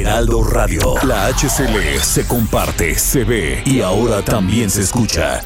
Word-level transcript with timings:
Heraldo 0.00 0.42
Radio. 0.42 0.94
La 1.04 1.26
HCL 1.26 2.00
se 2.00 2.26
comparte, 2.26 2.98
se 2.98 3.24
ve 3.24 3.62
y 3.66 3.82
ahora 3.82 4.22
también 4.22 4.70
se 4.70 4.80
escucha. 4.80 5.42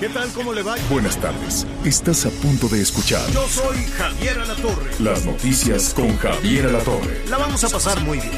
¿Qué 0.00 0.08
tal? 0.10 0.28
¿Cómo 0.32 0.52
le 0.52 0.62
va? 0.62 0.74
Buenas 0.90 1.16
tardes. 1.16 1.64
Estás 1.84 2.26
a 2.26 2.30
punto 2.30 2.68
de 2.68 2.82
escuchar 2.82 3.26
Yo 3.30 3.46
soy 3.48 3.76
Javier 3.96 4.38
Alatorre. 4.40 4.90
las 4.98 5.24
noticias 5.24 5.94
con 5.94 6.16
Javier 6.18 6.66
Alatorre. 6.66 7.24
La 7.30 7.38
vamos 7.38 7.62
a 7.64 7.68
pasar 7.68 8.00
muy 8.00 8.18
bien. 8.18 8.32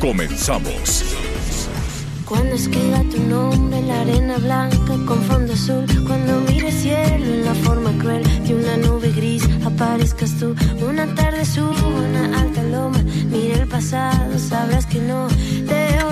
Comenzamos. 0.00 1.04
Cuando 2.30 2.54
escriba 2.54 3.02
tu 3.10 3.20
nombre 3.24 3.76
en 3.80 3.88
la 3.88 4.02
arena 4.02 4.38
blanca 4.38 4.94
con 5.04 5.20
fondo 5.24 5.52
azul, 5.52 5.84
cuando 6.06 6.40
mire 6.42 6.70
cielo 6.70 7.24
en 7.26 7.44
la 7.44 7.54
forma 7.54 7.90
cruel 7.98 8.22
de 8.46 8.54
una 8.54 8.76
nube 8.76 9.10
gris, 9.10 9.42
aparezcas 9.66 10.38
tú. 10.38 10.54
Una 10.88 11.12
tarde 11.16 11.44
subo 11.44 11.88
una 11.88 12.40
alta 12.40 12.62
loma, 12.62 13.02
mira 13.32 13.56
el 13.56 13.66
pasado, 13.66 14.38
sabrás 14.38 14.86
que 14.86 15.00
no 15.00 15.26
te 15.66 16.04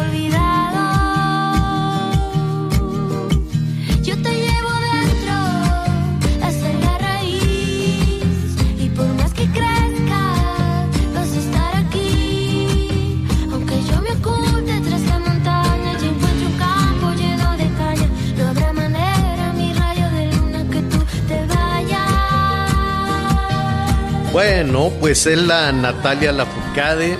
Bueno, 24.38 24.92
pues 25.00 25.26
es 25.26 25.36
la 25.36 25.72
Natalia 25.72 26.30
Lafourcade. 26.30 27.18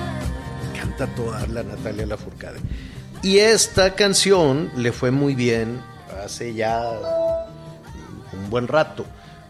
Canta 0.73 1.05
toda 1.17 1.45
la 1.47 1.63
Natalia 1.63 2.05
Lafourcade. 2.05 2.59
Y 3.21 3.39
esta 3.39 3.93
canción 3.93 4.71
le 4.77 4.93
fue 4.93 5.11
muy 5.11 5.35
bien 5.35 5.81
hace 6.23 6.53
ya 6.53 6.81
un 8.31 8.49
buen 8.49 8.69
rato. 8.69 9.05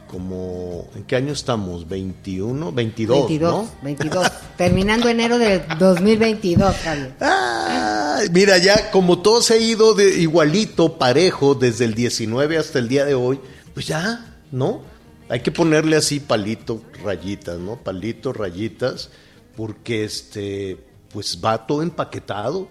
Como, 0.08 0.88
¿en 0.95 1.03
qué 1.03 1.16
año 1.16 1.31
estamos? 1.31 1.88
¿21? 1.88 2.73
22, 2.73 3.17
22, 3.28 3.53
¿no? 3.53 3.70
22. 3.83 4.31
Terminando 4.58 5.08
enero 5.08 5.38
de 5.38 5.64
2022, 5.78 6.76
Javier. 6.76 7.14
Ah, 7.22 8.17
mira, 8.31 8.58
ya 8.58 8.89
como 8.89 9.20
todo 9.20 9.44
se 9.44 9.54
ha 9.54 9.58
ido 9.58 9.94
de 9.94 10.20
igualito, 10.20 10.98
parejo, 10.98 11.54
desde 11.54 11.86
el 11.86 11.94
19 11.94 12.58
hasta 12.58 12.80
el 12.80 12.88
día 12.88 13.06
de 13.06 13.14
hoy, 13.14 13.39
pues 13.76 13.86
ya, 13.86 14.26
¿no? 14.52 14.81
Hay 15.30 15.41
que 15.41 15.52
ponerle 15.52 15.95
así 15.95 16.19
palito, 16.19 16.81
rayitas, 17.03 17.59
¿no? 17.59 17.77
Palito, 17.77 18.33
rayitas, 18.33 19.09
porque 19.55 20.04
este, 20.04 20.77
pues 21.11 21.39
va 21.43 21.67
todo 21.67 21.83
empaquetado. 21.83 22.67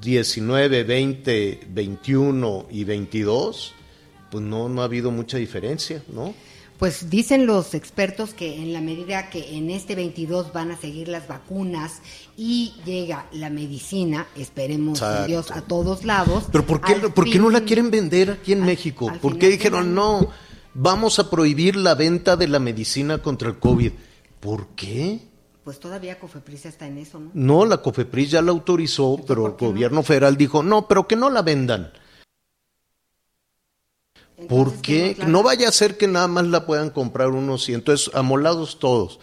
19, 0.00 0.84
20, 0.84 1.60
21 1.68 2.66
y 2.70 2.84
22, 2.84 3.74
pues 4.30 4.44
no, 4.44 4.68
no 4.68 4.82
ha 4.82 4.84
habido 4.84 5.10
mucha 5.10 5.36
diferencia, 5.38 6.02
¿no? 6.12 6.32
Pues 6.78 7.10
dicen 7.10 7.44
los 7.44 7.74
expertos 7.74 8.32
que 8.32 8.54
en 8.56 8.72
la 8.72 8.80
medida 8.80 9.28
que 9.28 9.56
en 9.56 9.68
este 9.68 9.94
22 9.96 10.52
van 10.52 10.70
a 10.70 10.80
seguir 10.80 11.08
las 11.08 11.28
vacunas 11.28 12.00
y 12.38 12.72
llega 12.86 13.26
la 13.32 13.50
medicina, 13.50 14.28
esperemos 14.36 14.98
Exacto. 15.00 15.26
Dios 15.26 15.50
a 15.50 15.60
todos 15.62 16.04
lados. 16.04 16.44
Pero 16.52 16.64
¿por 16.64 16.80
qué, 16.80 16.94
¿por 16.94 17.28
qué 17.28 17.38
no 17.38 17.50
la 17.50 17.62
quieren 17.62 17.90
vender 17.90 18.30
aquí 18.30 18.52
en 18.52 18.60
al- 18.60 18.66
México? 18.66 19.10
al 19.10 19.18
¿Por 19.18 19.38
qué 19.38 19.48
dijeron 19.48 19.94
no? 19.94 20.28
Vamos 20.74 21.18
a 21.18 21.28
prohibir 21.30 21.76
la 21.76 21.94
venta 21.94 22.36
de 22.36 22.48
la 22.48 22.58
medicina 22.58 23.18
contra 23.18 23.48
el 23.48 23.58
COVID. 23.58 23.92
¿Por 24.40 24.68
qué? 24.68 25.20
Pues 25.64 25.78
todavía 25.78 26.18
Cofepris 26.18 26.66
está 26.66 26.86
en 26.86 26.98
eso, 26.98 27.20
¿no? 27.20 27.30
No, 27.34 27.66
la 27.66 27.78
COFEPRIS 27.82 28.30
ya 28.30 28.42
la 28.42 28.50
autorizó, 28.50 29.20
pero 29.26 29.46
el 29.46 29.52
no? 29.52 29.58
gobierno 29.58 30.02
federal 30.02 30.36
dijo, 30.36 30.62
no, 30.62 30.88
pero 30.88 31.06
que 31.06 31.16
no 31.16 31.28
la 31.30 31.42
vendan. 31.42 31.92
¿Por 34.48 34.80
qué? 34.80 35.14
la- 35.18 35.26
No 35.26 35.42
vaya 35.42 35.68
a 35.68 35.72
ser 35.72 35.98
que 35.98 36.08
nada 36.08 36.26
más 36.28 36.46
la 36.46 36.64
puedan 36.64 36.90
comprar 36.90 37.28
unos 37.28 37.68
y 37.68 37.74
entonces 37.74 38.10
amolados 38.14 38.78
todos. 38.78 39.20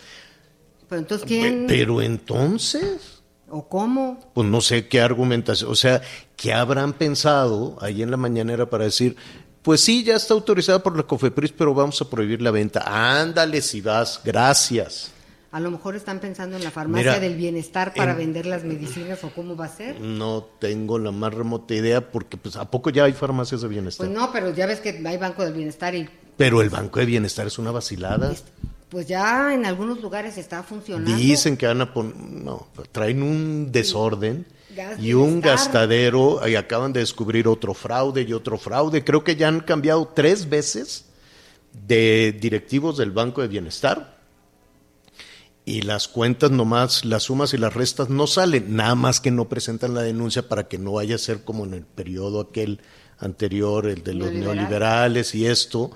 Pero 0.88 1.00
entonces, 1.02 1.28
¿quién? 1.28 1.66
Pero 1.68 2.02
entonces, 2.02 3.24
¿O 3.50 3.68
cómo? 3.68 4.20
pues 4.36 4.48
no 4.48 4.62
sé 4.62 4.88
qué 4.88 5.02
argumentación, 5.02 5.72
o 5.72 5.76
sea, 5.76 6.02
¿qué 6.36 6.54
habrán 6.54 6.94
pensado 6.94 7.78
ahí 7.82 8.04
en 8.04 8.12
la 8.12 8.18
mañanera 8.18 8.70
para 8.70 8.84
decir, 8.86 9.16
pues 9.62 9.82
sí, 9.82 10.04
ya 10.04 10.16
está 10.16 10.34
autorizada 10.34 10.82
por 10.82 10.96
la 10.96 11.04
COFEPRIS, 11.04 11.52
pero 11.52 11.74
vamos 11.74 12.02
a 12.02 12.10
prohibir 12.10 12.42
la 12.42 12.52
venta? 12.52 12.84
Ándale, 13.22 13.62
si 13.62 13.82
vas, 13.82 14.22
gracias. 14.24 15.12
A 15.52 15.60
lo 15.60 15.72
mejor 15.72 15.96
están 15.96 16.20
pensando 16.20 16.58
en 16.58 16.64
la 16.64 16.72
farmacia 16.72 17.12
Mira, 17.14 17.20
del 17.20 17.36
bienestar 17.36 17.94
para 17.96 18.12
en- 18.12 18.18
vender 18.18 18.46
las 18.46 18.64
medicinas 18.64 19.24
o 19.24 19.30
cómo 19.34 19.56
va 19.56 19.66
a 19.66 19.70
ser. 19.70 20.00
No 20.02 20.46
tengo 20.60 21.00
la 21.00 21.12
más 21.12 21.34
remota 21.34 21.74
idea 21.74 22.12
porque 22.12 22.38
pues 22.38 22.56
a 22.58 22.70
poco 22.70 22.90
ya 22.90 23.06
hay 23.06 23.14
farmacias 23.14 23.62
de 23.62 23.68
bienestar. 23.70 24.08
Pues 24.08 24.18
no, 24.18 24.32
pero 24.32 24.54
ya 24.54 24.66
ves 24.68 24.80
que 24.82 25.02
hay 25.06 25.18
Banco 25.18 25.44
del 25.44 25.54
Bienestar 25.54 25.96
y 25.96 26.08
Pero 26.36 26.62
el 26.62 26.70
Banco 26.70 27.00
de 27.00 27.06
Bienestar 27.06 27.48
es 27.48 27.58
una 27.58 27.72
vacilada. 27.72 28.34
pues 28.90 29.08
ya 29.08 29.54
en 29.54 29.66
algunos 29.66 30.02
lugares 30.02 30.38
está 30.38 30.64
funcionando. 30.64 31.16
Dicen 31.16 31.56
que 31.58 31.66
van 31.66 31.82
a 31.82 31.94
poner, 31.94 32.16
no, 32.16 32.68
traen 32.92 33.24
un 33.24 33.72
desorden 33.72 34.46
Gas 34.78 35.00
y 35.00 35.14
un 35.14 35.42
gastadero 35.42 36.48
y 36.48 36.56
acaban 36.56 36.94
de 36.94 37.02
descubrir 37.02 37.48
otro 37.48 37.74
fraude 37.74 38.22
y 38.22 38.32
otro 38.32 38.58
fraude. 38.58 39.04
Creo 39.04 39.24
que 39.24 39.36
ya 39.36 39.48
han 39.48 39.60
cambiado 39.60 40.08
tres 40.16 40.48
veces 40.48 41.06
de 41.86 42.38
directivos 42.40 42.98
del 42.98 43.12
Banco 43.12 43.42
de 43.42 43.48
Bienestar 43.48 44.18
y 45.68 45.82
las 45.82 46.08
cuentas 46.08 46.50
nomás, 46.50 47.04
las 47.04 47.24
sumas 47.24 47.54
y 47.54 47.58
las 47.58 47.74
restas 47.74 48.08
no 48.10 48.26
salen, 48.26 48.74
nada 48.78 48.96
más 48.96 49.20
que 49.20 49.32
no 49.32 49.50
presentan 49.50 49.94
la 49.94 50.02
denuncia 50.02 50.48
para 50.48 50.70
que 50.70 50.78
no 50.78 50.94
vaya 50.94 51.16
a 51.16 51.18
ser 51.18 51.44
como 51.44 51.66
en 51.66 51.74
el 51.74 51.84
periodo 51.84 52.40
aquel 52.40 52.80
anterior, 53.20 53.86
el 53.88 54.02
de 54.02 54.14
los 54.14 54.32
Neoliberal. 54.32 54.56
neoliberales 54.56 55.36
y 55.36 55.46
esto, 55.46 55.92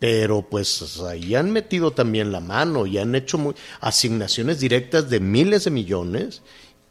pero 0.00 0.42
pues 0.50 1.00
ahí 1.00 1.36
han 1.36 1.52
metido 1.52 1.92
también 1.92 2.32
la 2.32 2.40
mano 2.40 2.86
y 2.86 2.98
han 2.98 3.14
hecho 3.14 3.38
muy, 3.38 3.54
asignaciones 3.80 4.58
directas 4.58 5.08
de 5.08 5.20
miles 5.20 5.62
de 5.62 5.70
millones 5.70 6.42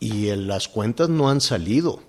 y 0.05 0.29
en 0.29 0.47
las 0.47 0.67
cuentas 0.67 1.09
no 1.09 1.29
han 1.29 1.41
salido. 1.41 2.01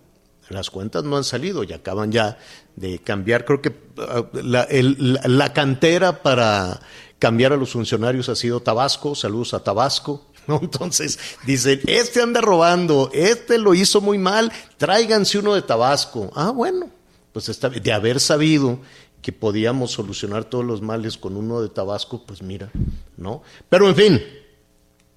Las 0.51 0.69
cuentas 0.71 1.05
no 1.05 1.17
han 1.17 1.25
salido 1.25 1.65
y 1.65 1.73
acaban 1.73 2.13
ya 2.13 2.39
de 2.77 2.99
cambiar. 2.99 3.45
Creo 3.45 3.63
que 3.63 3.75
ah, 3.99 4.25
la, 4.35 4.63
el- 4.65 5.19
la 5.25 5.53
cantera 5.53 6.23
para 6.23 6.81
cambiar 7.19 7.53
a 7.53 7.57
los 7.57 7.73
funcionarios 7.73 8.29
ha 8.29 8.37
sido 8.37 8.61
Tabasco. 8.61 9.15
Saludos 9.15 9.55
a 9.55 9.65
Tabasco. 9.65 10.27
¿no? 10.47 10.59
Entonces 10.63 11.19
dicen, 11.47 11.81
este 11.87 12.21
anda 12.21 12.43
robando, 12.43 13.11
este 13.15 13.57
lo 13.57 13.73
hizo 13.73 14.03
muy 14.03 14.19
mal, 14.19 14.53
tráiganse 14.77 15.39
uno 15.39 15.55
de 15.55 15.63
Tabasco. 15.63 16.31
Ah, 16.35 16.51
bueno, 16.51 16.91
pues 17.33 17.49
está, 17.49 17.71
de 17.71 17.93
haber 17.93 18.21
sabido 18.21 18.79
que 19.23 19.33
podíamos 19.33 19.93
solucionar 19.93 20.45
todos 20.45 20.67
los 20.67 20.83
males 20.83 21.17
con 21.17 21.39
uno 21.39 21.63
de 21.63 21.71
Tabasco, 21.71 22.27
pues 22.27 22.43
mira, 22.43 22.71
¿no? 23.17 23.43
Pero 23.71 23.89
en 23.89 23.97
fin, 23.97 24.23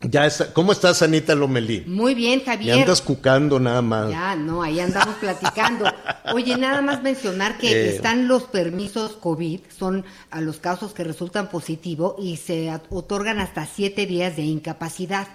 ya 0.01 0.25
está. 0.25 0.53
¿Cómo 0.53 0.71
estás, 0.71 1.01
Anita 1.01 1.33
Lomelí? 1.35 1.83
Muy 1.87 2.13
bien, 2.15 2.43
Javier. 2.43 2.79
andas 2.79 3.01
cucando 3.01 3.59
nada 3.59 3.81
más. 3.81 4.09
Ya, 4.11 4.35
no, 4.35 4.61
ahí 4.61 4.79
andamos 4.79 5.15
platicando. 5.19 5.85
Oye, 6.33 6.55
nada 6.57 6.81
más 6.81 7.01
mencionar 7.01 7.57
que 7.57 7.71
Eh. 7.71 7.89
están 7.95 8.27
los 8.27 8.43
permisos 8.43 9.13
COVID, 9.13 9.61
son 9.77 10.05
a 10.29 10.41
los 10.41 10.57
casos 10.59 10.93
que 10.93 11.03
resultan 11.03 11.49
positivo 11.49 12.15
y 12.19 12.37
se 12.37 12.71
otorgan 12.89 13.39
hasta 13.39 13.65
siete 13.65 14.05
días 14.05 14.35
de 14.35 14.43
incapacidad. 14.43 15.27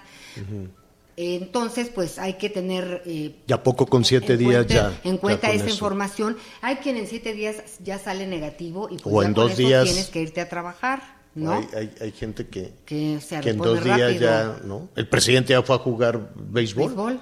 Entonces, 1.15 1.89
pues 1.93 2.17
hay 2.17 2.33
que 2.35 2.49
tener 2.49 3.03
eh, 3.05 3.35
Ya 3.45 3.61
poco 3.61 3.85
con 3.85 4.03
siete 4.03 4.35
días 4.35 4.65
cuenta, 4.65 4.73
ya. 5.03 5.09
en 5.09 5.17
cuenta 5.19 5.51
esa 5.51 5.65
eso. 5.65 5.73
información. 5.73 6.37
Hay 6.61 6.77
quien 6.77 6.97
en 6.97 7.05
siete 7.07 7.33
días 7.33 7.57
ya 7.83 7.99
sale 7.99 8.25
negativo 8.25 8.87
y 8.89 8.97
pues 8.97 9.13
O 9.15 9.21
ya 9.21 9.27
en 9.27 9.33
dos 9.35 9.55
días. 9.55 9.83
tienes 9.83 10.07
que 10.07 10.21
irte 10.21 10.41
a 10.41 10.49
trabajar, 10.49 11.03
¿no? 11.35 11.51
Hay, 11.53 11.67
hay- 11.75 11.91
hay 12.01 12.11
gente 12.11 12.47
que, 12.47 12.73
que 12.85 13.19
se 13.21 13.39
que 13.41 13.49
en 13.51 13.57
dos 13.57 13.83
días 13.83 13.99
rápido. 13.99 14.19
ya, 14.21 14.59
¿no? 14.65 14.89
El 14.95 15.07
presidente 15.07 15.53
ya 15.53 15.61
fue 15.63 15.75
a 15.75 15.79
jugar 15.79 16.31
béisbol, 16.35 16.85
Béisbol. 16.87 17.19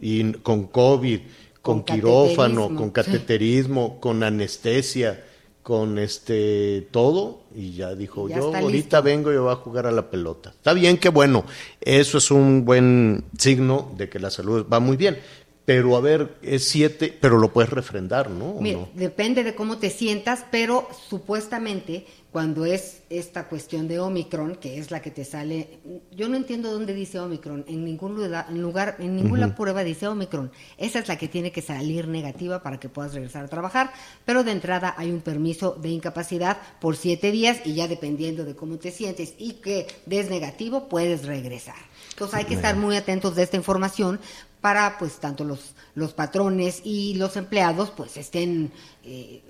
y 0.00 0.32
con 0.34 0.66
COVID, 0.68 1.20
con, 1.60 1.82
Con 1.82 1.84
quirófano, 1.84 2.68
cateterismo, 2.68 2.76
con 2.76 2.86
sí. 2.86 2.92
cateterismo, 2.92 4.00
con 4.00 4.22
anestesia, 4.22 5.24
con 5.62 5.98
este 5.98 6.88
todo 6.90 7.42
y 7.54 7.72
ya 7.74 7.94
dijo 7.94 8.26
Ya 8.28 8.38
yo 8.38 8.44
ahorita 8.54 8.68
listo. 8.70 9.02
vengo 9.02 9.32
y 9.32 9.36
voy 9.36 9.52
a 9.52 9.56
jugar 9.56 9.86
a 9.86 9.90
la 9.92 10.08
pelota. 10.10 10.50
Está 10.50 10.72
bien 10.72 10.96
que 10.96 11.10
bueno, 11.10 11.44
eso 11.82 12.16
es 12.18 12.30
un 12.30 12.64
buen 12.64 13.24
signo 13.36 13.92
de 13.98 14.08
que 14.08 14.18
la 14.18 14.30
salud 14.30 14.66
va 14.72 14.80
muy 14.80 14.96
bien. 14.96 15.18
Pero 15.66 15.94
a 15.98 16.00
ver, 16.00 16.36
es 16.40 16.64
siete, 16.64 17.14
pero 17.20 17.36
lo 17.36 17.52
puedes 17.52 17.68
refrendar, 17.70 18.30
¿no? 18.30 18.52
¿O 18.52 18.60
Mira, 18.62 18.78
no? 18.78 18.88
depende 18.94 19.44
de 19.44 19.54
cómo 19.54 19.76
te 19.76 19.90
sientas, 19.90 20.46
pero 20.50 20.88
supuestamente 21.10 22.06
cuando 22.38 22.64
es 22.64 23.00
esta 23.10 23.48
cuestión 23.48 23.88
de 23.88 23.98
Omicron, 23.98 24.54
que 24.54 24.78
es 24.78 24.92
la 24.92 25.02
que 25.02 25.10
te 25.10 25.24
sale, 25.24 25.80
yo 26.12 26.28
no 26.28 26.36
entiendo 26.36 26.70
dónde 26.70 26.94
dice 26.94 27.18
Omicron, 27.18 27.64
en 27.66 27.84
ningún 27.84 28.14
lugar, 28.14 28.46
en, 28.48 28.62
lugar, 28.62 28.94
en 29.00 29.16
ninguna 29.16 29.56
prueba 29.56 29.82
dice 29.82 30.06
Omicron. 30.06 30.52
Esa 30.76 31.00
es 31.00 31.08
la 31.08 31.18
que 31.18 31.26
tiene 31.26 31.50
que 31.50 31.62
salir 31.62 32.06
negativa 32.06 32.62
para 32.62 32.78
que 32.78 32.88
puedas 32.88 33.12
regresar 33.12 33.44
a 33.44 33.48
trabajar, 33.48 33.90
pero 34.24 34.44
de 34.44 34.52
entrada 34.52 34.94
hay 34.96 35.10
un 35.10 35.20
permiso 35.20 35.72
de 35.82 35.88
incapacidad 35.88 36.58
por 36.80 36.94
siete 36.94 37.32
días 37.32 37.58
y 37.64 37.74
ya 37.74 37.88
dependiendo 37.88 38.44
de 38.44 38.54
cómo 38.54 38.78
te 38.78 38.92
sientes 38.92 39.34
y 39.36 39.54
que 39.54 39.88
des 40.06 40.30
negativo, 40.30 40.88
puedes 40.88 41.26
regresar. 41.26 41.74
Entonces 42.10 42.38
hay 42.38 42.44
que 42.44 42.54
estar 42.54 42.76
muy 42.76 42.94
atentos 42.94 43.34
de 43.34 43.42
esta 43.42 43.56
información 43.56 44.20
para 44.60 44.96
pues 44.96 45.18
tanto 45.18 45.42
los, 45.42 45.74
los 45.96 46.12
patrones 46.12 46.82
y 46.84 47.14
los 47.14 47.36
empleados 47.36 47.90
pues 47.90 48.16
estén 48.16 48.70
eh, 49.04 49.42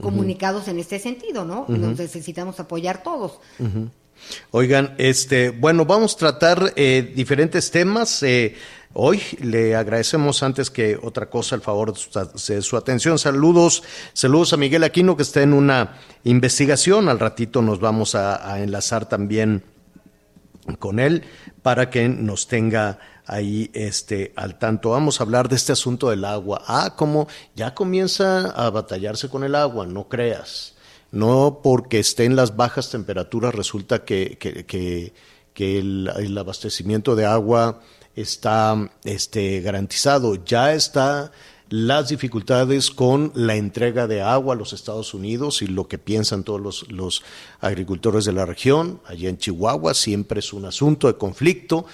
comunicados 0.00 0.68
en 0.68 0.78
este 0.78 0.98
sentido, 0.98 1.44
¿no? 1.44 1.66
Nos 1.68 1.98
necesitamos 1.98 2.58
apoyar 2.60 3.02
todos. 3.02 3.40
Oigan, 4.50 4.94
este, 4.98 5.50
bueno, 5.50 5.84
vamos 5.84 6.14
a 6.14 6.18
tratar 6.18 6.72
eh, 6.76 7.12
diferentes 7.14 7.70
temas. 7.70 8.22
eh, 8.22 8.54
hoy 8.92 9.20
le 9.40 9.74
agradecemos 9.74 10.42
antes 10.42 10.70
que 10.70 10.96
otra 11.02 11.28
cosa 11.28 11.56
el 11.56 11.62
favor 11.62 11.92
de 11.92 11.98
su, 11.98 12.52
de 12.52 12.62
su 12.62 12.76
atención. 12.76 13.18
Saludos, 13.18 13.82
saludos 14.12 14.52
a 14.52 14.56
Miguel 14.56 14.84
Aquino 14.84 15.16
que 15.16 15.24
está 15.24 15.42
en 15.42 15.52
una 15.52 15.98
investigación. 16.24 17.08
Al 17.08 17.18
ratito 17.18 17.60
nos 17.60 17.80
vamos 17.80 18.14
a, 18.14 18.52
a 18.52 18.62
enlazar 18.62 19.08
también 19.08 19.62
con 20.78 20.98
él 20.98 21.24
para 21.62 21.90
que 21.90 22.08
nos 22.08 22.46
tenga 22.46 22.98
ahí 23.26 23.70
este 23.74 24.32
al 24.36 24.58
tanto. 24.58 24.90
Vamos 24.90 25.20
a 25.20 25.24
hablar 25.24 25.48
de 25.48 25.56
este 25.56 25.72
asunto 25.72 26.10
del 26.10 26.24
agua. 26.24 26.62
Ah, 26.66 26.94
como 26.96 27.28
ya 27.54 27.74
comienza 27.74 28.50
a 28.50 28.70
batallarse 28.70 29.28
con 29.28 29.44
el 29.44 29.54
agua, 29.54 29.86
no 29.86 30.08
creas. 30.08 30.74
No 31.10 31.60
porque 31.62 32.00
estén 32.00 32.34
las 32.34 32.56
bajas 32.56 32.90
temperaturas 32.90 33.54
resulta 33.54 34.04
que, 34.04 34.36
que, 34.38 35.12
que, 35.54 35.78
el 35.78 36.36
abastecimiento 36.36 37.14
de 37.14 37.24
agua 37.24 37.80
está 38.16 38.90
este, 39.04 39.60
garantizado. 39.60 40.44
Ya 40.44 40.74
está 40.74 41.30
las 41.70 42.08
dificultades 42.08 42.90
con 42.90 43.32
la 43.34 43.56
entrega 43.56 44.06
de 44.06 44.22
agua 44.22 44.54
a 44.54 44.58
los 44.58 44.72
Estados 44.72 45.14
Unidos 45.14 45.62
y 45.62 45.66
lo 45.66 45.88
que 45.88 45.98
piensan 45.98 46.44
todos 46.44 46.60
los, 46.60 46.90
los 46.90 47.22
agricultores 47.60 48.24
de 48.24 48.32
la 48.32 48.44
región. 48.44 49.00
Allá 49.06 49.28
en 49.28 49.38
Chihuahua 49.38 49.94
siempre 49.94 50.40
es 50.40 50.52
un 50.52 50.66
asunto 50.66 51.06
de 51.06 51.14
conflicto. 51.14 51.86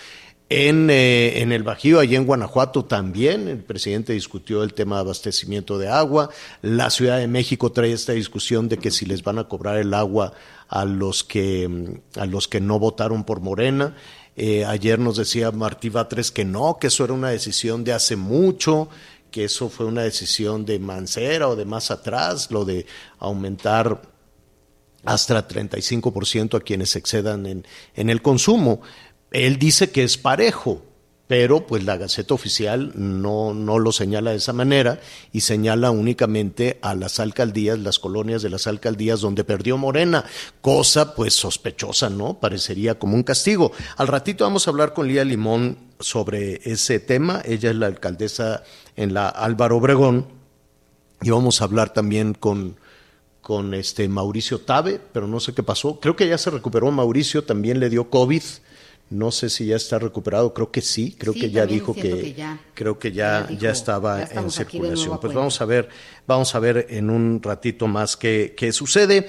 En, 0.53 0.91
eh, 0.91 1.43
en, 1.43 1.53
el 1.53 1.63
Bajío, 1.63 2.01
allá 2.01 2.19
en 2.19 2.27
Guanajuato 2.27 2.85
también, 2.85 3.47
el 3.47 3.63
presidente 3.63 4.15
discutió 4.15 4.65
el 4.65 4.75
tema 4.75 4.97
de 4.97 5.03
abastecimiento 5.03 5.79
de 5.79 5.89
agua. 5.89 6.31
La 6.61 6.91
Ciudad 6.91 7.19
de 7.19 7.29
México 7.29 7.71
trae 7.71 7.93
esta 7.93 8.15
discusión 8.15 8.69
de 8.69 8.77
que 8.77 8.91
si 8.91 9.07
les 9.07 9.23
van 9.23 9.39
a 9.39 9.45
cobrar 9.45 9.77
el 9.77 9.95
agua 9.95 10.33
a 10.69 10.85
los 10.85 11.23
que, 11.23 12.01
a 12.17 12.27
los 12.27 12.49
que 12.49 12.61
no 12.61 12.81
votaron 12.81 13.23
por 13.23 13.41
Morena. 13.41 13.95
Eh, 14.35 14.65
ayer 14.65 14.99
nos 14.99 15.19
decía 15.19 15.53
Martí 15.53 15.89
Batres 15.89 16.33
que 16.33 16.45
no, 16.45 16.79
que 16.81 16.89
eso 16.89 17.05
era 17.05 17.13
una 17.13 17.31
decisión 17.31 17.85
de 17.85 17.93
hace 17.93 18.17
mucho, 18.17 18.89
que 19.31 19.45
eso 19.45 19.69
fue 19.69 19.87
una 19.87 20.03
decisión 20.03 20.65
de 20.65 20.81
Mancera 20.81 21.47
o 21.47 21.55
de 21.55 21.65
más 21.65 21.93
atrás, 21.93 22.51
lo 22.51 22.65
de 22.65 22.87
aumentar 23.21 24.03
hasta 25.05 25.47
35% 25.47 26.57
a 26.57 26.61
quienes 26.61 26.97
excedan 26.97 27.47
en, 27.47 27.67
en 27.95 28.11
el 28.11 28.21
consumo. 28.21 28.83
Él 29.31 29.59
dice 29.59 29.91
que 29.91 30.03
es 30.03 30.19
parejo, 30.19 30.83
pero 31.31 31.65
pues 31.65 31.85
la 31.85 31.97
Gaceta 31.97 32.35
Oficial 32.35 32.91
no, 32.97 33.55
no 33.55 33.79
lo 33.79 33.93
señala 33.93 34.33
de 34.33 34.39
esa 34.39 34.53
manera 34.53 35.01
y 35.31 35.43
señala 35.43 35.93
únicamente 35.93 36.81
a 36.83 36.97
las 36.97 37.21
alcaldías, 37.21 37.79
las 37.79 38.01
colonias 38.01 38.43
de 38.43 38.51
las 38.51 38.67
alcaldías 38.67 39.21
donde 39.21 39.45
perdió 39.45 39.79
Morena, 39.79 40.25
cosa 40.61 41.15
pues 41.15 41.35
sospechosa, 41.35 42.11
¿no? 42.11 42.41
Parecería 42.41 42.99
como 42.99 43.15
un 43.15 43.23
castigo. 43.23 43.71
Al 43.97 44.09
ratito 44.09 44.43
vamos 44.43 44.67
a 44.67 44.71
hablar 44.71 44.93
con 44.93 45.07
Lía 45.07 45.25
Limón 45.25 45.79
sobre 46.01 46.61
ese 46.65 46.99
tema, 46.99 47.43
ella 47.45 47.71
es 47.71 47.77
la 47.77 47.87
alcaldesa 47.87 48.65
en 48.97 49.15
la 49.15 49.29
Álvaro 49.29 49.77
Obregón 49.77 50.27
y 51.23 51.31
vamos 51.31 51.61
a 51.61 51.65
hablar 51.65 51.93
también 51.93 52.35
con 52.35 52.77
con 53.41 53.73
este 53.75 54.09
Mauricio 54.09 54.61
Tabe, 54.61 55.01
pero 55.13 55.27
no 55.27 55.41
sé 55.41 55.55
qué 55.55 55.63
pasó. 55.63 55.99
Creo 55.99 56.15
que 56.15 56.29
ya 56.29 56.39
se 56.39 56.51
recuperó 56.51 56.91
Mauricio, 56.91 57.45
también 57.45 57.81
le 57.81 57.89
dio 57.89 58.11
COVID. 58.11 58.43
No 59.11 59.33
sé 59.33 59.51
si 59.51 59.67
ya 59.67 59.75
está 59.77 59.99
recuperado, 59.99 60.55
creo 60.55 60.71
que 60.71 60.81
sí, 60.81 61.17
creo 61.19 61.33
Sí, 61.33 61.41
que 61.41 61.51
ya 61.51 61.67
dijo 61.67 61.93
que, 61.95 62.03
que 62.03 62.33
ya- 62.35 62.61
creo 62.75 62.99
que 62.99 63.11
ya, 63.11 63.41
ya 63.43 63.47
dijo, 63.49 63.61
ya 63.63 63.71
estaba 63.73 64.25
ya 64.33 64.41
en 64.41 64.51
circulación. 64.53 65.19
Pues 65.21 65.35
vamos 65.35 65.61
a 65.61 65.65
ver, 65.65 65.89
vamos 66.29 66.55
a 66.55 66.61
ver 66.61 66.87
en 66.91 67.11
un 67.11 67.43
ratito 67.43 67.89
más 67.89 68.17
qué, 68.17 68.55
qué 68.57 68.73
sucede. 68.73 69.29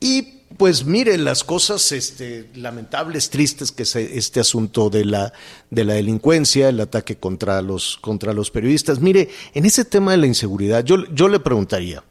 Y 0.00 0.40
pues 0.56 0.84
mire, 0.84 1.16
las 1.16 1.44
cosas 1.44 1.92
este, 1.92 2.50
lamentables, 2.56 3.30
tristes, 3.30 3.70
que 3.70 3.84
es 3.84 3.94
este 3.94 4.40
asunto 4.40 4.90
de 4.90 5.04
la, 5.04 5.32
de 5.70 5.84
la 5.84 5.94
delincuencia, 5.94 6.68
el 6.68 6.80
ataque 6.80 7.16
contra 7.18 7.62
los, 7.62 7.98
contra 7.98 8.32
los 8.32 8.50
periodistas. 8.50 8.98
Mire, 8.98 9.28
en 9.54 9.64
ese 9.64 9.84
tema 9.84 10.10
de 10.10 10.16
la 10.18 10.26
inseguridad, 10.26 10.84
yo, 10.84 11.04
yo 11.14 11.28
le 11.28 11.38
preguntaría 11.38 12.02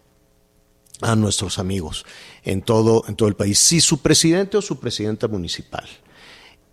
a 1.02 1.16
nuestros 1.18 1.60
amigos 1.60 2.06
en 2.46 2.62
todo, 2.62 3.04
en 3.10 3.16
todo 3.18 3.28
el 3.28 3.36
país, 3.36 3.60
si 3.60 3.82
su 3.82 4.02
presidente 4.02 4.56
o 4.56 4.62
su 4.62 4.80
presidenta 4.80 5.28
municipal 5.28 5.86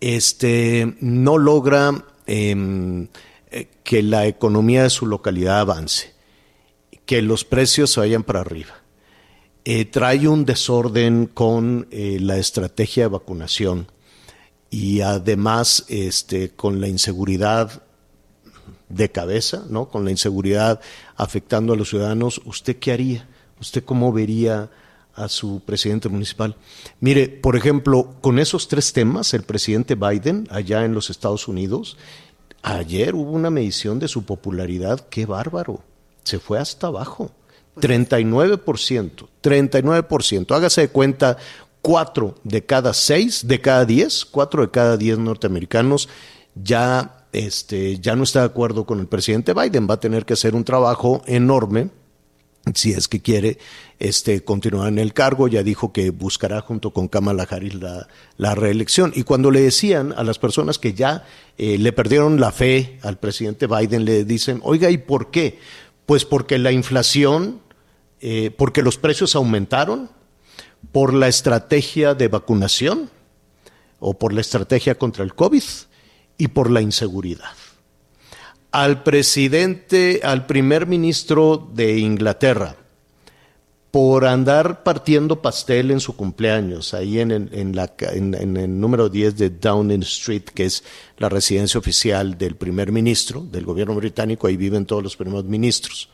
este, 0.01 0.95
no 0.99 1.37
logra 1.37 2.05
eh, 2.25 3.07
eh, 3.49 3.67
que 3.83 4.03
la 4.03 4.27
economía 4.27 4.83
de 4.83 4.89
su 4.89 5.05
localidad 5.05 5.61
avance, 5.61 6.13
que 7.05 7.21
los 7.21 7.45
precios 7.45 7.91
se 7.91 8.01
vayan 8.01 8.23
para 8.23 8.41
arriba, 8.41 8.81
eh, 9.69 9.83
trae 9.83 10.27
un 10.27 10.45
desorden 10.45 11.25
con 11.25 11.87
eh, 11.91 12.19
la 12.21 12.37
estrategia 12.37 13.03
de 13.03 13.09
vacunación 13.09 13.91
y 14.69 15.01
además 15.01 15.83
este, 15.89 16.51
con 16.51 16.79
la 16.79 16.87
inseguridad 16.87 17.83
de 18.87 19.11
cabeza, 19.11 19.65
¿no? 19.69 19.89
Con 19.89 20.05
la 20.05 20.11
inseguridad 20.11 20.79
afectando 21.17 21.73
a 21.73 21.75
los 21.75 21.89
ciudadanos, 21.89 22.41
¿usted 22.45 22.77
qué 22.77 22.93
haría? 22.93 23.27
¿Usted 23.59 23.83
cómo 23.83 24.13
vería 24.13 24.69
a 25.17 25.27
su 25.27 25.61
presidente 25.65 26.07
municipal? 26.07 26.55
Mire, 27.01 27.27
por 27.27 27.57
ejemplo, 27.57 28.15
con 28.21 28.39
esos 28.39 28.69
tres 28.69 28.93
temas, 28.93 29.33
el 29.33 29.43
presidente 29.43 29.95
Biden, 29.95 30.47
allá 30.49 30.85
en 30.85 30.93
los 30.93 31.09
Estados 31.09 31.47
Unidos, 31.49 31.97
ayer 32.61 33.15
hubo 33.15 33.31
una 33.31 33.49
medición 33.49 33.99
de 33.99 34.07
su 34.07 34.23
popularidad, 34.23 35.01
qué 35.09 35.25
bárbaro, 35.25 35.81
se 36.23 36.39
fue 36.39 36.59
hasta 36.59 36.87
abajo. 36.87 37.31
39%, 37.77 39.27
39%. 39.43 40.55
Hágase 40.55 40.81
de 40.81 40.89
cuenta, 40.89 41.37
cuatro 41.81 42.35
de 42.43 42.65
cada 42.65 42.93
seis, 42.93 43.47
de 43.47 43.61
cada 43.61 43.85
diez, 43.85 44.25
cuatro 44.25 44.61
de 44.63 44.71
cada 44.71 44.97
diez 44.97 45.17
norteamericanos 45.17 46.09
ya, 46.63 47.25
este, 47.31 47.99
ya 47.99 48.15
no 48.15 48.23
está 48.23 48.39
de 48.41 48.47
acuerdo 48.47 48.85
con 48.85 48.99
el 48.99 49.07
presidente 49.07 49.53
Biden. 49.53 49.87
Va 49.89 49.95
a 49.95 49.99
tener 49.99 50.25
que 50.25 50.33
hacer 50.33 50.55
un 50.55 50.63
trabajo 50.63 51.21
enorme 51.25 51.89
si 52.75 52.91
es 52.91 53.07
que 53.07 53.21
quiere 53.21 53.57
este, 53.99 54.43
continuar 54.43 54.89
en 54.89 54.99
el 54.99 55.13
cargo. 55.13 55.47
Ya 55.47 55.63
dijo 55.63 55.93
que 55.93 56.09
buscará 56.09 56.61
junto 56.61 56.91
con 56.91 57.07
Kamala 57.07 57.47
Harris 57.49 57.75
la, 57.75 58.07
la 58.37 58.55
reelección. 58.55 59.11
Y 59.15 59.23
cuando 59.23 59.51
le 59.51 59.61
decían 59.61 60.13
a 60.17 60.23
las 60.23 60.39
personas 60.39 60.79
que 60.79 60.93
ya 60.93 61.25
eh, 61.57 61.77
le 61.77 61.93
perdieron 61.93 62.39
la 62.39 62.51
fe 62.51 62.99
al 63.03 63.17
presidente 63.17 63.67
Biden, 63.67 64.05
le 64.05 64.23
dicen, 64.23 64.59
oiga, 64.63 64.89
¿y 64.89 64.97
por 64.97 65.31
qué? 65.31 65.59
Pues 66.05 66.25
porque 66.25 66.57
la 66.57 66.71
inflación, 66.71 67.61
eh, 68.21 68.51
porque 68.57 68.81
los 68.81 68.97
precios 68.97 69.35
aumentaron, 69.35 70.09
por 70.91 71.13
la 71.13 71.27
estrategia 71.27 72.13
de 72.13 72.27
vacunación 72.27 73.09
o 73.99 74.13
por 74.13 74.33
la 74.33 74.41
estrategia 74.41 74.95
contra 74.95 75.23
el 75.23 75.33
COVID 75.33 75.63
y 76.37 76.47
por 76.49 76.69
la 76.69 76.81
inseguridad. 76.81 77.51
Al 78.77 79.01
presidente, 79.01 80.21
al 80.23 80.45
primer 80.45 80.85
ministro 80.85 81.67
de 81.73 81.97
Inglaterra, 81.97 82.75
por 83.89 84.23
andar 84.25 84.83
partiendo 84.83 85.41
pastel 85.41 85.89
en 85.89 85.99
su 85.99 86.15
cumpleaños, 86.15 86.93
ahí 86.93 87.19
en, 87.19 87.31
el- 87.31 88.79
número 88.79 89.09
10 89.09 89.35
de 89.35 89.49
Downing 89.49 90.03
Street, 90.03 90.43
que 90.53 90.65
es 90.65 90.83
la 91.17 91.27
residencia 91.27 91.79
oficial 91.79 92.37
del 92.37 92.55
primer 92.55 92.91
ministro 92.91 93.41
del 93.41 93.65
gobierno 93.65 93.95
británico, 93.95 94.45
ahí 94.45 94.57
viven 94.57 94.85
todos 94.85 95.01
los 95.01 95.17
primeros 95.17 95.45
ministros. 95.45 96.09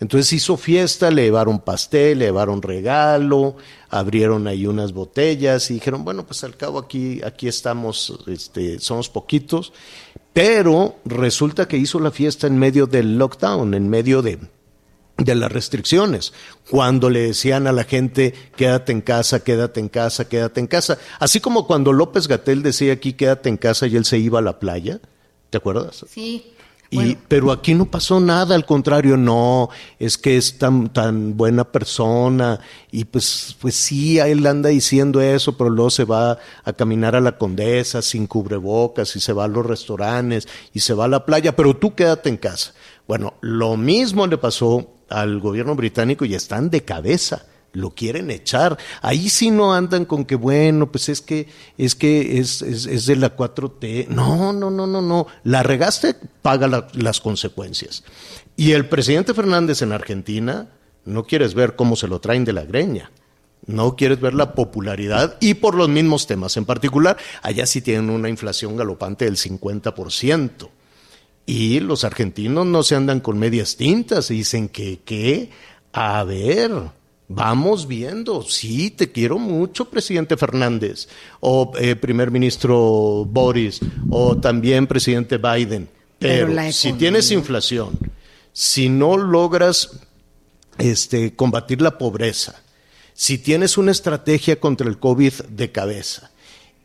Entonces 0.00 0.32
hizo 0.32 0.56
fiesta, 0.56 1.08
le 1.12 1.22
llevaron 1.22 1.60
pastel, 1.60 2.18
le 2.18 2.24
llevaron 2.24 2.62
regalo, 2.62 3.54
abrieron 3.90 4.48
ahí 4.48 4.66
unas 4.66 4.92
botellas 4.92 5.70
y 5.70 5.74
dijeron, 5.74 6.04
bueno, 6.04 6.26
pues 6.26 6.42
al 6.42 6.56
cabo 6.56 6.80
aquí, 6.80 7.20
aquí 7.22 7.46
estamos, 7.46 8.12
este, 8.26 8.80
somos 8.80 9.08
poquitos, 9.08 9.72
pero 10.32 10.96
resulta 11.04 11.68
que 11.68 11.76
hizo 11.76 12.00
la 12.00 12.10
fiesta 12.10 12.46
en 12.46 12.58
medio 12.58 12.86
del 12.86 13.18
lockdown, 13.18 13.74
en 13.74 13.88
medio 13.88 14.22
de, 14.22 14.38
de 15.18 15.34
las 15.34 15.52
restricciones, 15.52 16.32
cuando 16.70 17.10
le 17.10 17.20
decían 17.20 17.66
a 17.66 17.72
la 17.72 17.84
gente, 17.84 18.34
quédate 18.56 18.92
en 18.92 19.02
casa, 19.02 19.44
quédate 19.44 19.80
en 19.80 19.88
casa, 19.88 20.28
quédate 20.28 20.60
en 20.60 20.66
casa. 20.66 20.98
Así 21.18 21.40
como 21.40 21.66
cuando 21.66 21.92
López 21.92 22.28
Gatel 22.28 22.62
decía 22.62 22.94
aquí, 22.94 23.12
quédate 23.12 23.48
en 23.48 23.56
casa 23.56 23.86
y 23.86 23.96
él 23.96 24.04
se 24.04 24.18
iba 24.18 24.38
a 24.38 24.42
la 24.42 24.58
playa, 24.58 25.00
¿te 25.50 25.58
acuerdas? 25.58 26.04
Sí. 26.08 26.54
Y, 26.92 26.96
Bueno, 26.96 27.20
pero 27.26 27.52
aquí 27.52 27.72
no 27.72 27.86
pasó 27.86 28.20
nada, 28.20 28.54
al 28.54 28.66
contrario, 28.66 29.16
no, 29.16 29.70
es 29.98 30.18
que 30.18 30.36
es 30.36 30.58
tan, 30.58 30.92
tan 30.92 31.38
buena 31.38 31.64
persona 31.64 32.60
y 32.90 33.06
pues, 33.06 33.56
pues 33.58 33.76
sí, 33.76 34.20
a 34.20 34.28
él 34.28 34.46
anda 34.46 34.68
diciendo 34.68 35.22
eso, 35.22 35.56
pero 35.56 35.70
luego 35.70 35.88
se 35.88 36.04
va 36.04 36.36
a 36.64 36.72
caminar 36.74 37.16
a 37.16 37.22
la 37.22 37.38
condesa 37.38 38.02
sin 38.02 38.26
cubrebocas 38.26 39.16
y 39.16 39.20
se 39.20 39.32
va 39.32 39.44
a 39.44 39.48
los 39.48 39.64
restaurantes 39.64 40.46
y 40.74 40.80
se 40.80 40.92
va 40.92 41.06
a 41.06 41.08
la 41.08 41.24
playa, 41.24 41.56
pero 41.56 41.74
tú 41.74 41.94
quédate 41.94 42.28
en 42.28 42.36
casa. 42.36 42.74
Bueno, 43.08 43.32
lo 43.40 43.78
mismo 43.78 44.26
le 44.26 44.36
pasó 44.36 44.86
al 45.08 45.40
gobierno 45.40 45.74
británico 45.74 46.26
y 46.26 46.34
están 46.34 46.68
de 46.68 46.84
cabeza 46.84 47.46
lo 47.72 47.90
quieren 47.90 48.30
echar. 48.30 48.78
Ahí 49.00 49.28
sí 49.28 49.50
no 49.50 49.74
andan 49.74 50.04
con 50.04 50.24
que, 50.24 50.34
bueno, 50.34 50.90
pues 50.92 51.08
es 51.08 51.20
que 51.20 51.48
es 51.78 51.94
que 51.94 52.38
es, 52.38 52.62
es, 52.62 52.86
es 52.86 53.06
de 53.06 53.16
la 53.16 53.36
4T. 53.36 54.08
No, 54.08 54.52
no, 54.52 54.70
no, 54.70 54.86
no, 54.86 55.00
no. 55.02 55.26
La 55.44 55.62
regaste, 55.62 56.14
paga 56.42 56.68
la- 56.68 56.88
las 56.94 57.20
consecuencias. 57.20 58.04
Y 58.56 58.72
el 58.72 58.86
presidente 58.88 59.34
Fernández 59.34 59.82
en 59.82 59.92
Argentina, 59.92 60.68
no 61.04 61.24
quieres 61.24 61.54
ver 61.54 61.74
cómo 61.76 61.96
se 61.96 62.08
lo 62.08 62.20
traen 62.20 62.44
de 62.44 62.52
la 62.52 62.64
greña. 62.64 63.10
No 63.64 63.94
quieres 63.96 64.20
ver 64.20 64.34
la 64.34 64.54
popularidad 64.54 65.36
y 65.40 65.54
por 65.54 65.74
los 65.76 65.88
mismos 65.88 66.26
temas. 66.26 66.56
En 66.56 66.64
particular, 66.64 67.16
allá 67.42 67.64
sí 67.64 67.80
tienen 67.80 68.10
una 68.10 68.28
inflación 68.28 68.76
galopante 68.76 69.24
del 69.24 69.36
50%. 69.36 70.68
Y 71.46 71.80
los 71.80 72.04
argentinos 72.04 72.66
no 72.66 72.82
se 72.82 72.94
andan 72.96 73.20
con 73.20 73.38
medias 73.38 73.76
tintas 73.76 74.30
y 74.30 74.34
dicen 74.34 74.68
que, 74.68 75.00
¿qué? 75.04 75.50
A 75.92 76.22
ver, 76.24 76.70
vamos 77.34 77.86
viendo. 77.86 78.42
Sí, 78.42 78.90
te 78.90 79.10
quiero 79.10 79.38
mucho, 79.38 79.90
presidente 79.90 80.36
Fernández, 80.36 81.08
o 81.40 81.72
eh, 81.78 81.96
primer 81.96 82.30
ministro 82.30 83.24
Boris, 83.28 83.80
o 84.10 84.36
también 84.36 84.86
presidente 84.86 85.38
Biden. 85.38 85.88
Pero 86.18 86.72
si 86.72 86.92
tienes 86.92 87.30
inflación, 87.32 87.98
si 88.52 88.88
no 88.88 89.16
logras 89.16 90.00
este, 90.78 91.34
combatir 91.34 91.82
la 91.82 91.98
pobreza, 91.98 92.62
si 93.14 93.38
tienes 93.38 93.76
una 93.76 93.90
estrategia 93.90 94.60
contra 94.60 94.88
el 94.88 94.98
COVID 94.98 95.32
de 95.48 95.72
cabeza 95.72 96.30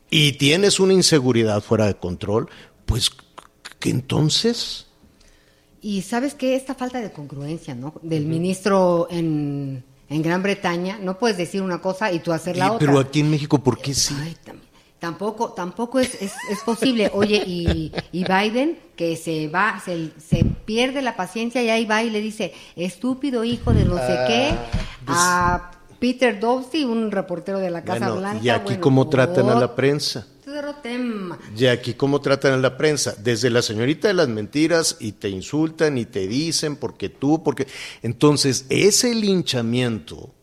y 0.10 0.34
tienes 0.34 0.80
una 0.80 0.94
inseguridad 0.94 1.62
fuera 1.62 1.86
de 1.86 1.96
control, 1.96 2.50
pues 2.86 3.12
que 3.80 3.90
entonces 3.90 4.88
Y 5.82 6.02
sabes 6.02 6.34
que 6.34 6.56
esta 6.56 6.74
falta 6.74 7.00
de 7.00 7.12
congruencia, 7.12 7.76
¿no? 7.76 7.94
Del 8.02 8.26
ministro 8.26 9.08
en, 9.12 9.84
en 10.10 10.22
Gran 10.22 10.42
Bretaña, 10.44 10.98
no 11.02 11.18
puedes 11.18 11.38
decir 11.38 11.62
una 11.62 11.82
cosa 11.82 12.12
y 12.12 12.20
tú 12.20 12.32
hacer 12.34 12.58
la 12.58 12.72
otra. 12.72 12.88
pero 12.88 13.00
aquí 13.00 13.20
en 13.20 13.30
México, 13.30 13.60
¿por 13.60 13.78
qué 13.80 13.94
sí? 13.94 14.16
Ay, 14.20 14.36
tampoco, 15.00 15.52
tampoco 15.52 16.00
es, 16.00 16.16
es, 16.22 16.34
es 16.50 16.60
posible. 16.66 17.12
Oye, 17.14 17.44
y, 17.46 17.92
y 18.12 18.24
Biden, 18.24 18.80
que 18.96 19.16
se 19.16 19.48
va, 19.48 19.82
se, 19.84 20.12
se 20.18 20.44
pierde 20.66 21.02
la 21.02 21.16
paciencia 21.16 21.62
y 21.62 21.70
ahí 21.70 21.86
va 21.86 22.04
y 22.04 22.10
le 22.10 22.22
dice, 22.22 22.54
estúpido 22.76 23.44
hijo 23.44 23.74
de 23.74 23.86
no 23.86 23.98
sé 23.98 24.18
qué, 24.28 24.56
a 25.08 25.72
Peter 26.00 26.40
Dovesey, 26.40 26.84
un 26.86 27.12
reportero 27.12 27.60
de 27.60 27.70
la 27.70 27.84
Casa 27.84 28.00
Bueno, 28.08 28.16
Blanca. 28.18 28.44
y 28.44 28.50
aquí 28.50 28.64
bueno, 28.66 28.82
cómo 28.82 29.10
tratan 29.10 29.50
a 29.50 29.56
la 29.56 29.76
prensa. 29.76 30.26
Y 31.58 31.66
aquí 31.68 31.94
cómo 31.94 32.22
tratan 32.22 32.54
a 32.54 32.58
la 32.58 32.78
prensa, 32.78 33.16
desde 33.18 33.50
la 33.50 33.62
señorita 33.62 34.08
de 34.08 34.14
las 34.14 34.28
mentiras 34.30 34.98
y 35.00 35.14
te 35.14 35.30
insultan 35.30 35.98
y 35.98 36.06
te 36.06 36.28
dicen 36.28 36.76
porque 36.76 37.10
tú, 37.10 37.44
porque 37.44 37.68
entonces 38.02 38.66
ese 38.70 39.14
linchamiento 39.16 40.34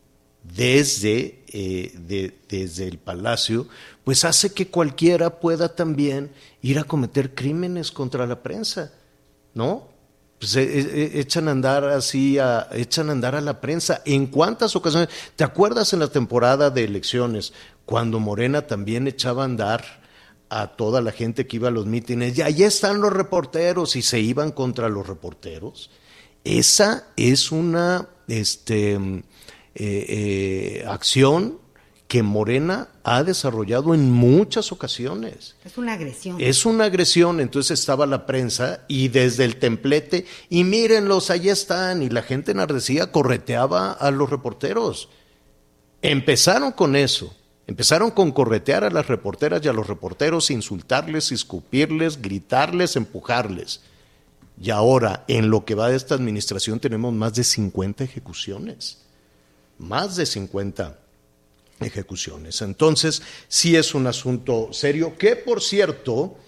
desde 0.42 1.42
eh, 1.56 1.92
de- 2.06 2.34
desde 2.48 2.86
el 2.88 2.98
palacio, 2.98 3.68
pues 4.04 4.24
hace 4.24 4.52
que 4.52 4.68
cualquiera 4.68 5.38
pueda 5.40 5.74
también 5.74 6.30
ir 6.62 6.78
a 6.78 6.84
cometer 6.84 7.34
crímenes 7.34 7.90
contra 7.92 8.26
la 8.26 8.42
prensa, 8.42 8.92
¿no? 9.54 9.88
Pues, 10.40 10.56
eh, 10.56 10.64
eh, 10.80 11.10
echan 11.20 11.48
a 11.48 11.52
andar 11.52 11.84
así, 11.84 12.38
a, 12.38 12.68
echan 12.72 13.08
a 13.08 13.12
andar 13.12 13.34
a 13.36 13.40
la 13.40 13.60
prensa. 13.60 14.02
¿En 14.04 14.26
cuántas 14.26 14.74
ocasiones? 14.76 15.08
¿Te 15.36 15.44
acuerdas 15.44 15.92
en 15.92 16.00
la 16.00 16.08
temporada 16.08 16.70
de 16.70 16.84
elecciones 16.84 17.52
cuando 17.86 18.18
Morena 18.20 18.66
también 18.66 19.06
echaba 19.06 19.42
a 19.42 19.46
andar 19.46 20.02
a 20.48 20.68
toda 20.76 21.00
la 21.00 21.12
gente 21.12 21.46
que 21.46 21.56
iba 21.56 21.68
a 21.68 21.72
los 21.72 21.86
mítines? 21.86 22.36
Y 22.36 22.42
allá 22.42 22.66
están 22.66 23.00
los 23.00 23.12
reporteros 23.12 23.96
y 23.96 24.02
se 24.02 24.20
iban 24.20 24.52
contra 24.52 24.88
los 24.88 25.06
reporteros. 25.06 25.90
Esa 26.44 27.08
es 27.16 27.50
una 27.52 28.08
este, 28.28 28.94
eh, 28.94 29.20
eh, 29.74 30.84
acción 30.86 31.58
que 32.06 32.22
Morena 32.22 32.90
ha 33.02 33.24
desarrollado 33.24 33.94
en 33.94 34.10
muchas 34.12 34.70
ocasiones. 34.70 35.56
Es 35.64 35.78
una 35.78 35.94
agresión. 35.94 36.40
Es 36.40 36.64
una 36.64 36.84
agresión, 36.84 37.40
entonces 37.40 37.80
estaba 37.80 38.06
la 38.06 38.26
prensa 38.26 38.84
y 38.86 39.08
desde 39.08 39.44
el 39.44 39.56
templete, 39.56 40.26
y 40.48 40.64
mírenlos, 40.64 41.30
allá 41.30 41.52
están, 41.52 42.02
y 42.02 42.10
la 42.10 42.22
gente 42.22 42.52
enardecida 42.52 43.10
correteaba 43.10 43.92
a 43.92 44.10
los 44.10 44.30
reporteros. 44.30 45.08
Empezaron 46.02 46.72
con 46.72 46.94
eso, 46.94 47.34
empezaron 47.66 48.10
con 48.10 48.32
corretear 48.32 48.84
a 48.84 48.90
las 48.90 49.06
reporteras 49.06 49.64
y 49.64 49.68
a 49.68 49.72
los 49.72 49.86
reporteros, 49.86 50.50
insultarles, 50.50 51.32
escupirles, 51.32 52.20
gritarles, 52.20 52.96
empujarles. 52.96 53.80
Y 54.60 54.70
ahora, 54.70 55.24
en 55.28 55.50
lo 55.50 55.64
que 55.64 55.74
va 55.74 55.88
de 55.88 55.96
esta 55.96 56.14
administración, 56.14 56.78
tenemos 56.78 57.12
más 57.12 57.34
de 57.34 57.44
50 57.44 58.04
ejecuciones. 58.04 58.98
Más 59.78 60.16
de 60.16 60.26
50 60.26 60.98
ejecuciones. 61.80 62.62
Entonces, 62.62 63.22
sí 63.48 63.76
es 63.76 63.94
un 63.94 64.06
asunto 64.06 64.72
serio, 64.72 65.16
que 65.18 65.36
por 65.36 65.60
cierto, 65.60 66.38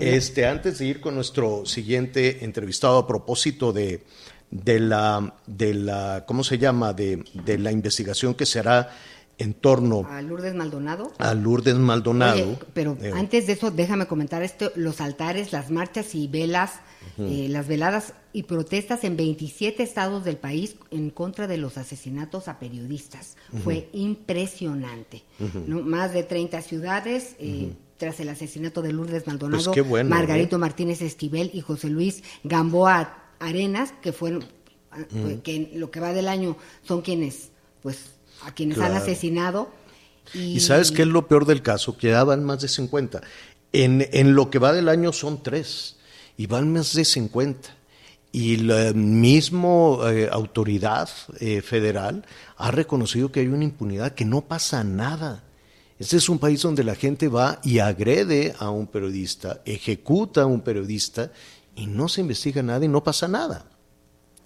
este, 0.00 0.46
antes 0.46 0.78
de 0.78 0.86
ir 0.86 1.00
con 1.00 1.14
nuestro 1.14 1.66
siguiente 1.66 2.44
entrevistado 2.44 2.98
a 2.98 3.06
propósito 3.06 3.72
de, 3.72 4.04
de 4.50 4.80
la, 4.80 5.34
de 5.46 5.74
la, 5.74 6.24
¿cómo 6.26 6.44
se 6.44 6.58
llama? 6.58 6.92
De, 6.92 7.24
de 7.34 7.58
la 7.58 7.72
investigación 7.72 8.34
que 8.34 8.46
se 8.46 8.60
hará 8.60 8.90
en 9.38 9.52
torno 9.54 10.06
A 10.08 10.22
Lourdes 10.22 10.54
Maldonado. 10.54 11.12
a 11.18 11.34
Lourdes 11.34 11.74
Maldonado. 11.76 12.42
Oye, 12.42 12.58
pero 12.72 12.96
Eh, 13.02 13.12
antes 13.14 13.46
de 13.46 13.52
eso, 13.54 13.70
déjame 13.70 14.06
comentar 14.06 14.42
esto, 14.42 14.72
los 14.76 15.00
altares, 15.00 15.52
las 15.52 15.70
marchas 15.70 16.14
y 16.14 16.26
velas, 16.26 16.80
eh, 17.18 17.46
las 17.50 17.68
veladas 17.68 18.14
y 18.32 18.44
protestas 18.44 19.04
en 19.04 19.16
27 19.16 19.82
estados 19.82 20.24
del 20.24 20.36
país 20.38 20.76
en 20.90 21.10
contra 21.10 21.46
de 21.46 21.58
los 21.58 21.76
asesinatos 21.78 22.48
a 22.48 22.58
periodistas. 22.58 23.36
Fue 23.62 23.88
impresionante. 23.92 25.22
¿no? 25.66 25.82
Más 25.82 26.12
de 26.12 26.22
30 26.22 26.62
ciudades. 26.62 27.36
eh, 27.38 27.72
Tras 27.98 28.20
el 28.20 28.28
asesinato 28.28 28.82
de 28.82 28.92
Lourdes 28.92 29.26
Maldonado, 29.26 29.72
Pues 29.72 29.88
bueno, 29.88 30.10
Margarito 30.10 30.56
¿eh? 30.56 30.58
Martínez 30.58 31.00
Esquivel 31.00 31.50
y 31.54 31.62
José 31.62 31.88
Luis 31.88 32.22
Gamboa 32.44 33.22
Arenas, 33.38 33.94
que 34.02 34.12
fueron, 34.12 34.44
ah, 34.90 34.98
que 35.42 35.56
en 35.56 35.80
lo 35.80 35.90
que 35.90 36.00
va 36.00 36.12
del 36.12 36.28
año 36.28 36.58
son 36.82 37.00
quienes, 37.00 37.52
pues, 37.82 38.15
a 38.42 38.52
quienes 38.52 38.78
han 38.78 38.92
asesinado. 38.92 39.70
Y 40.34 40.60
sabes 40.60 40.90
qué 40.90 41.02
es 41.02 41.08
lo 41.08 41.28
peor 41.28 41.46
del 41.46 41.62
caso, 41.62 41.96
que 41.96 42.08
ya 42.08 42.24
van 42.24 42.44
más 42.44 42.60
de 42.60 42.68
50. 42.68 43.20
En, 43.72 44.08
en 44.12 44.34
lo 44.34 44.50
que 44.50 44.58
va 44.58 44.72
del 44.72 44.88
año 44.88 45.12
son 45.12 45.42
tres, 45.42 45.96
y 46.36 46.46
van 46.46 46.72
más 46.72 46.94
de 46.94 47.04
50. 47.04 47.76
Y 48.32 48.56
la 48.58 48.92
misma 48.92 49.68
autoridad 50.30 51.08
eh, 51.40 51.62
federal 51.62 52.24
ha 52.56 52.70
reconocido 52.70 53.32
que 53.32 53.40
hay 53.40 53.46
una 53.46 53.64
impunidad, 53.64 54.14
que 54.14 54.24
no 54.24 54.42
pasa 54.42 54.84
nada. 54.84 55.44
Este 55.98 56.18
es 56.18 56.28
un 56.28 56.38
país 56.38 56.60
donde 56.60 56.84
la 56.84 56.94
gente 56.94 57.28
va 57.28 57.60
y 57.64 57.78
agrede 57.78 58.54
a 58.58 58.68
un 58.68 58.86
periodista, 58.86 59.62
ejecuta 59.64 60.42
a 60.42 60.46
un 60.46 60.60
periodista 60.60 61.32
y 61.74 61.86
no 61.86 62.08
se 62.08 62.20
investiga 62.20 62.62
nada 62.62 62.84
y 62.84 62.88
no 62.88 63.02
pasa 63.02 63.26
nada. 63.26 63.64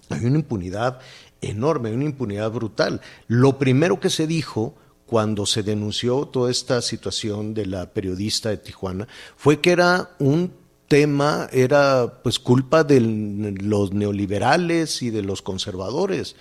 Hay 0.09 0.23
una 0.25 0.37
impunidad 0.37 0.99
enorme, 1.41 1.93
una 1.93 2.05
impunidad 2.05 2.51
brutal. 2.51 3.01
Lo 3.27 3.57
primero 3.57 3.99
que 3.99 4.09
se 4.09 4.27
dijo 4.27 4.75
cuando 5.05 5.45
se 5.45 5.63
denunció 5.63 6.25
toda 6.25 6.49
esta 6.49 6.81
situación 6.81 7.53
de 7.53 7.65
la 7.65 7.91
periodista 7.93 8.49
de 8.49 8.57
Tijuana 8.57 9.07
fue 9.35 9.59
que 9.59 9.71
era 9.71 10.11
un 10.19 10.53
tema, 10.87 11.49
era 11.51 12.21
pues 12.23 12.39
culpa 12.39 12.83
de 12.83 13.01
los 13.01 13.93
neoliberales 13.93 15.01
y 15.01 15.09
de 15.09 15.21
los 15.21 15.41
conservadores. 15.41 16.35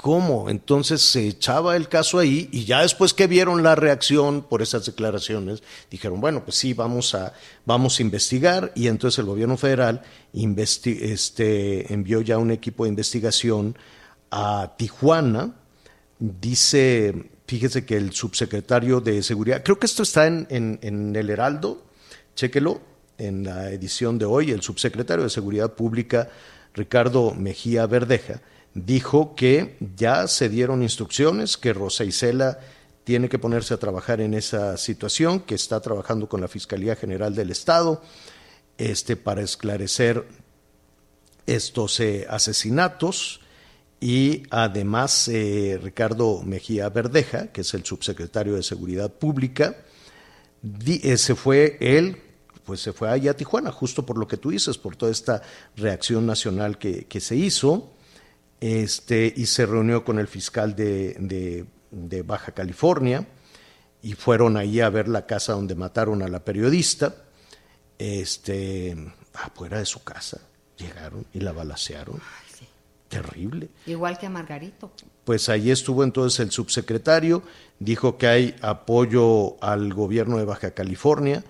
¿Cómo? 0.00 0.48
Entonces 0.48 1.02
se 1.02 1.26
echaba 1.26 1.74
el 1.74 1.88
caso 1.88 2.20
ahí 2.20 2.48
y 2.52 2.64
ya 2.64 2.82
después 2.82 3.12
que 3.12 3.26
vieron 3.26 3.64
la 3.64 3.74
reacción 3.74 4.42
por 4.42 4.62
esas 4.62 4.86
declaraciones, 4.86 5.60
dijeron, 5.90 6.20
bueno, 6.20 6.44
pues 6.44 6.56
sí, 6.56 6.72
vamos 6.72 7.16
a, 7.16 7.32
vamos 7.66 7.98
a 7.98 8.02
investigar 8.02 8.70
y 8.76 8.86
entonces 8.86 9.18
el 9.18 9.24
gobierno 9.24 9.56
federal 9.56 10.02
este, 10.32 11.92
envió 11.92 12.20
ya 12.20 12.38
un 12.38 12.52
equipo 12.52 12.84
de 12.84 12.90
investigación 12.90 13.76
a 14.30 14.74
Tijuana. 14.78 15.56
Dice, 16.20 17.32
fíjese 17.48 17.84
que 17.84 17.96
el 17.96 18.12
subsecretario 18.12 19.00
de 19.00 19.20
Seguridad, 19.24 19.64
creo 19.64 19.80
que 19.80 19.86
esto 19.86 20.04
está 20.04 20.28
en, 20.28 20.46
en, 20.48 20.78
en 20.80 21.16
el 21.16 21.28
Heraldo, 21.28 21.84
chéquelo, 22.36 22.80
en 23.18 23.42
la 23.42 23.72
edición 23.72 24.16
de 24.16 24.26
hoy, 24.26 24.52
el 24.52 24.62
subsecretario 24.62 25.24
de 25.24 25.30
Seguridad 25.30 25.72
Pública, 25.72 26.30
Ricardo 26.72 27.34
Mejía 27.34 27.84
Verdeja, 27.86 28.40
dijo 28.74 29.34
que 29.34 29.76
ya 29.96 30.28
se 30.28 30.48
dieron 30.48 30.82
instrucciones, 30.82 31.56
que 31.56 31.72
Rosa 31.72 32.04
Isela 32.04 32.58
tiene 33.04 33.28
que 33.28 33.38
ponerse 33.38 33.72
a 33.72 33.78
trabajar 33.78 34.20
en 34.20 34.34
esa 34.34 34.76
situación, 34.76 35.40
que 35.40 35.54
está 35.54 35.80
trabajando 35.80 36.28
con 36.28 36.40
la 36.40 36.48
Fiscalía 36.48 36.94
General 36.94 37.34
del 37.34 37.50
Estado 37.50 38.02
este, 38.76 39.16
para 39.16 39.40
esclarecer 39.42 40.26
estos 41.46 41.98
eh, 42.00 42.26
asesinatos. 42.28 43.40
Y 44.00 44.44
además 44.50 45.26
eh, 45.28 45.80
Ricardo 45.82 46.42
Mejía 46.42 46.88
Verdeja, 46.90 47.48
que 47.48 47.62
es 47.62 47.74
el 47.74 47.84
subsecretario 47.84 48.54
de 48.54 48.62
Seguridad 48.62 49.10
Pública, 49.10 49.76
eh, 50.86 51.16
se 51.16 51.34
fue 51.34 51.78
él, 51.80 52.20
pues 52.64 52.80
se 52.80 52.92
fue 52.92 53.08
allá 53.08 53.30
a 53.30 53.34
Tijuana, 53.34 53.72
justo 53.72 54.04
por 54.04 54.18
lo 54.18 54.28
que 54.28 54.36
tú 54.36 54.50
dices, 54.50 54.76
por 54.76 54.96
toda 54.96 55.10
esta 55.10 55.42
reacción 55.76 56.26
nacional 56.26 56.78
que, 56.78 57.06
que 57.06 57.20
se 57.20 57.36
hizo, 57.36 57.90
este, 58.60 59.32
y 59.36 59.46
se 59.46 59.66
reunió 59.66 60.04
con 60.04 60.18
el 60.18 60.26
fiscal 60.28 60.74
de, 60.74 61.14
de- 61.18 61.64
de 61.90 62.22
Baja 62.22 62.52
California, 62.52 63.26
y 64.02 64.12
fueron 64.12 64.56
ahí 64.56 64.80
a 64.80 64.90
ver 64.90 65.08
la 65.08 65.26
casa 65.26 65.54
donde 65.54 65.74
mataron 65.74 66.22
a 66.22 66.28
la 66.28 66.44
periodista, 66.44 67.14
este, 67.98 68.96
afuera 69.34 69.78
de 69.78 69.86
su 69.86 70.02
casa, 70.04 70.40
llegaron 70.76 71.26
y 71.32 71.40
la 71.40 71.52
balacearon. 71.52 72.20
Terrible. 73.08 73.70
Igual 73.86 74.18
que 74.18 74.26
a 74.26 74.30
Margarito. 74.30 74.92
Pues 75.24 75.48
ahí 75.48 75.70
estuvo 75.70 76.04
entonces 76.04 76.40
el 76.40 76.50
subsecretario, 76.50 77.42
dijo 77.78 78.18
que 78.18 78.26
hay 78.26 78.56
apoyo 78.60 79.56
al 79.64 79.94
gobierno 79.94 80.36
de 80.36 80.44
Baja 80.44 80.72
California 80.72 81.42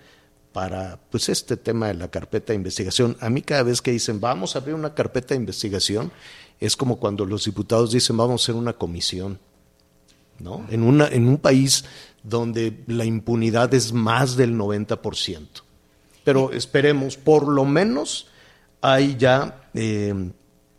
para 0.52 1.00
pues 1.10 1.28
este 1.28 1.56
tema 1.56 1.88
de 1.88 1.94
la 1.94 2.08
carpeta 2.12 2.52
de 2.52 2.56
investigación. 2.56 3.16
A 3.20 3.28
mí 3.28 3.42
cada 3.42 3.64
vez 3.64 3.82
que 3.82 3.90
dicen 3.90 4.20
vamos 4.20 4.54
a 4.54 4.60
abrir 4.60 4.76
una 4.76 4.94
carpeta 4.94 5.34
de 5.34 5.40
investigación, 5.40 6.12
es 6.60 6.76
como 6.76 6.96
cuando 6.98 7.24
los 7.24 7.44
diputados 7.44 7.92
dicen 7.92 8.16
vamos 8.16 8.40
a 8.40 8.44
hacer 8.44 8.54
una 8.54 8.72
comisión. 8.72 9.38
¿no? 10.40 10.64
En, 10.70 10.84
una, 10.84 11.08
en 11.08 11.26
un 11.26 11.38
país 11.38 11.84
donde 12.22 12.84
la 12.86 13.04
impunidad 13.04 13.74
es 13.74 13.92
más 13.92 14.36
del 14.36 14.54
90%. 14.56 15.46
Pero 16.24 16.52
esperemos, 16.52 17.16
por 17.16 17.48
lo 17.48 17.64
menos 17.64 18.28
hay 18.80 19.16
ya 19.16 19.68
eh, 19.74 20.30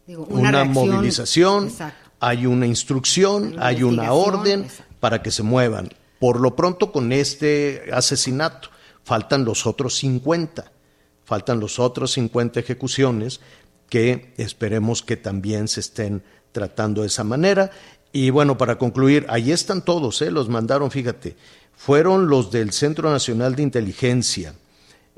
Digo, 0.08 0.26
una, 0.30 0.52
reacción- 0.52 0.74
movilización, 0.74 1.64
Exacto. 1.68 2.10
hay 2.22 2.46
una 2.46 2.68
instrucción, 2.68 3.54
Una 3.54 3.66
hay 3.68 3.84
una 3.84 4.14
orden 4.14 4.62
exacto. 4.64 4.94
para 5.02 5.22
que 5.22 5.32
se 5.32 5.44
muevan. 5.44 5.90
Por 6.20 6.40
lo 6.40 6.56
pronto 6.56 6.92
con 6.92 7.12
este 7.12 7.90
asesinato 7.92 8.70
faltan 9.04 9.44
los 9.44 9.66
otros 9.66 9.98
50, 9.98 10.72
faltan 11.26 11.60
los 11.60 11.80
otros 11.80 12.12
50 12.14 12.60
ejecuciones 12.62 13.42
que 13.90 14.34
esperemos 14.38 15.02
que 15.02 15.18
también 15.18 15.68
se 15.68 15.80
estén 15.80 16.24
tratando 16.52 17.02
de 17.02 17.08
esa 17.08 17.24
manera. 17.24 17.72
Y 18.12 18.30
bueno, 18.30 18.58
para 18.58 18.78
concluir, 18.78 19.26
ahí 19.30 19.52
están 19.52 19.84
todos, 19.84 20.22
¿eh? 20.22 20.32
los 20.32 20.50
mandaron, 20.50 20.90
fíjate, 20.90 21.36
fueron 21.76 22.28
los 22.28 22.52
del 22.52 22.72
Centro 22.72 23.12
Nacional 23.12 23.56
de 23.56 23.64
Inteligencia, 23.64 24.56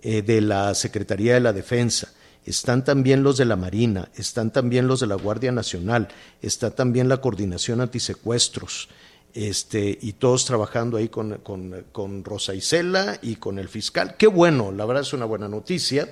eh, 0.02 0.22
de 0.22 0.42
la 0.42 0.74
Secretaría 0.76 1.36
de 1.36 1.40
la 1.40 1.54
Defensa, 1.54 2.14
están 2.46 2.84
también 2.84 3.24
los 3.24 3.38
de 3.38 3.46
la 3.46 3.56
Marina, 3.56 4.10
están 4.16 4.52
también 4.52 4.88
los 4.88 5.00
de 5.00 5.08
la 5.08 5.16
Guardia 5.16 5.52
Nacional, 5.52 6.08
está 6.42 6.72
también 6.72 7.08
la 7.08 7.22
Coordinación 7.22 7.82
Antisecuestros, 7.82 8.90
este, 9.34 9.98
y 10.02 10.14
todos 10.14 10.46
trabajando 10.46 10.98
ahí 10.98 11.08
con, 11.08 11.38
con, 11.38 11.86
con 11.92 12.24
Rosa 12.26 12.54
Isela 12.54 13.20
y 13.22 13.36
con 13.36 13.60
el 13.60 13.70
fiscal. 13.70 14.16
Qué 14.18 14.28
bueno, 14.28 14.72
la 14.72 14.86
verdad 14.86 15.04
es 15.04 15.14
una 15.14 15.26
buena 15.26 15.48
noticia. 15.48 16.10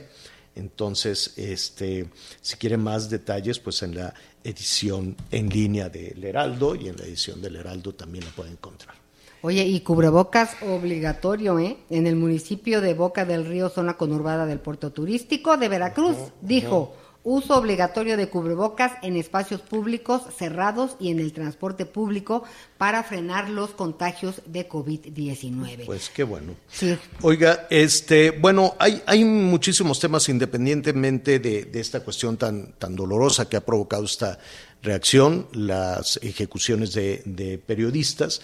Entonces, 0.56 1.34
este, 1.38 2.10
si 2.42 2.58
quieren 2.58 2.82
más 2.82 3.10
detalles, 3.10 3.60
pues 3.60 3.82
en 3.84 3.96
la 3.96 4.14
edición 4.44 5.16
en 5.32 5.50
línea 5.50 5.90
del 5.90 6.24
Heraldo 6.24 6.76
y 6.76 6.90
en 6.90 6.98
la 6.98 7.04
edición 7.04 7.42
del 7.42 7.56
Heraldo 7.56 7.94
también 7.94 8.26
la 8.26 8.32
pueden 8.32 8.54
encontrar. 8.54 8.96
Oye, 9.42 9.64
y 9.64 9.80
cubrebocas 9.80 10.58
obligatorio, 10.62 11.60
¿eh? 11.60 11.78
En 11.90 12.08
el 12.08 12.18
municipio 12.18 12.82
de 12.82 12.94
Boca 12.94 13.24
del 13.24 13.46
Río, 13.46 13.70
zona 13.70 13.96
conurbada 13.96 14.46
del 14.46 14.60
puerto 14.60 14.92
turístico 14.92 15.56
de 15.56 15.70
Veracruz, 15.70 16.18
dijo, 16.42 16.94
uso 17.24 17.58
obligatorio 17.58 18.16
de 18.16 18.30
cubrebocas 18.30 18.94
en 19.02 19.18
espacios 19.18 19.62
públicos 19.62 20.22
cerrados 20.38 20.96
y 21.00 21.12
en 21.12 21.20
el 21.20 21.34
transporte 21.34 21.86
público 21.86 22.44
para 22.78 23.04
frenar 23.04 23.50
los 23.50 23.72
contagios 23.72 24.42
de 24.46 24.70
COVID-19. 24.70 25.86
Pues 25.86 26.10
qué 26.10 26.24
bueno. 26.24 26.56
sí, 26.70 26.98
Oiga, 27.22 27.68
este, 27.70 28.32
bueno, 28.32 28.76
hay, 28.80 29.02
hay 29.06 29.26
muchísimos 29.26 30.00
temas 30.00 30.30
independientemente 30.30 31.40
de, 31.40 31.66
de 31.66 31.80
esta 31.80 32.00
cuestión 32.00 32.38
tan, 32.38 32.74
tan 32.74 32.96
dolorosa 32.96 33.50
que 33.50 33.58
ha 33.58 33.66
provocado 33.66 34.06
esta 34.06 34.40
reacción, 34.82 35.48
las 35.52 36.20
ejecuciones 36.24 36.94
de, 36.94 37.22
de 37.26 37.58
periodistas. 37.58 38.42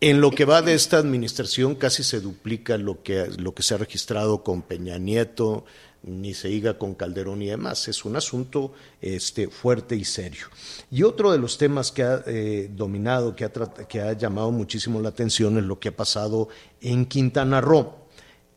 En 0.00 0.20
lo 0.20 0.32
que 0.32 0.44
va 0.44 0.62
de 0.62 0.74
esta 0.74 0.98
administración 0.98 1.76
casi 1.76 2.02
se 2.02 2.20
duplica 2.20 2.76
lo 2.76 3.02
que, 3.04 3.28
lo 3.38 3.54
que 3.54 3.62
se 3.62 3.74
ha 3.74 3.78
registrado 3.78 4.42
con 4.42 4.62
Peña 4.62 4.98
Nieto, 4.98 5.64
ni 6.04 6.34
se 6.34 6.48
diga 6.48 6.78
con 6.78 6.94
Calderón 6.94 7.42
y 7.42 7.46
demás. 7.46 7.88
Es 7.88 8.04
un 8.04 8.16
asunto 8.16 8.72
este, 9.00 9.48
fuerte 9.48 9.96
y 9.96 10.04
serio. 10.04 10.46
Y 10.90 11.02
otro 11.02 11.32
de 11.32 11.38
los 11.38 11.58
temas 11.58 11.92
que 11.92 12.02
ha 12.02 12.22
eh, 12.26 12.70
dominado, 12.72 13.36
que 13.36 13.44
ha, 13.44 13.50
que 13.50 14.00
ha 14.00 14.12
llamado 14.14 14.50
muchísimo 14.50 15.00
la 15.00 15.10
atención 15.10 15.58
es 15.58 15.64
lo 15.64 15.78
que 15.78 15.88
ha 15.88 15.96
pasado 15.96 16.48
en 16.80 17.06
Quintana 17.06 17.60
Roo. 17.60 18.02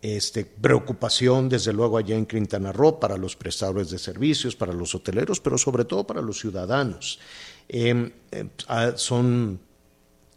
Este, 0.02 0.46
preocupación, 0.46 1.50
desde 1.50 1.74
luego, 1.74 1.98
allá 1.98 2.16
en 2.16 2.28
Quintana 2.28 2.72
Roo 2.72 3.00
para 3.00 3.18
los 3.18 3.36
prestadores 3.36 3.90
de 3.90 3.98
servicios, 3.98 4.56
para 4.56 4.72
los 4.72 4.94
hoteleros, 4.94 5.40
pero 5.40 5.58
sobre 5.58 5.86
todo 5.86 6.06
para 6.06 6.22
los 6.22 6.40
ciudadanos. 6.40 7.20
Eh, 7.68 8.12
eh, 8.32 8.50
ah, 8.68 8.92
son 8.98 9.60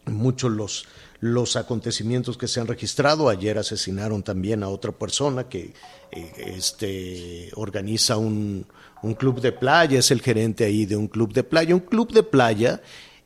muchos 0.05 0.51
los, 0.51 0.85
los 1.19 1.55
acontecimientos 1.55 2.37
que 2.37 2.47
se 2.47 2.59
han 2.59 2.67
registrado. 2.67 3.29
Ayer 3.29 3.57
asesinaron 3.57 4.23
también 4.23 4.63
a 4.63 4.69
otra 4.69 4.91
persona 4.91 5.49
que 5.49 5.73
eh, 6.11 6.53
este, 6.55 7.49
organiza 7.55 8.17
un, 8.17 8.65
un 9.01 9.13
club 9.13 9.41
de 9.41 9.51
playa, 9.51 9.99
es 9.99 10.11
el 10.11 10.21
gerente 10.21 10.65
ahí 10.65 10.85
de 10.85 10.95
un 10.95 11.07
club 11.07 11.33
de 11.33 11.43
playa. 11.43 11.75
Un 11.75 11.81
club 11.81 12.11
de 12.11 12.23
playa 12.23 12.81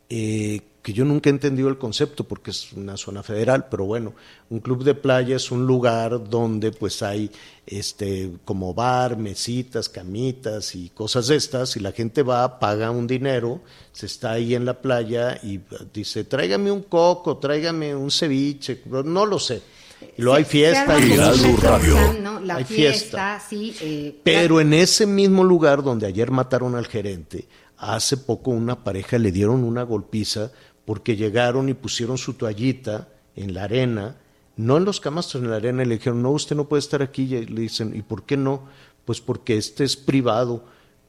eh, 0.10 0.62
que 0.84 0.94
yo 0.94 1.06
nunca 1.06 1.30
he 1.30 1.32
entendido 1.32 1.70
el 1.70 1.78
concepto 1.78 2.26
porque 2.26 2.52
es 2.52 2.74
una 2.74 2.98
zona 2.98 3.24
federal, 3.24 3.68
pero 3.72 3.86
bueno, 3.86 4.14
un 4.50 4.60
club 4.60 4.84
de 4.84 4.94
playa 4.94 5.38
es 5.38 5.50
un 5.50 5.66
lugar 5.66 6.30
donde 6.30 6.72
pues 6.72 7.02
hay 7.02 7.32
este 7.66 8.32
como 8.44 8.74
bar, 8.74 9.18
mesitas, 9.18 9.88
camitas 9.88 10.76
y 10.76 10.90
cosas 10.90 11.28
de 11.30 11.38
estas 11.38 11.78
y 11.78 11.80
la 11.80 11.94
gente 11.94 12.22
va, 12.22 12.60
paga 12.60 12.92
un 12.92 13.08
dinero, 13.08 13.62
se 13.94 14.06
está 14.08 14.34
ahí 14.34 14.54
en 14.56 14.66
la 14.66 14.82
playa 14.82 15.40
y 15.42 15.62
dice, 15.94 16.26
"Tráigame 16.26 16.70
un 16.70 16.84
coco, 16.84 17.38
tráigame 17.38 17.96
un 17.96 18.12
ceviche", 18.12 18.82
no 18.86 19.26
lo 19.26 19.40
sé. 19.40 19.62
Y 20.18 20.22
luego 20.22 20.36
hay 20.36 20.44
fiesta 20.44 21.00
y 21.00 21.16
Radio. 21.16 21.34
fiesta, 21.56 22.14
¿no? 22.22 22.40
La 22.42 22.58
Hay 22.58 22.66
fiesta, 22.66 23.42
sí. 23.50 23.74
eh, 23.80 24.20
Pero 24.22 24.60
en 24.60 24.74
ese 24.74 25.06
mismo 25.08 25.46
lugar 25.46 25.82
donde 25.82 26.06
ayer 26.08 26.30
mataron 26.30 26.76
al 26.76 26.88
gerente, 26.88 27.48
hace 27.78 28.18
poco 28.18 28.52
una 28.52 28.84
pareja 28.84 29.18
le 29.18 29.32
dieron 29.32 29.64
una 29.64 29.84
golpiza 29.84 30.52
porque 30.86 31.16
llegaron 31.16 31.70
y 31.70 31.74
pusieron 31.74 32.18
su 32.18 32.34
toallita 32.34 33.08
en 33.36 33.54
la 33.54 33.64
arena, 33.64 34.18
no 34.58 34.78
en 34.78 34.86
los 34.86 35.00
camastros, 35.00 35.44
en 35.44 35.50
la 35.50 35.56
arena, 35.58 35.84
y 35.84 35.86
le 35.88 35.96
dijeron, 35.98 36.22
no, 36.22 36.32
usted 36.32 36.56
no 36.56 36.68
puede 36.68 36.80
estar 36.82 37.02
aquí. 37.02 37.24
Y 37.36 37.46
le 37.46 37.62
dicen, 37.62 37.96
¿y 37.96 38.02
por 38.02 38.24
qué 38.24 38.38
no? 38.38 38.64
Pues 39.06 39.20
porque 39.22 39.58
este 39.58 39.84
es 39.84 39.96
privado, 39.98 40.66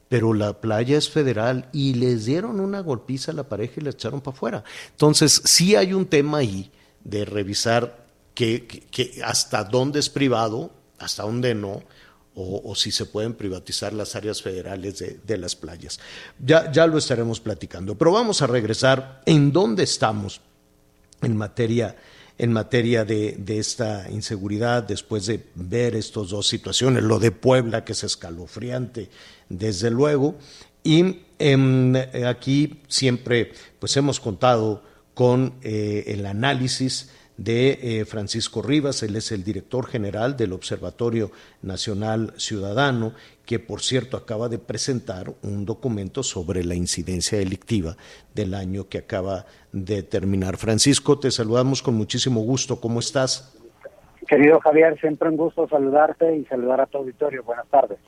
pero 0.09 0.33
la 0.33 0.59
playa 0.61 0.97
es 0.97 1.09
federal. 1.09 1.69
Y 1.71 1.93
les 1.95 2.25
dieron 2.25 2.59
una 2.59 2.79
golpiza 2.79 3.31
a 3.31 3.35
la 3.35 3.47
pareja 3.49 3.73
y 3.77 3.83
la 3.83 3.91
echaron 3.91 4.21
para 4.21 4.35
afuera. 4.35 4.63
Entonces, 4.91 5.41
sí 5.45 5.75
hay 5.75 5.93
un 5.93 6.05
tema 6.05 6.39
ahí 6.39 6.71
de 7.03 7.25
revisar 7.25 8.05
que, 8.33 8.65
que- 8.65 8.79
que 8.81 9.21
hasta 9.23 9.63
dónde 9.63 9.99
es 9.99 10.09
privado, 10.09 10.71
hasta 10.97 11.23
dónde 11.23 11.53
no, 11.53 11.83
o, 12.35 12.75
si 12.75 12.91
se 12.91 13.05
pueden 13.05 13.33
privatizar 13.33 13.93
las 13.93 14.15
áreas 14.15 14.41
federales 14.41 15.03
de, 15.25 15.37
las 15.37 15.55
playas. 15.55 15.99
Ya, 16.37 16.71
ya 16.71 16.85
lo 16.85 16.97
estaremos 16.97 17.39
platicando, 17.39 17.97
pero 17.97 18.11
vamos 18.11 18.41
a 18.41 18.47
regresar. 18.47 19.21
En 19.25 19.51
dónde 19.51 19.83
estamos 19.83 20.41
en 21.21 21.37
materia, 21.37 21.95
en 22.37 22.51
materia 22.51 23.05
de, 23.05 23.35
de 23.37 23.59
esta 23.59 24.09
inseguridad 24.11 24.83
después 24.83 25.25
de 25.25 25.45
ver 25.55 25.95
estas 25.95 26.29
dos 26.29 26.47
situaciones, 26.47 27.03
lo 27.03 27.19
de 27.19 27.31
Puebla 27.31 27.85
que 27.85 27.93
es 27.93 28.03
escalofriante, 28.03 29.09
desde 29.47 29.89
luego, 29.89 30.35
y 30.85 31.21
em, 31.39 31.95
aquí 32.27 32.81
siempre 32.87 33.51
pues 33.79 33.97
hemos 33.97 34.19
contado 34.19 34.83
con 35.15 35.55
eh, 35.63 36.03
el 36.07 36.25
análisis 36.27 37.09
de 37.37 37.79
eh, 37.81 38.05
Francisco 38.05 38.61
Rivas, 38.61 39.03
él 39.03 39.15
es 39.15 39.31
el 39.31 39.43
director 39.43 39.87
general 39.87 40.37
del 40.37 40.53
Observatorio 40.53 41.31
Nacional 41.61 42.33
Ciudadano, 42.37 43.13
que 43.45 43.59
por 43.59 43.81
cierto 43.81 44.17
acaba 44.17 44.49
de 44.49 44.57
presentar 44.57 45.33
un 45.43 45.65
documento 45.65 46.23
sobre 46.23 46.63
la 46.63 46.75
incidencia 46.75 47.37
delictiva 47.37 47.97
del 48.33 48.53
año 48.53 48.87
que 48.87 48.99
acaba 48.99 49.45
de 49.71 50.03
terminar. 50.03 50.57
Francisco, 50.57 51.19
te 51.19 51.31
saludamos 51.31 51.81
con 51.81 51.95
muchísimo 51.95 52.41
gusto, 52.41 52.79
¿cómo 52.79 52.99
estás? 52.99 53.53
Querido 54.27 54.59
Javier, 54.59 54.99
siempre 54.99 55.29
un 55.29 55.37
gusto 55.37 55.67
saludarte 55.67 56.35
y 56.35 56.45
saludar 56.45 56.81
a 56.81 56.85
tu 56.87 56.97
auditorio. 56.97 57.43
Buenas 57.43 57.67
tardes. 57.67 57.99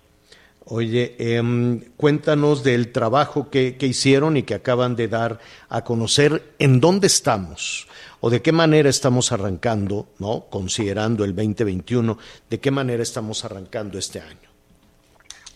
Oye, 0.69 1.15
em, 1.17 1.79
cuéntanos 1.95 2.61
del 2.63 2.91
trabajo 2.91 3.49
que, 3.49 3.77
que, 3.77 3.87
hicieron 3.87 4.35
y 4.35 4.43
que 4.43 4.53
acaban 4.53 4.97
de 4.97 5.07
dar 5.07 5.39
a 5.69 5.85
conocer. 5.85 6.43
¿En 6.59 6.81
dónde 6.81 7.07
estamos? 7.07 7.87
¿O 8.19 8.29
de 8.29 8.41
qué 8.41 8.51
manera 8.51 8.89
estamos 8.89 9.31
arrancando, 9.31 10.07
no? 10.19 10.45
Considerando 10.49 11.23
el 11.23 11.33
2021, 11.33 12.17
¿de 12.49 12.59
qué 12.59 12.71
manera 12.71 13.01
estamos 13.01 13.45
arrancando 13.45 13.97
este 13.97 14.19
año? 14.19 14.49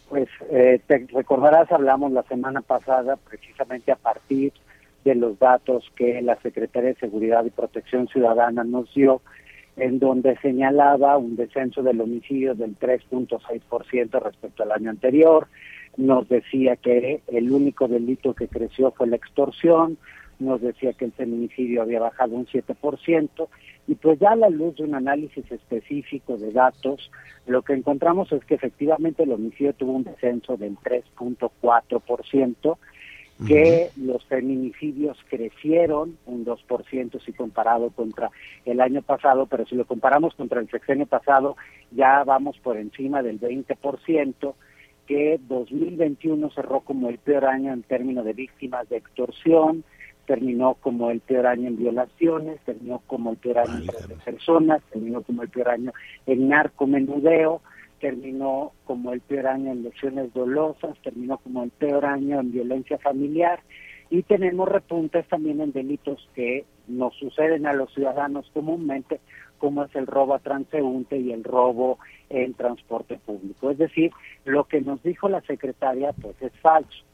Pues 0.08 0.30
eh, 0.50 0.80
te 0.88 1.06
recordarás, 1.12 1.70
hablamos 1.72 2.14
la 2.14 2.24
semana 2.24 2.62
pasada 2.62 3.18
precisamente 3.18 3.92
a 3.92 3.98
partir 3.98 4.54
de 5.04 5.16
los 5.16 5.38
datos 5.40 5.92
que 5.96 6.22
la 6.22 6.36
Secretaría 6.42 6.90
de 6.90 6.96
Seguridad 6.96 7.44
y 7.44 7.50
Protección 7.50 8.08
Ciudadana 8.08 8.64
nos 8.64 8.94
dio 8.94 9.22
en 9.78 10.00
donde 10.00 10.38
señalaba 10.38 11.18
un 11.18 11.36
descenso 11.36 11.82
del 11.82 12.02
homicidio 12.02 12.56
del 12.56 12.78
3.6% 12.78 14.22
respecto 14.22 14.64
al 14.64 14.72
año 14.72 14.90
anterior. 14.90 15.48
Nos 15.98 16.28
decía 16.30 16.76
que 16.76 17.22
el 17.28 17.52
único 17.52 17.88
delito 17.88 18.34
que 18.34 18.48
creció 18.48 18.92
fue 18.92 19.08
la 19.08 19.18
extorsión, 19.18 19.98
nos 20.40 20.62
decía 20.62 20.94
que 20.94 21.06
el 21.06 21.12
feminicidio 21.12 21.82
había 21.82 22.00
bajado 22.00 22.36
un 22.36 22.48
7%, 22.48 23.48
y 23.88 23.96
pues 23.96 24.20
ya 24.20 24.32
a 24.32 24.36
la 24.36 24.50
luz 24.50 24.76
de 24.76 24.84
un 24.84 24.96
análisis 24.96 25.50
específico 25.52 26.38
de 26.38 26.52
datos, 26.52 27.12
lo 27.46 27.62
que 27.62 27.74
encontramos 27.74 28.32
es 28.32 28.44
que 28.46 28.56
efectivamente 28.56 29.24
el 29.24 29.32
homicidio 29.32 29.74
tuvo 29.74 29.94
un 29.94 30.04
descenso 30.04 30.58
del 30.58 30.78
3.4%, 30.78 32.78
que 33.48 33.90
los 33.98 34.24
feminicidios 34.26 35.18
crecieron 35.30 36.18
un 36.26 36.46
2% 36.46 37.20
si 37.24 37.34
comparado 37.34 37.90
contra 37.90 38.30
el 38.66 38.82
año 38.82 39.02
pasado, 39.02 39.48
pero 39.48 39.66
si 39.66 39.76
lo 39.76 39.86
comparamos 39.86 40.36
contra 40.36 40.60
el 40.60 40.70
sexenio 40.70 41.08
pasado, 41.08 41.56
ya 41.92 42.24
vamos 42.24 42.58
por 42.60 42.78
encima 42.78 43.24
del 43.24 43.40
20%, 43.40 44.54
que 45.08 45.40
2021 45.48 46.52
cerró 46.52 46.82
como 46.82 47.10
el 47.10 47.18
peor 47.18 47.46
año 47.46 47.74
en 47.74 47.84
términos 47.84 48.26
de 48.26 48.34
víctimas 48.34 48.88
de 48.90 48.98
extorsión, 48.98 49.84
terminó 50.26 50.76
como 50.76 51.10
el 51.10 51.20
peor 51.20 51.48
año 51.48 51.68
en 51.68 51.78
violaciones, 51.78 52.60
terminó 52.62 53.02
como 53.08 53.32
el 53.32 53.38
peor 53.38 53.60
año 53.60 53.82
en 54.10 54.18
personas, 54.20 54.82
terminó 54.92 55.22
como 55.24 55.42
el 55.42 55.50
peor 55.50 55.70
año 55.70 55.92
en 56.28 56.48
narcomenudeo, 56.48 57.62
terminó 58.02 58.74
como 58.84 59.14
el 59.14 59.22
peor 59.22 59.48
año 59.48 59.72
en 59.72 59.84
lesiones 59.84 60.34
dolosas, 60.34 60.98
terminó 61.04 61.38
como 61.38 61.64
el 61.64 61.70
peor 61.70 62.06
año 62.06 62.40
en 62.40 62.52
violencia 62.52 62.98
familiar 62.98 63.62
y 64.10 64.24
tenemos 64.24 64.68
repuntes 64.68 65.26
también 65.30 65.62
en 65.62 65.72
delitos 65.72 66.28
que 66.36 66.66
nos 66.88 67.16
suceden 67.16 67.66
a 67.66 67.74
los 67.74 67.94
ciudadanos 67.94 68.50
comúnmente, 68.54 69.22
como 69.58 69.84
es 69.84 69.96
el 69.96 70.08
robo 70.08 70.34
a 70.34 70.40
transeúnte 70.40 71.18
y 71.18 71.32
el 71.32 71.46
robo 71.46 72.00
en 72.30 72.54
transporte 72.56 73.18
público. 73.26 73.72
Es 73.72 73.78
decir, 73.78 74.12
lo 74.44 74.66
que 74.66 74.82
nos 74.82 75.02
dijo 75.04 75.30
la 75.30 75.42
secretaria 75.42 76.12
pues 76.14 76.36
es 76.42 76.52
falso. 76.60 77.06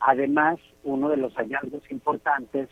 Además, 0.00 0.58
uno 0.84 1.08
de 1.10 1.16
los 1.16 1.34
hallazgos 1.34 1.82
importantes 1.90 2.68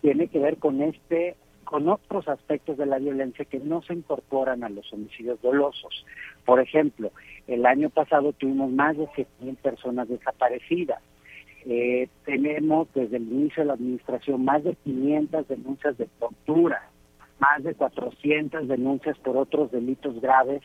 tiene 0.00 0.28
que 0.28 0.38
ver 0.38 0.58
con 0.58 0.82
este 0.82 1.34
con 1.64 1.88
otros 1.88 2.28
aspectos 2.28 2.76
de 2.76 2.86
la 2.86 2.98
violencia 2.98 3.44
que 3.46 3.58
no 3.58 3.82
se 3.82 3.94
incorporan 3.94 4.62
a 4.64 4.68
los 4.68 4.92
homicidios 4.92 5.40
dolosos. 5.42 6.04
Por 6.44 6.60
ejemplo, 6.60 7.10
el 7.46 7.66
año 7.66 7.90
pasado 7.90 8.32
tuvimos 8.32 8.70
más 8.70 8.96
de 8.96 9.06
7.000 9.08 9.56
personas 9.56 10.08
desaparecidas. 10.08 11.00
Eh, 11.66 12.08
tenemos 12.24 12.88
desde 12.94 13.16
el 13.16 13.24
inicio 13.24 13.62
de 13.62 13.68
la 13.68 13.74
administración 13.74 14.44
más 14.44 14.62
de 14.64 14.74
500 14.84 15.48
denuncias 15.48 15.96
de 15.96 16.06
tortura, 16.18 16.90
más 17.38 17.62
de 17.62 17.74
400 17.74 18.68
denuncias 18.68 19.16
por 19.18 19.36
otros 19.36 19.70
delitos 19.72 20.20
graves 20.20 20.62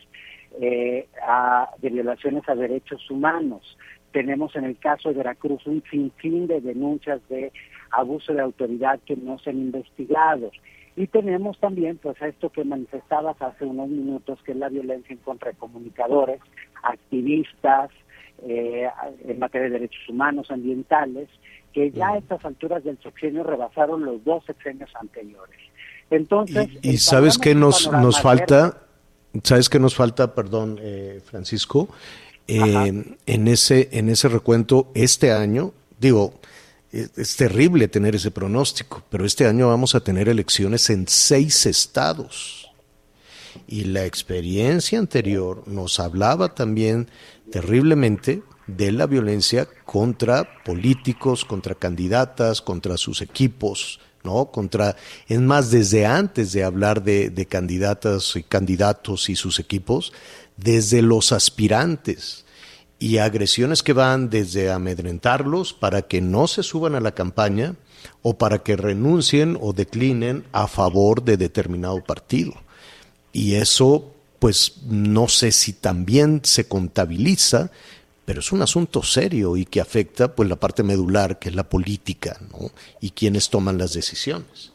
eh, 0.60 1.08
de 1.78 1.89
violaciones 1.89 2.48
a 2.50 2.56
derechos 2.56 3.10
humanos. 3.10 3.78
Tenemos 4.12 4.56
en 4.56 4.65
el 4.65 4.78
caso 4.78 5.10
de 5.10 5.15
Veracruz 5.15 5.65
un 5.68 5.84
sinfín 5.89 6.48
de 6.48 6.60
denuncias 6.60 7.22
de 7.30 7.52
abuso 7.92 8.34
de 8.34 8.42
autoridad 8.42 9.00
que 9.06 9.15
no 9.15 9.39
se 9.39 9.52
han 9.52 9.60
investigado. 9.60 10.52
Y 11.00 11.08
tenemos 11.08 11.58
también, 11.62 11.98
pues, 11.98 12.22
esto 12.22 12.50
que 12.50 12.66
manifestabas 12.66 13.42
hace 13.42 13.64
unos 13.64 13.88
minutos, 13.88 14.38
que 14.44 14.52
es 14.52 14.58
la 14.58 14.68
violencia 14.68 15.14
en 15.14 15.20
contra 15.20 15.50
de 15.50 15.58
comunicadores, 15.58 16.42
activistas, 16.84 17.90
eh, 18.46 18.86
en 19.26 19.40
materia 19.40 19.70
de 19.70 19.80
derechos 19.80 20.10
humanos, 20.10 20.52
ambientales, 20.52 21.30
que 21.72 21.90
ya 21.92 22.10
a 22.10 22.18
estas 22.18 22.44
alturas 22.44 22.84
del 22.84 23.02
sexenio 23.02 23.46
rebasaron 23.46 24.04
los 24.04 24.22
dos 24.26 24.44
sexenios 24.44 24.90
anteriores. 25.00 25.58
Entonces, 26.10 26.68
y, 26.82 26.98
sabes 26.98 27.38
qué 27.38 27.56
nos 27.56 27.90
nos 27.90 28.20
falta, 28.22 28.82
sabes 29.44 29.70
qué 29.70 29.80
nos 29.80 29.96
falta, 29.96 30.36
perdón, 30.36 30.80
eh, 30.82 31.22
Francisco, 31.24 31.88
eh, 32.46 33.16
en 33.26 33.48
ese 33.48 33.88
en 33.94 34.10
ese 34.10 34.28
recuento 34.28 34.92
este 34.96 35.32
año, 35.32 35.72
digo, 35.98 36.34
es, 36.91 37.36
terrible 37.36 37.88
tener 37.88 38.15
ese 38.15 38.32
pronóstico, 38.32 39.04
pero 39.10 39.25
este 39.25 39.45
año 39.45 39.67
vamos 39.67 39.95
a 39.95 39.99
tener 39.99 40.30
elecciones 40.30 40.89
en 40.89 41.08
seis 41.08 41.65
estados. 41.65 42.71
Y 43.67 43.86
la 43.86 44.06
experiencia 44.06 44.99
anterior 44.99 45.63
nos 45.67 45.99
hablaba 45.99 46.56
también 46.56 47.10
terriblemente 47.52 48.43
de 48.67 48.91
la 48.91 49.08
violencia 49.08 49.67
contra 49.86 50.63
políticos, 50.63 51.45
contra 51.45 51.75
candidatas, 51.75 52.62
contra 52.62 52.97
sus 52.97 53.21
equipos, 53.21 53.99
¿no? 54.23 54.52
Contra, 54.52 54.95
es 55.28 55.39
más, 55.39 55.71
desde 55.71 56.06
antes 56.06 56.52
de 56.52 56.63
hablar 56.63 57.04
de, 57.04 57.47
candidatas 57.49 58.36
y 58.36 58.43
candidatos 58.43 59.30
y 59.30 59.36
sus 59.36 59.60
equipos, 59.60 60.13
desde 60.58 61.02
los 61.02 61.32
aspirantes 61.32 62.45
y 63.00 63.18
agresiones 63.18 63.82
que 63.82 63.94
van 63.94 64.30
desde 64.30 64.72
amedrentarlos 64.72 65.74
para 65.74 66.04
que 66.04 66.20
no 66.20 66.48
se 66.48 66.64
suban 66.64 66.96
a 66.96 67.00
la 67.00 67.14
campaña 67.14 67.76
o 68.22 68.38
para 68.38 68.60
que 68.60 68.76
renuncien 68.76 69.58
o 69.60 69.72
declinen 69.72 70.44
a 70.52 70.68
favor 70.68 71.24
de 71.24 71.38
determinado 71.38 72.04
partido. 72.04 72.54
Y 73.32 73.56
eso, 73.56 74.14
pues 74.40 74.84
no 74.86 75.30
sé 75.30 75.52
si 75.54 75.74
también 75.74 76.42
se 76.44 76.68
contabiliza, 76.68 77.72
pero 78.26 78.42
es 78.42 78.52
un 78.52 78.62
asunto 78.62 79.02
serio 79.02 79.56
y 79.56 79.66
que 79.66 79.80
afecta 79.80 80.36
pues 80.36 80.50
la 80.50 80.58
parte 80.58 80.84
medular, 80.84 81.40
que 81.40 81.50
es 81.50 81.56
la 81.56 81.70
política, 81.70 82.38
¿no? 82.52 82.70
Y 83.00 83.12
quienes 83.12 83.50
toman 83.50 83.78
las 83.78 83.94
decisiones. 83.94 84.74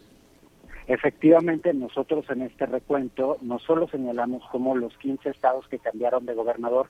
Efectivamente, 0.86 1.72
nosotros 1.72 2.24
en 2.30 2.42
este 2.42 2.66
recuento 2.66 3.38
no 3.40 3.58
solo 3.58 3.88
señalamos 3.88 4.42
como 4.50 4.76
los 4.76 4.96
15 4.98 5.30
estados 5.30 5.66
que 5.68 5.78
cambiaron 5.78 6.26
de 6.26 6.34
gobernador 6.34 6.88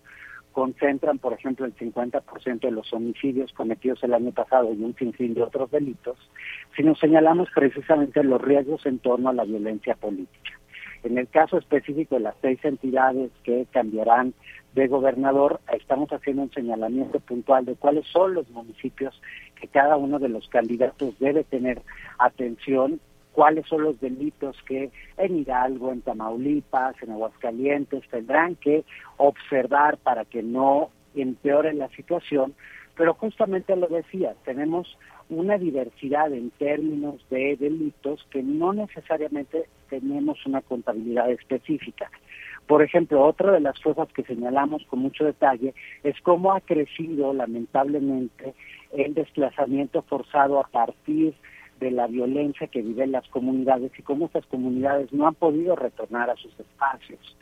concentran, 0.54 1.18
por 1.18 1.34
ejemplo, 1.34 1.66
el 1.66 1.76
50% 1.76 2.60
de 2.60 2.70
los 2.70 2.90
homicidios 2.94 3.52
cometidos 3.52 4.02
el 4.04 4.14
año 4.14 4.32
pasado 4.32 4.72
y 4.72 4.82
un 4.82 4.94
sinfín 4.96 5.34
de 5.34 5.42
otros 5.42 5.70
delitos, 5.70 6.16
sino 6.76 6.94
señalamos 6.94 7.48
precisamente 7.54 8.22
los 8.24 8.40
riesgos 8.40 8.86
en 8.86 9.00
torno 9.00 9.28
a 9.28 9.34
la 9.34 9.44
violencia 9.44 9.96
política. 9.96 10.52
En 11.02 11.18
el 11.18 11.28
caso 11.28 11.58
específico 11.58 12.14
de 12.14 12.22
las 12.22 12.36
seis 12.40 12.58
entidades 12.64 13.30
que 13.42 13.66
cambiarán 13.72 14.32
de 14.74 14.86
gobernador, 14.86 15.60
estamos 15.76 16.10
haciendo 16.10 16.42
un 16.42 16.52
señalamiento 16.52 17.20
puntual 17.20 17.66
de 17.66 17.74
cuáles 17.74 18.06
son 18.06 18.34
los 18.34 18.48
municipios 18.50 19.20
que 19.60 19.68
cada 19.68 19.96
uno 19.96 20.18
de 20.18 20.30
los 20.30 20.48
candidatos 20.48 21.18
debe 21.18 21.44
tener 21.44 21.82
atención 22.18 23.00
cuáles 23.34 23.66
son 23.66 23.82
los 23.82 24.00
delitos 24.00 24.56
que 24.66 24.90
en 25.18 25.38
Hidalgo, 25.38 25.92
en 25.92 26.02
Tamaulipas, 26.02 26.94
en 27.02 27.10
Aguascalientes 27.10 28.08
tendrán 28.08 28.54
que 28.54 28.84
observar 29.16 29.98
para 29.98 30.24
que 30.24 30.42
no 30.42 30.90
empeoren 31.14 31.78
la 31.78 31.88
situación, 31.90 32.54
pero 32.96 33.14
justamente 33.14 33.74
lo 33.74 33.88
decía, 33.88 34.34
tenemos 34.44 34.96
una 35.28 35.58
diversidad 35.58 36.32
en 36.32 36.50
términos 36.50 37.16
de 37.28 37.56
delitos 37.56 38.24
que 38.30 38.42
no 38.42 38.72
necesariamente 38.72 39.64
tenemos 39.90 40.44
una 40.46 40.60
contabilidad 40.60 41.30
específica. 41.30 42.10
Por 42.68 42.82
ejemplo, 42.82 43.22
otra 43.24 43.52
de 43.52 43.60
las 43.60 43.78
cosas 43.80 44.08
que 44.12 44.22
señalamos 44.22 44.84
con 44.86 45.00
mucho 45.00 45.24
detalle 45.24 45.74
es 46.02 46.18
cómo 46.22 46.52
ha 46.52 46.60
crecido 46.60 47.34
lamentablemente 47.34 48.54
el 48.92 49.12
desplazamiento 49.12 50.02
forzado 50.02 50.60
a 50.60 50.68
partir 50.68 51.32
de 51.32 51.53
la 51.80 52.06
violencia 52.06 52.66
que 52.66 52.82
viven 52.82 53.12
las 53.12 53.26
comunidades 53.28 53.92
y 53.98 54.02
cómo 54.02 54.26
estas 54.26 54.46
comunidades 54.46 55.12
no 55.12 55.26
han 55.26 55.34
podido 55.34 55.76
retornar 55.76 56.30
a 56.30 56.36
sus 56.36 56.58
espacios. 56.58 57.36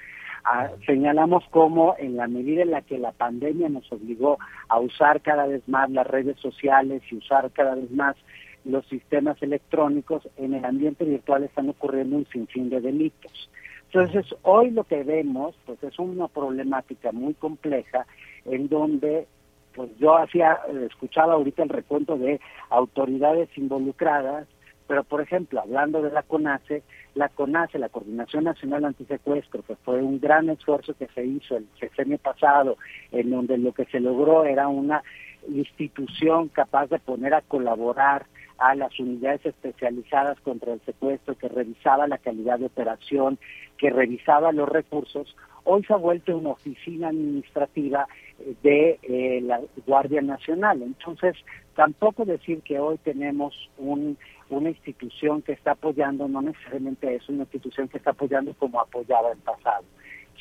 Ah, 0.44 0.70
señalamos 0.86 1.44
cómo 1.50 1.94
en 1.98 2.16
la 2.16 2.26
medida 2.26 2.62
en 2.62 2.72
la 2.72 2.82
que 2.82 2.98
la 2.98 3.12
pandemia 3.12 3.68
nos 3.68 3.90
obligó 3.92 4.38
a 4.68 4.80
usar 4.80 5.20
cada 5.20 5.46
vez 5.46 5.66
más 5.68 5.88
las 5.90 6.06
redes 6.06 6.38
sociales 6.40 7.02
y 7.10 7.16
usar 7.16 7.50
cada 7.52 7.76
vez 7.76 7.90
más 7.92 8.16
los 8.64 8.86
sistemas 8.86 9.40
electrónicos, 9.42 10.28
en 10.36 10.54
el 10.54 10.64
ambiente 10.64 11.04
virtual 11.04 11.44
están 11.44 11.68
ocurriendo 11.68 12.16
un 12.16 12.26
sinfín 12.26 12.70
de 12.70 12.80
delitos. 12.80 13.50
Entonces, 13.92 14.34
hoy 14.42 14.70
lo 14.70 14.84
que 14.84 15.02
vemos 15.04 15.54
pues 15.66 15.82
es 15.82 15.98
una 15.98 16.28
problemática 16.28 17.12
muy 17.12 17.34
compleja 17.34 18.06
en 18.44 18.68
donde 18.68 19.26
pues 19.74 19.90
yo 19.98 20.16
hacía, 20.16 20.58
escuchaba 20.87 21.35
ahorita 21.35 21.62
el 21.62 21.68
recuento 21.68 22.16
de 22.16 22.40
autoridades 22.70 23.48
involucradas, 23.56 24.46
Pero, 24.88 25.04
por 25.04 25.20
ejemplo, 25.20 25.61
hablando 25.61 26.02
de 26.02 26.11
la 26.11 26.22
CONACE, 26.22 26.82
la 27.14 27.28
CONACE, 27.28 27.78
la 27.78 27.88
Coordinación 27.88 28.44
Nacional 28.44 28.85
Antisecuestro, 28.85 29.62
que 29.62 29.76
fue 29.76 30.02
un 30.02 30.20
gran 30.20 30.50
esfuerzo 30.50 30.94
que 30.94 31.06
se 31.14 31.24
hizo 31.24 31.56
el 31.56 31.66
sexenio 31.78 32.18
pasado, 32.18 32.76
en 33.11 33.30
donde 33.30 33.56
lo 33.58 33.72
que 33.72 33.87
se 33.87 34.00
logró 34.00 34.44
era 34.44 34.68
una 34.68 35.02
institución 35.48 36.48
capaz 36.48 36.88
de 36.88 36.98
poner 36.98 37.32
a 37.32 37.40
colaborar 37.42 38.26
a 38.58 38.74
las 38.74 38.98
unidades 38.98 39.46
especializadas 39.46 40.38
contra 40.40 40.72
el 40.72 40.80
secuestro, 40.82 41.37
que 41.37 41.48
revisaba 41.48 42.06
la 42.06 42.18
calidad 42.18 42.58
de 42.58 42.66
operación, 42.66 43.38
que 43.78 43.90
revisaba 43.90 44.52
los 44.52 44.68
recursos, 44.68 45.35
hoy 45.64 45.82
se 45.85 45.92
ha 45.92 45.96
vuelto 45.96 46.37
una 46.37 46.50
oficina 46.50 47.08
administrativa 47.08 48.06
eh, 48.06 48.21
de 48.62 48.98
eh, 49.02 49.40
la 49.42 49.61
Guardia 49.87 50.20
Nacional. 50.20 50.83
Entonces, 50.83 51.37
tampoco 51.74 52.24
decir 52.24 52.61
que 52.62 52.78
hoy 52.78 52.98
tenemos 52.98 53.55
un, 53.78 54.18
una 54.50 54.70
institución 54.70 55.42
que 55.42 55.52
está 55.52 55.72
apoyando, 55.72 56.28
no 56.28 56.42
necesariamente 56.42 57.14
es 57.14 57.28
una 57.28 57.42
institución 57.42 57.88
que 57.88 57.98
está 57.98 58.11
apoyando 58.11 58.55
como 58.55 58.81
apoyaba 58.81 59.33
en 59.33 59.38
pasado. 59.38 59.85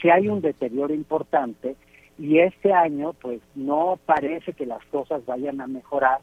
Si 0.01 0.09
hay 0.09 0.27
un 0.27 0.41
deterioro 0.41 0.93
importante 0.93 1.75
y 2.17 2.39
este 2.39 2.73
año, 2.73 3.13
pues 3.13 3.41
no 3.55 3.99
parece 4.05 4.53
que 4.53 4.65
las 4.65 4.83
cosas 4.85 5.25
vayan 5.25 5.61
a 5.61 5.67
mejorar, 5.67 6.19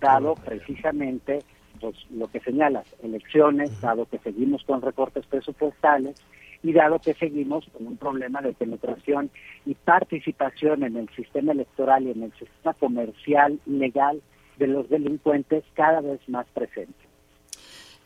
dado 0.00 0.34
precisamente 0.34 1.40
pues, 1.80 1.96
lo 2.10 2.28
que 2.28 2.40
señalas, 2.40 2.86
elecciones, 3.02 3.80
dado 3.80 4.06
que 4.06 4.18
seguimos 4.18 4.64
con 4.64 4.82
recortes 4.82 5.26
presupuestales 5.26 6.16
y 6.62 6.72
dado 6.72 6.98
que 6.98 7.14
seguimos 7.14 7.64
con 7.72 7.86
un 7.86 7.96
problema 7.96 8.42
de 8.42 8.52
penetración 8.52 9.30
y 9.64 9.74
participación 9.74 10.82
en 10.82 10.96
el 10.96 11.08
sistema 11.16 11.52
electoral 11.52 12.06
y 12.06 12.10
en 12.10 12.24
el 12.24 12.32
sistema 12.32 12.74
comercial 12.74 13.58
legal 13.66 14.20
de 14.58 14.66
los 14.66 14.88
delincuentes 14.90 15.64
cada 15.74 16.00
vez 16.00 16.20
más 16.28 16.46
presente. 16.52 16.94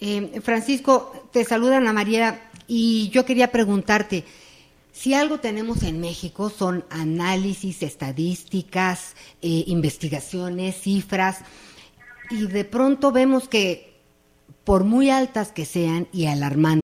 Eh, 0.01 0.41
Francisco, 0.41 1.29
te 1.33 1.45
saluda 1.45 1.79
Ana 1.79 1.93
María 1.93 2.41
y 2.67 3.11
yo 3.11 3.25
quería 3.25 3.51
preguntarte, 3.51 4.25
si 4.93 5.15
algo 5.15 5.41
tenemos 5.41 5.83
en 5.83 6.01
México 6.01 6.51
son 6.51 6.85
análisis, 6.91 7.83
estadísticas, 7.83 9.17
eh, 9.43 9.65
investigaciones, 9.67 10.77
cifras, 10.77 11.45
y 12.31 12.47
de 12.47 12.65
pronto 12.65 13.11
vemos 13.11 13.49
que 13.49 13.95
por 14.63 14.85
muy 14.85 15.11
altas 15.11 15.53
que 15.53 15.65
sean 15.65 16.07
y 16.13 16.27
alarmantes, 16.27 16.84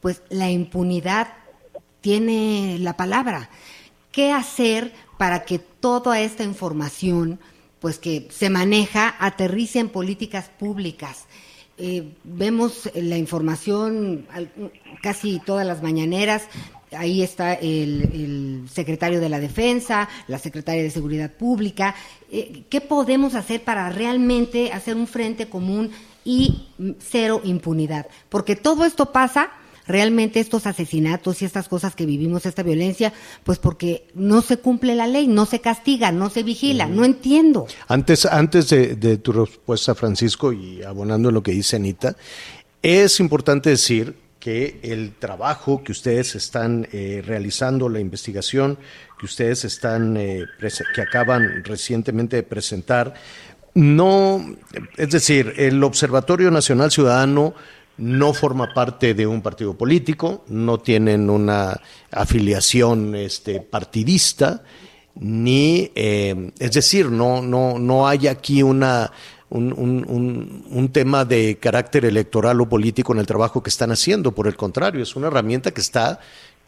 Pues 0.00 0.22
la 0.28 0.50
impunidad 0.50 1.28
tiene 2.00 2.78
la 2.80 2.96
palabra. 2.96 3.50
¿Qué 4.12 4.32
hacer 4.32 4.92
para 5.18 5.44
que 5.44 5.58
toda 5.58 6.20
esta 6.20 6.44
información, 6.44 7.38
pues 7.80 7.98
que 7.98 8.28
se 8.30 8.50
maneja, 8.50 9.14
aterrice 9.18 9.78
en 9.78 9.88
políticas 9.88 10.48
públicas? 10.48 11.26
Eh, 11.78 12.12
vemos 12.24 12.90
la 12.94 13.16
información 13.16 14.26
casi 15.02 15.40
todas 15.40 15.66
las 15.66 15.82
mañaneras. 15.82 16.44
Ahí 16.92 17.22
está 17.22 17.54
el, 17.54 18.02
el 18.12 18.68
secretario 18.70 19.20
de 19.20 19.28
la 19.28 19.38
Defensa, 19.38 20.08
la 20.26 20.38
secretaria 20.38 20.82
de 20.82 20.90
Seguridad 20.90 21.30
Pública. 21.30 21.94
Eh, 22.30 22.64
¿Qué 22.68 22.80
podemos 22.80 23.34
hacer 23.34 23.62
para 23.62 23.88
realmente 23.90 24.72
hacer 24.72 24.96
un 24.96 25.06
frente 25.06 25.48
común 25.48 25.90
y 26.24 26.68
cero 26.98 27.40
impunidad? 27.44 28.06
Porque 28.28 28.56
todo 28.56 28.84
esto 28.84 29.12
pasa 29.12 29.50
realmente 29.86 30.40
estos 30.40 30.66
asesinatos 30.66 31.42
y 31.42 31.44
estas 31.44 31.68
cosas 31.68 31.94
que 31.94 32.06
vivimos, 32.06 32.46
esta 32.46 32.62
violencia, 32.62 33.12
pues 33.44 33.58
porque 33.58 34.06
no 34.14 34.40
se 34.40 34.58
cumple 34.58 34.94
la 34.94 35.06
ley, 35.06 35.26
no 35.26 35.46
se 35.46 35.60
castiga, 35.60 36.12
no 36.12 36.30
se 36.30 36.42
vigila, 36.42 36.86
no 36.86 37.04
entiendo. 37.04 37.66
Antes, 37.88 38.24
antes 38.24 38.70
de, 38.70 38.94
de 38.94 39.18
tu 39.18 39.32
respuesta, 39.32 39.94
Francisco, 39.94 40.52
y 40.52 40.82
abonando 40.82 41.28
en 41.30 41.34
lo 41.34 41.42
que 41.42 41.52
dice 41.52 41.76
Anita, 41.76 42.16
es 42.82 43.20
importante 43.20 43.70
decir 43.70 44.14
que 44.40 44.80
el 44.82 45.12
trabajo 45.12 45.84
que 45.84 45.92
ustedes 45.92 46.34
están 46.34 46.88
eh, 46.92 47.22
realizando, 47.24 47.90
la 47.90 48.00
investigación 48.00 48.78
que 49.18 49.26
ustedes 49.26 49.66
están, 49.66 50.16
eh, 50.16 50.46
que 50.94 51.02
acaban 51.02 51.62
recientemente 51.62 52.36
de 52.36 52.42
presentar, 52.42 53.12
no, 53.74 54.44
es 54.96 55.10
decir, 55.10 55.54
el 55.56 55.82
Observatorio 55.84 56.50
Nacional 56.50 56.90
Ciudadano 56.90 57.54
no 57.96 58.32
forma 58.32 58.72
parte 58.74 59.14
de 59.14 59.26
un 59.26 59.42
partido 59.42 59.74
político, 59.76 60.44
no 60.48 60.78
tienen 60.78 61.28
una 61.30 61.80
afiliación 62.10 63.14
este, 63.14 63.60
partidista, 63.60 64.62
ni, 65.16 65.90
eh, 65.94 66.50
es 66.58 66.72
decir, 66.72 67.10
no, 67.10 67.42
no, 67.42 67.78
no 67.78 68.08
hay 68.08 68.26
aquí 68.26 68.62
una, 68.62 69.12
un, 69.50 69.72
un- 69.72 70.06
un- 70.08 70.64
un 70.70 70.88
tema 70.92 71.24
de 71.24 71.58
carácter 71.60 72.04
electoral 72.06 72.60
o 72.60 72.68
político 72.68 73.12
en 73.12 73.18
el 73.18 73.26
trabajo 73.26 73.62
que 73.62 73.70
están 73.70 73.90
haciendo, 73.92 74.32
por 74.32 74.46
el 74.46 74.56
contrario, 74.56 75.02
es 75.02 75.14
una 75.16 75.26
herramienta 75.26 75.72
que 75.72 75.80
está, 75.82 76.20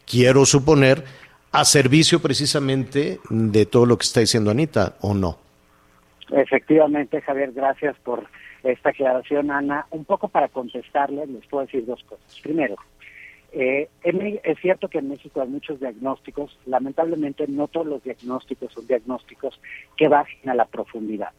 quiero 0.05 0.45
suponer, 0.45 1.03
a 1.51 1.65
servicio 1.65 2.19
precisamente 2.21 3.19
de 3.29 3.65
todo 3.65 3.85
lo 3.85 3.97
que 3.97 4.05
está 4.05 4.19
diciendo 4.19 4.51
Anita, 4.51 4.95
¿o 5.01 5.13
no? 5.13 5.37
Efectivamente, 6.33 7.21
Javier, 7.21 7.51
gracias 7.51 7.95
por 7.99 8.25
esta 8.63 8.89
aclaración, 8.89 9.51
Ana. 9.51 9.85
Un 9.91 10.03
poco 10.03 10.27
para 10.29 10.47
contestarle, 10.47 11.27
les 11.27 11.45
puedo 11.45 11.65
decir 11.65 11.85
dos 11.85 12.03
cosas. 12.03 12.39
Primero, 12.41 12.75
eh, 13.51 13.87
es 14.01 14.59
cierto 14.59 14.87
que 14.87 14.97
en 14.97 15.09
México 15.09 15.41
hay 15.41 15.47
muchos 15.47 15.79
diagnósticos. 15.79 16.57
Lamentablemente, 16.65 17.45
no 17.47 17.67
todos 17.67 17.85
los 17.85 18.03
diagnósticos 18.03 18.73
son 18.73 18.87
diagnósticos 18.87 19.61
que 19.95 20.07
bajen 20.07 20.49
a 20.49 20.55
la 20.55 20.65
profundidad. 20.65 21.29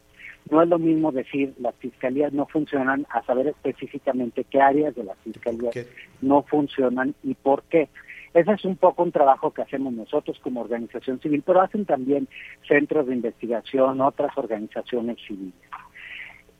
No 0.49 0.61
es 0.61 0.69
lo 0.69 0.79
mismo 0.79 1.11
decir 1.11 1.53
las 1.59 1.75
fiscalías 1.75 2.31
no 2.31 2.45
funcionan 2.45 3.05
a 3.09 3.21
saber 3.23 3.47
específicamente 3.47 4.45
qué 4.49 4.61
áreas 4.61 4.95
de 4.95 5.03
las 5.03 5.17
fiscalías 5.17 5.73
¿Qué? 5.73 5.87
no 6.21 6.43
funcionan 6.43 7.15
y 7.23 7.33
por 7.33 7.63
qué. 7.63 7.89
Ese 8.35 8.51
es 8.51 8.65
un 8.65 8.75
poco 8.75 9.01
un 9.01 9.13
trabajo 9.13 9.51
que 9.51 9.61
hacemos 9.61 9.93
nosotros 9.93 10.37
como 10.43 10.59
organización 10.59 11.21
civil, 11.21 11.41
pero 11.45 11.61
hacen 11.61 11.85
también 11.85 12.27
centros 12.67 13.07
de 13.07 13.13
investigación, 13.13 14.01
otras 14.01 14.37
organizaciones 14.37 15.17
civiles. 15.25 15.53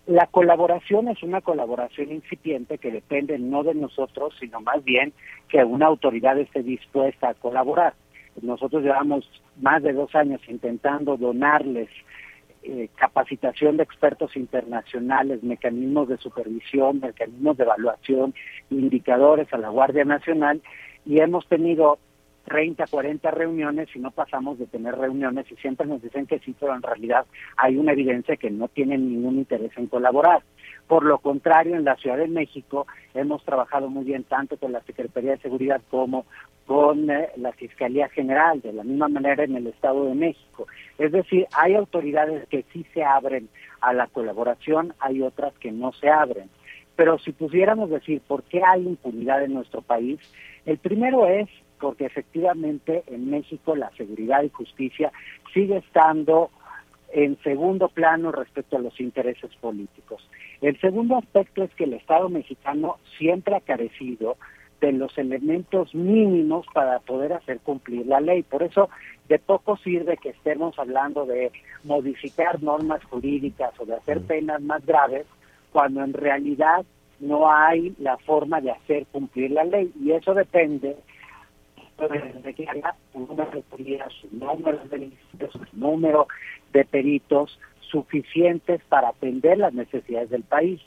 La 0.08 0.28
colaboración 0.28 1.10
es 1.10 1.22
una 1.22 1.42
colaboración 1.42 2.14
incipiente 2.14 2.78
que 2.78 2.92
depende 2.92 3.38
no 3.40 3.64
de 3.64 3.74
nosotros, 3.74 4.34
sino 4.40 4.62
más 4.62 4.86
bien 4.86 5.12
que 5.50 5.66
una 5.66 5.88
autoridad 5.88 6.40
esté 6.40 6.64
dispuesta 6.64 7.28
a 7.28 7.34
colaborar. 7.34 7.94
Nosotros 8.42 8.82
llevamos 8.82 9.30
más 9.60 9.84
de 9.84 9.92
dos 9.92 10.16
años 10.16 10.40
intentando 10.48 11.18
donarles 11.18 11.90
eh, 12.64 12.88
capacitación 12.96 13.76
de 13.76 13.84
expertos 13.84 14.38
internacionales, 14.38 15.44
mecanismos 15.44 16.08
de 16.08 16.18
supervisión, 16.20 17.02
mecanismos 17.02 17.58
de 17.58 17.64
evaluación, 17.64 18.34
indicadores 18.70 19.52
a 19.52 19.58
la 19.58 19.68
Guardia 19.68 20.06
Nacional 20.06 20.62
y 21.06 21.20
hemos 21.20 21.48
tenido 21.48 22.00
30, 22.46 22.86
40 22.88 23.32
reuniones 23.32 23.90
y 23.96 24.00
no 24.00 24.12
pasamos 24.12 24.60
de 24.60 24.68
tener 24.68 24.96
reuniones 24.96 25.52
y 25.52 25.56
siempre 25.56 25.88
nos 25.88 26.02
dicen 26.02 26.28
que 26.28 26.40
sí, 26.40 26.56
pero 26.60 26.76
en 26.76 26.84
realidad 26.84 27.26
hay 27.58 27.78
una 27.78 27.94
evidencia 27.94 28.38
que 28.38 28.52
no 28.52 28.68
tienen 28.68 29.10
ningún 29.10 29.38
interés 29.38 29.72
en 29.78 29.88
colaborar. 29.88 30.44
Por 30.88 31.04
lo 31.04 31.18
contrario, 31.18 31.76
en 31.76 31.84
la 31.84 31.96
Ciudad 31.96 32.18
de 32.18 32.28
México 32.28 32.86
hemos 33.16 33.44
trabajado 33.44 33.90
muy 33.90 34.04
bien 34.06 34.24
tanto 34.24 34.58
con 34.58 34.72
la 34.72 34.82
Secretaría 34.82 35.32
de 35.32 35.40
Seguridad 35.40 35.82
como 35.90 36.26
con 36.68 37.10
eh, 37.10 37.30
la 37.38 37.52
Fiscalía 37.54 38.10
General, 38.10 38.62
de 38.62 38.74
la 38.74 38.84
misma 38.84 39.08
manera 39.08 39.44
en 39.44 39.56
el 39.56 39.68
Estado 39.68 40.06
de 40.06 40.16
México. 40.16 40.68
Es 41.00 41.12
decir, 41.12 41.48
hay 41.54 41.76
autoridades 41.76 42.48
que 42.50 42.64
sí 42.72 42.86
se 42.94 43.04
abren 43.04 43.50
a 43.82 43.94
la 43.94 44.08
colaboración, 44.08 44.94
hay 45.00 45.22
otras 45.22 45.54
que 45.60 45.72
no 45.72 45.92
se 45.94 46.10
abren. 46.10 46.50
Pero 46.96 47.20
si 47.20 47.32
pudiéramos 47.32 47.90
decir 47.90 48.22
por 48.22 48.44
qué 48.44 48.62
hay 48.64 48.84
impunidad 48.84 49.44
en 49.44 49.54
nuestro 49.54 49.82
país, 49.82 50.20
el 50.66 50.78
primero 50.78 51.28
es 51.28 51.50
porque 51.80 52.06
efectivamente 52.06 53.04
en 53.08 53.30
México 53.30 53.76
la 53.76 53.92
seguridad 53.92 54.44
y 54.44 54.50
justicia 54.50 55.12
sigue 55.54 55.78
estando 55.78 56.50
en 57.12 57.38
segundo 57.44 57.90
plano 57.90 58.32
respecto 58.32 58.78
a 58.78 58.80
los 58.80 59.00
intereses 59.00 59.54
políticos. 59.62 60.28
El 60.62 60.80
segundo 60.80 61.18
aspecto 61.18 61.64
es 61.64 61.74
que 61.76 61.86
el 61.86 61.94
Estado 61.94 62.30
mexicano 62.30 62.98
siempre 63.18 63.56
ha 63.56 63.62
carecido 63.62 64.38
de 64.82 64.92
los 64.92 65.18
elementos 65.18 65.96
mínimos 65.96 66.66
para 66.74 67.00
poder 67.00 67.34
hacer 67.34 67.60
cumplir 67.60 68.06
la 68.06 68.20
ley. 68.20 68.44
Por 68.44 68.64
eso, 68.64 68.90
de 69.30 69.40
poco 69.40 69.78
sirve 69.78 70.18
que 70.18 70.30
estemos 70.30 70.78
hablando 70.78 71.26
de 71.26 71.52
modificar 71.84 72.62
normas 72.62 73.04
jurídicas 73.06 73.72
o 73.80 73.86
de 73.86 73.96
hacer 73.96 74.22
penas 74.22 74.62
más 74.62 74.86
graves, 74.86 75.26
cuando 75.76 76.06
en 76.06 76.14
realidad 76.14 76.86
no 77.20 77.52
hay 77.52 77.94
la 78.00 78.16
forma 78.20 78.62
de 78.62 78.72
hacer 78.72 79.06
cumplir 79.08 79.52
la 79.52 79.66
ley. 79.66 79.92
Y 80.02 80.14
eso 80.14 80.34
depende 80.34 80.96
de 82.44 82.54
que 82.54 82.66
haya 82.70 82.96
un 83.14 83.28
número 83.28 83.52
de 83.52 83.62
número 84.32 84.80
de 84.90 85.50
un 85.54 85.68
número 85.74 86.28
de 86.72 86.86
peritos 86.86 87.60
suficientes 87.82 88.80
para 88.88 89.10
atender 89.10 89.58
las 89.58 89.74
necesidades 89.74 90.30
del 90.30 90.44
país. 90.44 90.80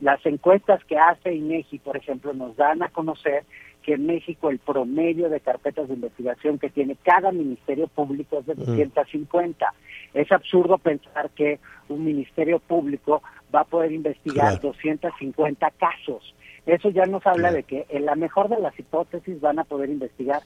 Las 0.00 0.26
encuestas 0.26 0.84
que 0.86 0.98
hace 0.98 1.36
INEGI, 1.36 1.78
por 1.78 1.96
ejemplo, 1.96 2.32
nos 2.32 2.56
dan 2.56 2.82
a 2.82 2.88
conocer 2.88 3.44
que 3.82 3.94
en 3.94 4.06
México 4.06 4.50
el 4.50 4.58
promedio 4.58 5.28
de 5.28 5.40
carpetas 5.40 5.88
de 5.88 5.94
investigación 5.94 6.58
que 6.58 6.70
tiene 6.70 6.96
cada 7.02 7.32
ministerio 7.32 7.88
público 7.88 8.38
es 8.38 8.46
de 8.46 8.54
250. 8.54 9.66
Es 10.14 10.30
absurdo 10.30 10.78
pensar 10.78 11.30
que 11.30 11.58
un 11.88 12.04
ministerio 12.04 12.58
público 12.60 13.22
va 13.54 13.60
a 13.60 13.64
poder 13.64 13.92
investigar 13.92 14.52
Claro. 14.52 14.68
250 14.68 15.70
casos. 15.72 16.34
Eso 16.64 16.90
ya 16.90 17.04
nos 17.06 17.26
habla 17.26 17.48
Claro. 17.50 17.56
de 17.56 17.62
que 17.64 17.86
en 17.88 18.04
la 18.06 18.14
mejor 18.14 18.48
de 18.48 18.60
las 18.60 18.78
hipótesis 18.78 19.40
van 19.40 19.58
a 19.58 19.64
poder 19.64 19.90
investigar 19.90 20.42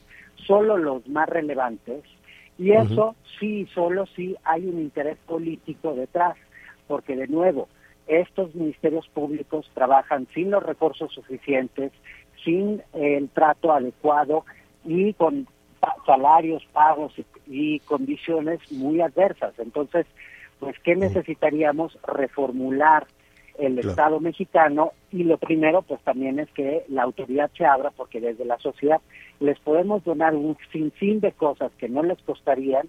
solo 0.47 0.77
los 0.77 1.07
más 1.07 1.29
relevantes 1.29 2.03
y 2.57 2.71
eso 2.71 3.15
sí, 3.39 3.67
solo 3.73 4.07
sí 4.15 4.35
hay 4.43 4.65
un 4.65 4.79
interés 4.79 5.17
político 5.27 5.93
detrás, 5.93 6.35
porque 6.87 7.15
de 7.15 7.27
nuevo, 7.27 7.67
estos 8.07 8.55
ministerios 8.55 9.07
públicos 9.09 9.69
trabajan 9.75 10.27
sin 10.33 10.49
los 10.49 10.63
recursos 10.63 11.13
suficientes, 11.13 11.91
sin 12.47 12.81
el 12.93 13.27
trato 13.29 13.73
adecuado 13.73 14.45
y 14.85 15.11
con 15.13 15.47
salarios, 16.05 16.65
pagos 16.71 17.13
y, 17.17 17.25
y 17.75 17.79
condiciones 17.81 18.59
muy 18.71 19.01
adversas. 19.01 19.53
Entonces, 19.59 20.05
pues, 20.59 20.75
¿qué 20.79 20.95
necesitaríamos? 20.95 21.97
Reformular 22.07 23.05
el 23.59 23.73
Claro. 23.73 23.89
Estado 23.89 24.19
mexicano 24.19 24.91
y 25.11 25.23
lo 25.23 25.37
primero, 25.37 25.81
pues 25.81 25.99
también 26.01 26.39
es 26.39 26.49
que 26.51 26.85
la 26.89 27.03
autoridad 27.03 27.49
se 27.57 27.65
abra 27.65 27.91
porque 27.91 28.21
desde 28.21 28.45
la 28.45 28.57
sociedad 28.59 29.01
les 29.39 29.59
podemos 29.59 30.03
donar 30.03 30.35
un 30.35 30.55
sinfín 30.71 31.19
de 31.19 31.31
cosas 31.31 31.71
que 31.79 31.89
no 31.89 32.03
les 32.03 32.21
costarían, 32.21 32.87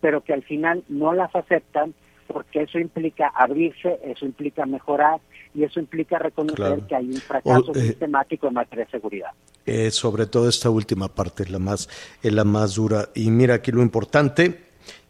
pero 0.00 0.22
que 0.22 0.32
al 0.32 0.42
final 0.42 0.82
no 0.88 1.12
las 1.12 1.34
aceptan 1.36 1.94
porque 2.26 2.62
eso 2.62 2.78
implica 2.78 3.28
abrirse, 3.28 4.00
eso 4.04 4.24
implica 4.24 4.66
mejorar 4.66 5.20
y 5.56 5.64
eso 5.64 5.80
implica 5.80 6.18
reconocer 6.18 6.56
Claro. 6.56 6.86
que 6.86 6.94
hay 6.94 7.06
un 7.06 7.14
fracaso 7.16 7.72
O, 7.72 7.76
eh, 7.76 7.80
sistemático 7.88 8.46
en 8.48 8.54
materia 8.54 8.84
de 8.84 8.90
seguridad. 8.90 9.30
Eh, 9.64 9.90
sobre 9.90 10.26
todo 10.26 10.48
esta 10.48 10.68
última 10.70 11.08
parte 11.08 11.42
es 11.44 11.50
la 11.50 11.58
más 11.58 11.88
es 12.22 12.32
la 12.32 12.44
más 12.44 12.74
dura 12.74 13.08
y 13.14 13.30
mira 13.30 13.54
aquí 13.54 13.72
lo 13.72 13.82
importante 13.82 14.60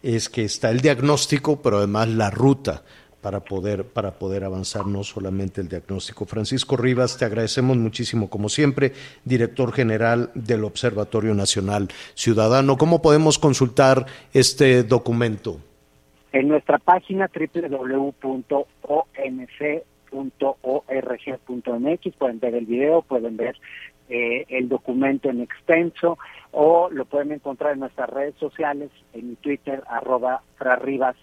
es 0.02 0.28
que 0.28 0.44
está 0.44 0.70
el 0.70 0.80
diagnóstico 0.80 1.60
pero 1.60 1.78
además 1.78 2.08
la 2.08 2.30
ruta 2.30 2.82
para 3.20 3.40
poder 3.40 3.84
para 3.84 4.12
poder 4.12 4.44
avanzar 4.44 4.86
no 4.86 5.02
solamente 5.02 5.60
el 5.60 5.68
diagnóstico 5.68 6.24
Francisco 6.26 6.76
Rivas 6.76 7.18
te 7.18 7.24
agradecemos 7.24 7.76
muchísimo 7.76 8.30
como 8.30 8.48
siempre 8.48 8.92
director 9.24 9.72
general 9.72 10.30
del 10.34 10.64
Observatorio 10.64 11.34
Nacional 11.34 11.88
Ciudadano 12.14 12.76
cómo 12.78 13.02
podemos 13.02 13.38
consultar 13.38 14.06
este 14.32 14.84
documento 14.84 15.60
En 16.32 16.48
nuestra 16.48 16.78
página 16.78 17.28
www.onc.org.mx 20.16 22.16
pueden 22.16 22.40
ver 22.40 22.54
el 22.54 22.66
video, 22.66 23.02
pueden 23.02 23.36
ver 23.36 23.56
eh, 24.08 24.44
el 24.48 24.68
documento 24.68 25.28
en 25.28 25.40
extenso 25.40 26.18
o 26.52 26.88
lo 26.90 27.04
pueden 27.04 27.32
encontrar 27.32 27.72
en 27.72 27.80
nuestras 27.80 28.08
redes 28.08 28.34
sociales, 28.36 28.90
en 29.12 29.30
mi 29.30 29.36
Twitter, 29.36 29.82
arroba 29.88 30.42
frarribas, 30.56 31.16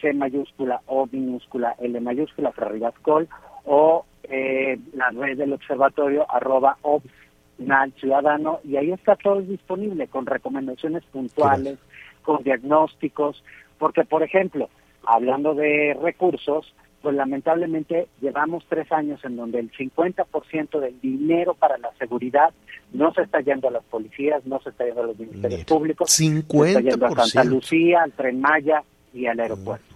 C 0.00 0.12
mayúscula 0.12 0.82
O 0.86 1.08
minúscula 1.10 1.76
L 1.78 2.00
mayúscula, 2.00 2.52
frarribas 2.52 2.94
col, 3.00 3.28
o 3.64 4.04
eh, 4.24 4.78
la 4.92 5.10
red 5.10 5.38
del 5.38 5.52
observatorio, 5.52 6.26
arroba 6.28 6.76
obsnal 6.82 7.92
ciudadano, 7.92 8.60
y 8.64 8.76
ahí 8.76 8.92
está 8.92 9.16
todo 9.16 9.40
disponible 9.40 10.08
con 10.08 10.26
recomendaciones 10.26 11.04
puntuales, 11.04 11.78
con 12.22 12.42
diagnósticos, 12.42 13.42
porque 13.78 14.04
por 14.04 14.22
ejemplo, 14.22 14.68
hablando 15.06 15.54
de 15.54 15.96
recursos, 16.02 16.74
pues 17.04 17.16
lamentablemente 17.16 18.08
llevamos 18.22 18.64
tres 18.66 18.90
años 18.90 19.22
en 19.24 19.36
donde 19.36 19.58
el 19.58 19.70
50% 19.70 20.80
del 20.80 20.98
dinero 21.02 21.52
para 21.52 21.76
la 21.76 21.90
seguridad 21.98 22.54
no 22.94 23.12
se 23.12 23.20
está 23.20 23.42
yendo 23.42 23.68
a 23.68 23.72
las 23.72 23.84
policías, 23.84 24.42
no 24.46 24.58
se 24.62 24.70
está 24.70 24.86
yendo 24.86 25.02
a 25.02 25.06
los 25.08 25.18
ministerios 25.18 25.52
Mira, 25.52 25.66
públicos, 25.66 26.10
se 26.10 26.24
está 26.24 26.80
yendo 26.80 27.04
a 27.04 27.26
Santa 27.26 27.44
50%. 27.44 27.44
Lucía, 27.44 28.02
al 28.04 28.12
Tren 28.12 28.40
Maya 28.40 28.82
y 29.12 29.26
al 29.26 29.38
aeropuerto. 29.38 29.94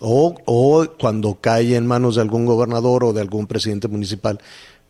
O, 0.00 0.34
o 0.44 0.86
cuando 1.00 1.38
cae 1.40 1.76
en 1.76 1.86
manos 1.86 2.16
de 2.16 2.20
algún 2.20 2.44
gobernador 2.44 3.04
o 3.04 3.14
de 3.14 3.22
algún 3.22 3.46
presidente 3.46 3.88
municipal, 3.88 4.38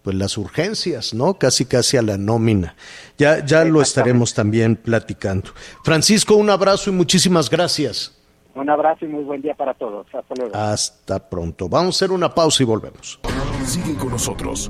pues 0.02 0.16
las 0.16 0.36
urgencias, 0.36 1.14
¿no? 1.14 1.34
Casi, 1.34 1.66
casi 1.66 1.98
a 1.98 2.02
la 2.02 2.18
nómina. 2.18 2.74
Ya, 3.16 3.46
ya 3.46 3.64
lo 3.64 3.80
estaremos 3.80 4.34
también 4.34 4.74
platicando. 4.74 5.52
Francisco, 5.84 6.34
un 6.34 6.50
abrazo 6.50 6.90
y 6.90 6.94
muchísimas 6.94 7.48
gracias. 7.48 8.13
Un 8.54 8.70
abrazo 8.70 9.04
y 9.04 9.08
muy 9.08 9.24
buen 9.24 9.42
día 9.42 9.54
para 9.54 9.74
todos. 9.74 10.06
Hasta 10.14 10.34
luego. 10.36 10.54
Hasta 10.56 11.28
pronto. 11.28 11.68
Vamos 11.68 11.96
a 11.96 11.98
hacer 11.98 12.12
una 12.12 12.32
pausa 12.32 12.62
y 12.62 12.66
volvemos. 12.66 13.20
Sigue 13.64 13.96
con 13.96 14.10
nosotros. 14.10 14.68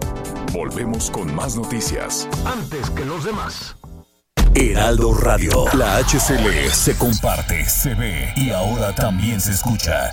Volvemos 0.53 1.11
con 1.11 1.35
más 1.35 1.57
noticias. 1.57 2.29
Antes 2.47 2.91
que 2.91 3.05
los 3.05 3.25
demás. 3.25 3.77
Heraldo 4.55 5.13
Radio. 5.15 5.65
La 5.77 5.97
HCL 5.99 6.71
se 6.71 6.97
comparte, 6.97 7.65
se 7.65 7.95
ve 7.95 8.33
y 8.37 8.51
ahora 8.51 8.95
también 8.95 9.41
se 9.41 9.51
escucha. 9.51 10.13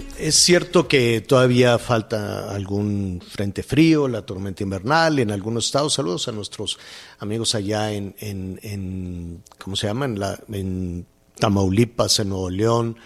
es 0.21 0.35
cierto 0.35 0.87
que 0.87 1.21
todavía 1.21 1.79
falta 1.79 2.53
algún 2.53 3.21
frente 3.27 3.63
frío, 3.63 4.07
la 4.07 4.25
tormenta 4.25 4.61
invernal 4.63 5.17
en 5.19 5.31
algunos 5.31 5.65
estados. 5.65 5.93
Saludos 5.93 6.27
a 6.27 6.31
nuestros 6.31 6.77
amigos 7.19 7.55
allá 7.55 7.91
en, 7.91 8.15
en, 8.19 8.59
en 8.61 9.43
¿cómo 9.57 9.75
se 9.75 9.87
llama? 9.87 10.05
En, 10.05 10.19
la, 10.19 10.39
en 10.51 11.07
Tamaulipas, 11.39 12.19
en 12.19 12.29
Nuevo 12.29 12.49
León, 12.51 12.97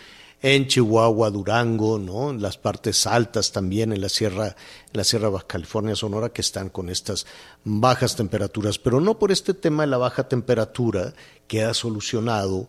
en 0.41 0.67
Chihuahua, 0.67 1.31
Durango, 1.31 1.97
¿no? 1.99 2.31
En 2.31 2.41
las 2.41 2.57
partes 2.57 3.07
altas 3.07 3.53
también, 3.53 3.93
en 3.93 4.01
la 4.01 4.09
sierra, 4.09 4.47
en 4.47 4.93
la 4.93 5.05
sierra 5.05 5.29
Baja 5.29 5.47
California, 5.47 5.95
Sonora, 5.95 6.29
que 6.29 6.41
están 6.41 6.69
con 6.69 6.89
estas 6.89 7.25
bajas 7.63 8.17
temperaturas. 8.17 8.77
Pero 8.77 8.99
no 8.99 9.17
por 9.17 9.31
este 9.31 9.53
tema 9.53 9.83
de 9.83 9.87
la 9.87 9.97
baja 9.97 10.27
temperatura 10.27 11.13
queda 11.47 11.73
solucionado 11.73 12.67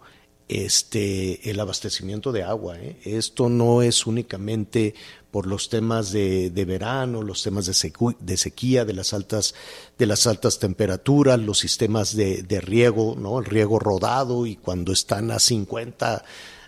este 0.48 1.50
el 1.50 1.59
abastecimiento 1.61 2.32
de 2.32 2.42
agua. 2.42 2.78
¿eh? 2.78 2.96
Esto 3.04 3.48
no 3.48 3.82
es 3.82 4.06
únicamente 4.06 4.94
por 5.30 5.46
los 5.46 5.68
temas 5.68 6.12
de, 6.12 6.50
de 6.50 6.64
verano, 6.64 7.22
los 7.22 7.42
temas 7.42 7.66
de, 7.66 7.92
de 8.20 8.37
sequía, 8.37 8.85
de 8.85 8.94
las 8.94 9.12
altas, 9.12 9.54
de 9.98 10.06
las 10.06 10.26
altas 10.26 10.59
temperaturas, 10.59 11.38
los 11.38 11.59
sistemas 11.59 12.16
de, 12.16 12.42
de 12.42 12.61
riego, 12.61 13.16
¿no? 13.18 13.38
El 13.38 13.44
riego 13.44 13.78
rodado 13.78 14.46
y 14.46 14.56
cuando 14.56 14.92
están 14.92 15.30
a 15.30 15.38
50 15.38 16.24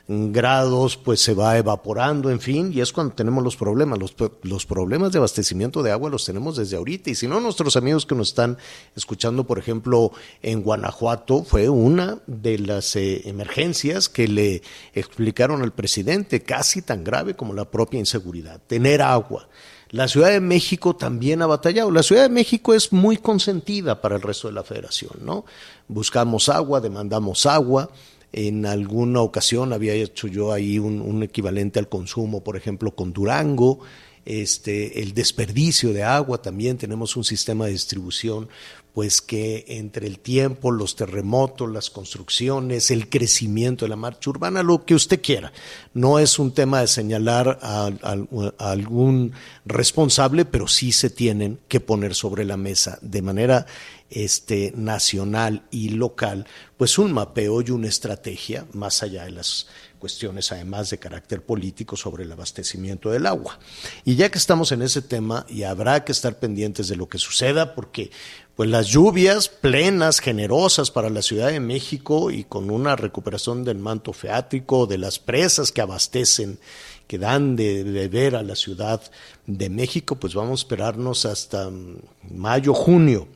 grados, 0.08 0.96
pues 0.96 1.20
se 1.20 1.34
va 1.34 1.58
evaporando, 1.58 2.30
en 2.30 2.40
fin, 2.40 2.72
y 2.74 2.80
es 2.80 2.92
cuando 2.92 3.14
tenemos 3.14 3.44
los 3.44 3.56
problemas. 3.56 3.98
Los, 3.98 4.14
los 4.42 4.64
problemas 4.64 5.12
de 5.12 5.18
abastecimiento 5.18 5.82
de 5.82 5.92
agua 5.92 6.08
los 6.08 6.24
tenemos 6.24 6.56
desde 6.56 6.76
ahorita. 6.78 7.10
Y 7.10 7.14
si 7.14 7.28
no, 7.28 7.40
nuestros 7.40 7.76
amigos 7.76 8.06
que 8.06 8.14
nos 8.14 8.28
están 8.28 8.56
escuchando, 8.96 9.44
por 9.44 9.58
ejemplo, 9.58 10.10
en 10.42 10.62
Guanajuato, 10.62 11.44
fue 11.44 11.68
una 11.68 12.18
de 12.26 12.58
las 12.58 12.96
eh, 12.96 13.28
emergencias 13.28 14.08
que 14.08 14.28
le 14.28 14.62
explicaron 14.94 15.62
al 15.62 15.72
presidente, 15.72 16.42
casi 16.42 16.80
tan 16.80 17.04
grave 17.04 17.34
como 17.34 17.52
la 17.52 17.70
propia 17.70 18.00
inseguridad, 18.00 18.62
tener 18.66 19.02
agua. 19.02 19.46
La 19.90 20.08
Ciudad 20.08 20.30
de 20.30 20.40
México 20.40 20.96
también 20.96 21.42
ha 21.42 21.46
batallado. 21.46 21.90
La 21.90 22.02
Ciudad 22.02 22.22
de 22.22 22.28
México 22.28 22.72
es 22.74 22.92
muy 22.92 23.18
consentida 23.18 24.00
para 24.00 24.16
el 24.16 24.22
resto 24.22 24.48
de 24.48 24.54
la 24.54 24.62
federación, 24.62 25.12
¿no? 25.22 25.44
Buscamos 25.86 26.48
agua, 26.48 26.80
demandamos 26.80 27.46
agua. 27.46 27.90
En 28.32 28.66
alguna 28.66 29.20
ocasión 29.20 29.72
había 29.72 29.94
hecho 29.94 30.28
yo 30.28 30.52
ahí 30.52 30.78
un, 30.78 31.00
un 31.00 31.22
equivalente 31.22 31.78
al 31.78 31.88
consumo, 31.88 32.44
por 32.44 32.56
ejemplo, 32.56 32.94
con 32.94 33.12
Durango. 33.12 33.80
Este, 34.28 35.00
el 35.00 35.14
desperdicio 35.14 35.94
de 35.94 36.04
agua, 36.04 36.42
también 36.42 36.76
tenemos 36.76 37.16
un 37.16 37.24
sistema 37.24 37.64
de 37.64 37.72
distribución 37.72 38.50
pues 38.92 39.22
que 39.22 39.64
entre 39.68 40.06
el 40.06 40.18
tiempo, 40.18 40.70
los 40.70 40.96
terremotos, 40.96 41.70
las 41.70 41.88
construcciones, 41.88 42.90
el 42.90 43.08
crecimiento 43.08 43.84
de 43.84 43.90
la 43.90 43.96
marcha 43.96 44.28
urbana, 44.28 44.62
lo 44.62 44.84
que 44.84 44.94
usted 44.94 45.22
quiera. 45.22 45.52
No 45.94 46.18
es 46.18 46.38
un 46.38 46.52
tema 46.52 46.80
de 46.80 46.88
señalar 46.88 47.58
a, 47.62 47.90
a, 48.02 48.70
algún 48.70 49.32
responsable, 49.64 50.44
pero 50.44 50.66
sí 50.66 50.90
se 50.92 51.10
tienen 51.10 51.60
que 51.68 51.80
poner 51.80 52.14
sobre 52.14 52.44
la 52.44 52.56
mesa 52.56 52.98
de 53.00 53.22
manera 53.22 53.66
este, 54.10 54.72
nacional 54.74 55.62
y 55.70 55.90
local, 55.90 56.46
pues 56.76 56.98
un 56.98 57.12
mapeo 57.12 57.62
y 57.62 57.70
una 57.70 57.88
estrategia 57.88 58.66
más 58.72 59.02
allá 59.02 59.24
de 59.24 59.32
las 59.32 59.68
cuestiones 59.98 60.52
además 60.52 60.90
de 60.90 60.98
carácter 60.98 61.42
político 61.42 61.96
sobre 61.96 62.24
el 62.24 62.32
abastecimiento 62.32 63.10
del 63.10 63.26
agua. 63.26 63.58
Y 64.04 64.16
ya 64.16 64.30
que 64.30 64.38
estamos 64.38 64.72
en 64.72 64.82
ese 64.82 65.02
tema, 65.02 65.44
y 65.48 65.64
habrá 65.64 66.04
que 66.04 66.12
estar 66.12 66.38
pendientes 66.38 66.88
de 66.88 66.96
lo 66.96 67.08
que 67.08 67.18
suceda, 67.18 67.74
porque 67.74 68.10
pues 68.56 68.68
las 68.68 68.88
lluvias 68.88 69.48
plenas, 69.48 70.18
generosas 70.18 70.90
para 70.90 71.10
la 71.10 71.22
Ciudad 71.22 71.48
de 71.48 71.60
México 71.60 72.30
y 72.30 72.42
con 72.42 72.70
una 72.70 72.96
recuperación 72.96 73.62
del 73.62 73.78
manto 73.78 74.12
feátrico, 74.12 74.86
de 74.86 74.98
las 74.98 75.20
presas 75.20 75.70
que 75.70 75.80
abastecen, 75.80 76.58
que 77.06 77.18
dan 77.18 77.54
de 77.54 77.84
beber 77.84 78.34
a 78.34 78.42
la 78.42 78.56
Ciudad 78.56 79.00
de 79.46 79.70
México, 79.70 80.16
pues 80.16 80.34
vamos 80.34 80.60
a 80.60 80.62
esperarnos 80.62 81.24
hasta 81.24 81.70
mm, 81.70 82.00
mayo, 82.30 82.74
junio. 82.74 83.28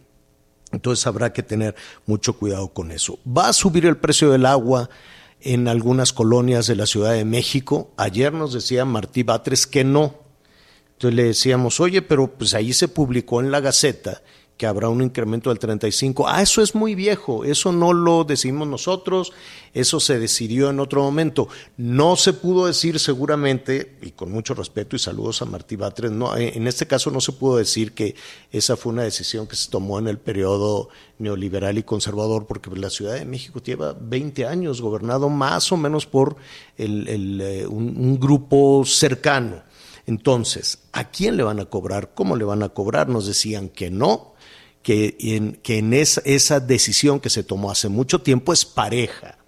Entonces 0.72 1.06
habrá 1.06 1.32
que 1.32 1.42
tener 1.42 1.76
mucho 2.06 2.32
cuidado 2.32 2.68
con 2.68 2.90
eso. 2.90 3.18
Va 3.26 3.48
a 3.48 3.52
subir 3.52 3.86
el 3.86 3.98
precio 3.98 4.30
del 4.30 4.46
agua 4.46 4.90
en 5.44 5.68
algunas 5.68 6.12
colonias 6.12 6.66
de 6.66 6.76
la 6.76 6.86
Ciudad 6.86 7.12
de 7.12 7.24
México. 7.24 7.92
Ayer 7.96 8.32
nos 8.32 8.52
decía 8.52 8.84
Martí 8.84 9.22
Batres 9.22 9.66
que 9.66 9.84
no. 9.84 10.14
Entonces 10.92 11.16
le 11.16 11.24
decíamos, 11.24 11.80
oye, 11.80 12.02
pero 12.02 12.32
pues 12.38 12.54
ahí 12.54 12.72
se 12.72 12.88
publicó 12.88 13.40
en 13.40 13.50
la 13.50 13.60
Gaceta 13.60 14.22
que 14.56 14.66
habrá 14.66 14.88
un 14.88 15.02
incremento 15.02 15.50
del 15.50 15.58
35. 15.58 16.28
Ah, 16.28 16.42
eso 16.42 16.62
es 16.62 16.74
muy 16.74 16.94
viejo, 16.94 17.44
eso 17.44 17.72
no 17.72 17.92
lo 17.92 18.24
decimos 18.24 18.68
nosotros, 18.68 19.32
eso 19.74 19.98
se 19.98 20.18
decidió 20.18 20.70
en 20.70 20.78
otro 20.78 21.02
momento. 21.02 21.48
No 21.76 22.16
se 22.16 22.32
pudo 22.32 22.66
decir 22.66 22.98
seguramente, 23.00 23.96
y 24.02 24.12
con 24.12 24.30
mucho 24.30 24.54
respeto 24.54 24.94
y 24.94 24.98
saludos 24.98 25.42
a 25.42 25.46
Martí 25.46 25.76
Batres, 25.76 26.12
no, 26.12 26.36
eh, 26.36 26.52
en 26.54 26.66
este 26.66 26.86
caso 26.86 27.10
no 27.10 27.20
se 27.20 27.32
pudo 27.32 27.56
decir 27.56 27.92
que 27.92 28.14
esa 28.50 28.76
fue 28.76 28.92
una 28.92 29.02
decisión 29.02 29.46
que 29.46 29.56
se 29.56 29.70
tomó 29.70 29.98
en 29.98 30.08
el 30.08 30.18
periodo 30.18 30.90
neoliberal 31.18 31.78
y 31.78 31.82
conservador, 31.82 32.46
porque 32.46 32.70
la 32.70 32.90
Ciudad 32.90 33.14
de 33.14 33.24
México 33.24 33.60
lleva 33.60 33.96
20 33.98 34.46
años 34.46 34.80
gobernado 34.80 35.28
más 35.28 35.72
o 35.72 35.76
menos 35.76 36.06
por 36.06 36.36
el, 36.76 37.40
eh, 37.40 37.66
un 37.66 38.18
grupo 38.20 38.84
cercano. 38.84 39.62
Entonces, 40.06 40.80
¿a 40.92 41.10
quién 41.10 41.36
le 41.36 41.42
van 41.42 41.60
a 41.60 41.66
cobrar? 41.66 42.12
¿Cómo 42.14 42.36
le 42.36 42.44
van 42.44 42.62
a 42.62 42.70
cobrar? 42.70 43.08
Nos 43.08 43.26
decían 43.26 43.68
que 43.68 43.90
no, 43.90 44.31
que 44.82 45.16
en, 45.20 45.54
que 45.62 45.78
en 45.78 45.94
esa, 45.94 46.20
esa 46.24 46.60
decisión 46.60 47.20
que 47.20 47.30
se 47.30 47.42
tomó 47.42 47.70
hace 47.70 47.88
mucho 47.88 48.20
tiempo 48.20 48.52
es 48.52 48.64
pareja, 48.64 49.38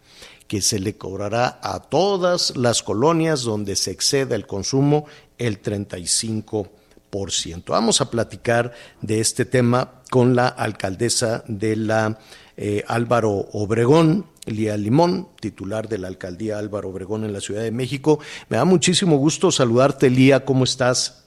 que 0.46 0.62
se 0.62 0.78
le 0.78 0.96
cobrará 0.96 1.58
a 1.62 1.80
todas 1.80 2.56
las 2.56 2.82
colonias 2.82 3.42
donde 3.42 3.76
se 3.76 3.90
exceda 3.90 4.36
el 4.36 4.46
consumo 4.46 5.06
el 5.38 5.62
35%. 5.62 7.64
Vamos 7.66 8.00
a 8.00 8.10
platicar 8.10 8.72
de 9.00 9.20
este 9.20 9.44
tema 9.44 10.02
con 10.10 10.34
la 10.34 10.48
alcaldesa 10.48 11.44
de 11.46 11.76
la 11.76 12.18
eh, 12.56 12.84
Álvaro 12.86 13.48
Obregón, 13.52 14.26
Lía 14.46 14.76
Limón, 14.76 15.28
titular 15.40 15.88
de 15.88 15.98
la 15.98 16.08
alcaldía 16.08 16.58
Álvaro 16.58 16.90
Obregón 16.90 17.24
en 17.24 17.32
la 17.32 17.40
Ciudad 17.40 17.62
de 17.62 17.70
México. 17.70 18.18
Me 18.48 18.56
da 18.56 18.64
muchísimo 18.64 19.16
gusto 19.16 19.50
saludarte, 19.50 20.10
Lía, 20.10 20.44
¿cómo 20.44 20.64
estás? 20.64 21.23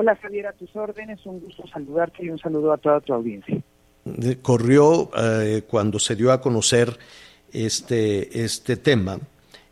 Hola 0.00 0.14
Javier, 0.14 0.46
a 0.46 0.52
tus 0.52 0.76
órdenes, 0.76 1.18
un 1.26 1.40
gusto 1.40 1.66
saludarte 1.66 2.24
y 2.24 2.30
un 2.30 2.38
saludo 2.38 2.72
a 2.72 2.78
toda 2.78 3.00
tu 3.00 3.12
audiencia. 3.12 3.60
Corrió 4.42 5.10
eh, 5.18 5.62
cuando 5.66 5.98
se 5.98 6.14
dio 6.14 6.30
a 6.30 6.40
conocer 6.40 6.96
este, 7.52 8.44
este 8.44 8.76
tema 8.76 9.18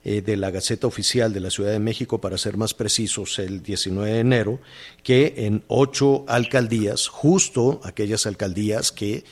eh, 0.02 0.22
de 0.22 0.36
la 0.36 0.50
Gaceta 0.50 0.88
Oficial 0.88 1.32
de 1.32 1.38
la 1.38 1.50
Ciudad 1.50 1.70
de 1.70 1.78
México, 1.78 2.20
para 2.20 2.38
ser 2.38 2.56
más 2.56 2.74
precisos, 2.74 3.38
el 3.38 3.62
19 3.62 4.14
de 4.14 4.18
enero, 4.18 4.58
que 5.04 5.32
en 5.36 5.62
ocho 5.68 6.24
alcaldías, 6.26 7.06
justo 7.06 7.80
aquellas 7.84 8.26
alcaldías 8.26 8.90
que 8.90 9.22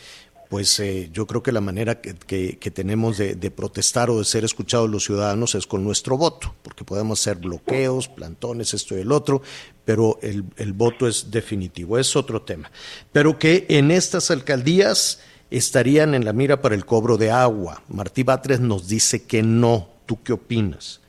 pues 0.54 0.78
eh, 0.78 1.08
yo 1.12 1.26
creo 1.26 1.42
que 1.42 1.50
la 1.50 1.60
manera 1.60 2.00
que, 2.00 2.70
tenemos 2.72 3.18
de, 3.18 3.50
protestar 3.50 4.08
o 4.08 4.18
de 4.18 4.24
ser 4.24 4.44
escuchados 4.44 4.88
los 4.88 5.02
ciudadanos 5.02 5.56
es 5.56 5.66
con 5.66 5.82
nuestro 5.82 6.16
voto, 6.16 6.54
porque 6.62 6.84
podemos 6.84 7.20
hacer 7.20 7.38
bloqueos, 7.38 8.06
plantones, 8.06 8.72
esto 8.72 8.96
y 8.96 9.00
el 9.00 9.10
otro, 9.10 9.42
pero 9.84 10.16
el, 10.22 10.44
el 10.56 10.72
voto 10.72 11.08
es 11.08 11.32
definitivo, 11.32 11.98
es 11.98 12.14
otro 12.14 12.42
tema. 12.42 12.70
Pero 13.10 13.36
que 13.36 13.66
en 13.68 13.90
estas 13.90 14.30
alcaldías 14.30 15.20
estarían 15.50 16.14
en 16.14 16.24
la 16.24 16.32
mira 16.32 16.62
para 16.62 16.76
el 16.76 16.86
cobro 16.86 17.16
de 17.16 17.32
agua. 17.32 17.82
Martí 17.88 18.22
Batres 18.22 18.60
nos 18.60 18.86
dice 18.86 19.26
que 19.26 19.42
no. 19.42 19.88
¿Tú 20.06 20.22
qué 20.22 20.34
opinas? 20.34 21.02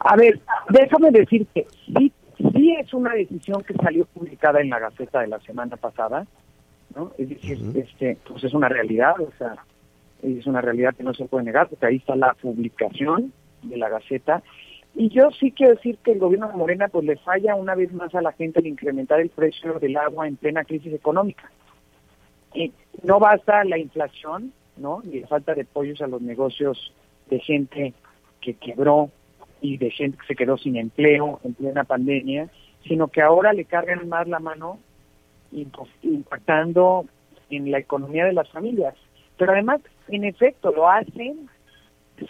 A 0.00 0.16
ver, 0.16 0.40
déjame 0.68 1.12
decir 1.12 1.46
que 1.54 1.64
sí, 1.86 2.12
sí 2.36 2.74
es 2.80 2.92
una 2.92 3.14
decisión 3.14 3.62
que 3.62 3.74
salió 3.74 4.04
publicada 4.06 4.60
en 4.60 4.68
la 4.68 4.80
Gaceta 4.80 5.20
de 5.20 5.28
la 5.28 5.38
semana 5.42 5.76
pasada, 5.76 6.26
es 7.18 7.28
decir, 7.28 7.58
este, 7.74 8.18
pues 8.26 8.44
es 8.44 8.54
una 8.54 8.68
realidad, 8.68 9.20
o 9.20 9.30
sea, 9.38 9.56
es 10.22 10.46
una 10.46 10.60
realidad 10.60 10.94
que 10.94 11.02
no 11.02 11.14
se 11.14 11.24
puede 11.24 11.44
negar, 11.44 11.68
porque 11.68 11.86
ahí 11.86 11.96
está 11.96 12.16
la 12.16 12.34
publicación 12.34 13.32
de 13.62 13.76
la 13.76 13.88
Gaceta. 13.88 14.42
Y 14.94 15.08
yo 15.08 15.30
sí 15.30 15.52
quiero 15.52 15.74
decir 15.74 15.98
que 15.98 16.12
el 16.12 16.18
gobierno 16.18 16.48
de 16.48 16.56
Morena 16.56 16.88
pues 16.88 17.04
le 17.04 17.16
falla 17.16 17.54
una 17.54 17.74
vez 17.74 17.92
más 17.92 18.14
a 18.14 18.20
la 18.20 18.32
gente 18.32 18.60
al 18.60 18.66
incrementar 18.66 19.20
el 19.20 19.30
precio 19.30 19.78
del 19.78 19.96
agua 19.96 20.28
en 20.28 20.36
plena 20.36 20.64
crisis 20.64 20.92
económica. 20.92 21.50
Y 22.54 22.72
no 23.02 23.18
basta 23.18 23.64
la 23.64 23.78
inflación, 23.78 24.52
¿no? 24.76 25.00
Y 25.04 25.20
la 25.20 25.26
falta 25.28 25.54
de 25.54 25.62
apoyos 25.62 26.02
a 26.02 26.06
los 26.06 26.20
negocios 26.20 26.92
de 27.30 27.40
gente 27.40 27.94
que 28.40 28.54
quebró 28.54 29.10
y 29.62 29.78
de 29.78 29.90
gente 29.90 30.18
que 30.18 30.26
se 30.26 30.34
quedó 30.34 30.58
sin 30.58 30.76
empleo 30.76 31.40
en 31.44 31.54
plena 31.54 31.84
pandemia, 31.84 32.50
sino 32.86 33.08
que 33.08 33.22
ahora 33.22 33.52
le 33.52 33.64
cargan 33.64 34.08
más 34.08 34.28
la 34.28 34.40
mano 34.40 34.78
impactando 35.52 37.06
en 37.50 37.70
la 37.70 37.78
economía 37.78 38.24
de 38.24 38.32
las 38.32 38.48
familias. 38.50 38.94
Pero 39.36 39.52
además, 39.52 39.80
en 40.08 40.24
efecto, 40.24 40.72
lo 40.72 40.88
hacen 40.88 41.48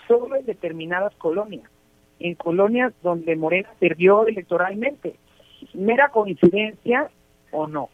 solo 0.06 0.36
en 0.36 0.46
determinadas 0.46 1.14
colonias, 1.16 1.68
en 2.18 2.34
colonias 2.34 2.92
donde 3.02 3.36
Morena 3.36 3.68
perdió 3.78 4.26
electoralmente. 4.26 5.16
Mera 5.74 6.08
coincidencia 6.08 7.10
o 7.50 7.66
no. 7.66 7.88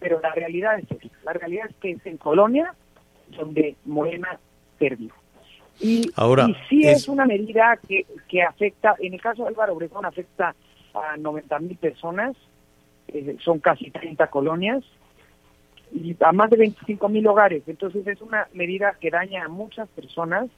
Pero 0.00 0.20
la 0.20 0.32
realidad 0.32 0.78
es 0.78 0.90
esa. 0.90 1.14
La 1.24 1.32
realidad 1.32 1.66
es 1.68 1.76
que 1.76 1.90
es 1.92 2.06
en 2.06 2.16
colonias 2.16 2.74
donde 3.36 3.76
Morena 3.84 4.38
perdió. 4.78 5.12
Y, 5.80 6.10
Ahora, 6.16 6.46
y 6.48 6.56
sí 6.68 6.86
es... 6.86 7.08
una 7.08 7.24
medida 7.24 7.78
que, 7.86 8.06
que 8.28 8.42
afecta, 8.42 8.96
en 8.98 9.14
el 9.14 9.20
caso 9.20 9.42
de 9.42 9.48
Álvaro 9.48 9.74
Obregón, 9.74 10.04
afecta 10.04 10.54
a 10.94 11.16
90 11.16 11.58
mil 11.60 11.76
personas, 11.76 12.36
eh, 13.08 13.36
son 13.42 13.58
casi 13.58 13.90
30 13.90 14.28
colonias 14.28 14.84
y 15.92 16.16
a 16.20 16.32
más 16.32 16.50
de 16.50 16.56
25 16.56 17.08
mil 17.08 17.26
hogares. 17.26 17.62
Entonces 17.66 18.06
es 18.06 18.20
una 18.20 18.48
medida 18.52 18.96
que 19.00 19.10
daña 19.10 19.44
a 19.44 19.48
muchas 19.48 19.88
personas 19.88 20.48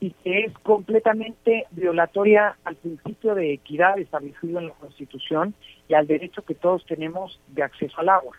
y 0.00 0.10
que 0.22 0.44
es 0.44 0.52
completamente 0.62 1.66
violatoria 1.70 2.56
al 2.64 2.76
principio 2.76 3.34
de 3.34 3.54
equidad 3.54 3.98
establecido 3.98 4.60
en 4.60 4.68
la 4.68 4.74
Constitución 4.74 5.54
y 5.88 5.94
al 5.94 6.06
derecho 6.06 6.42
que 6.42 6.54
todos 6.54 6.84
tenemos 6.86 7.40
de 7.48 7.62
acceso 7.62 8.00
al 8.00 8.10
agua. 8.10 8.36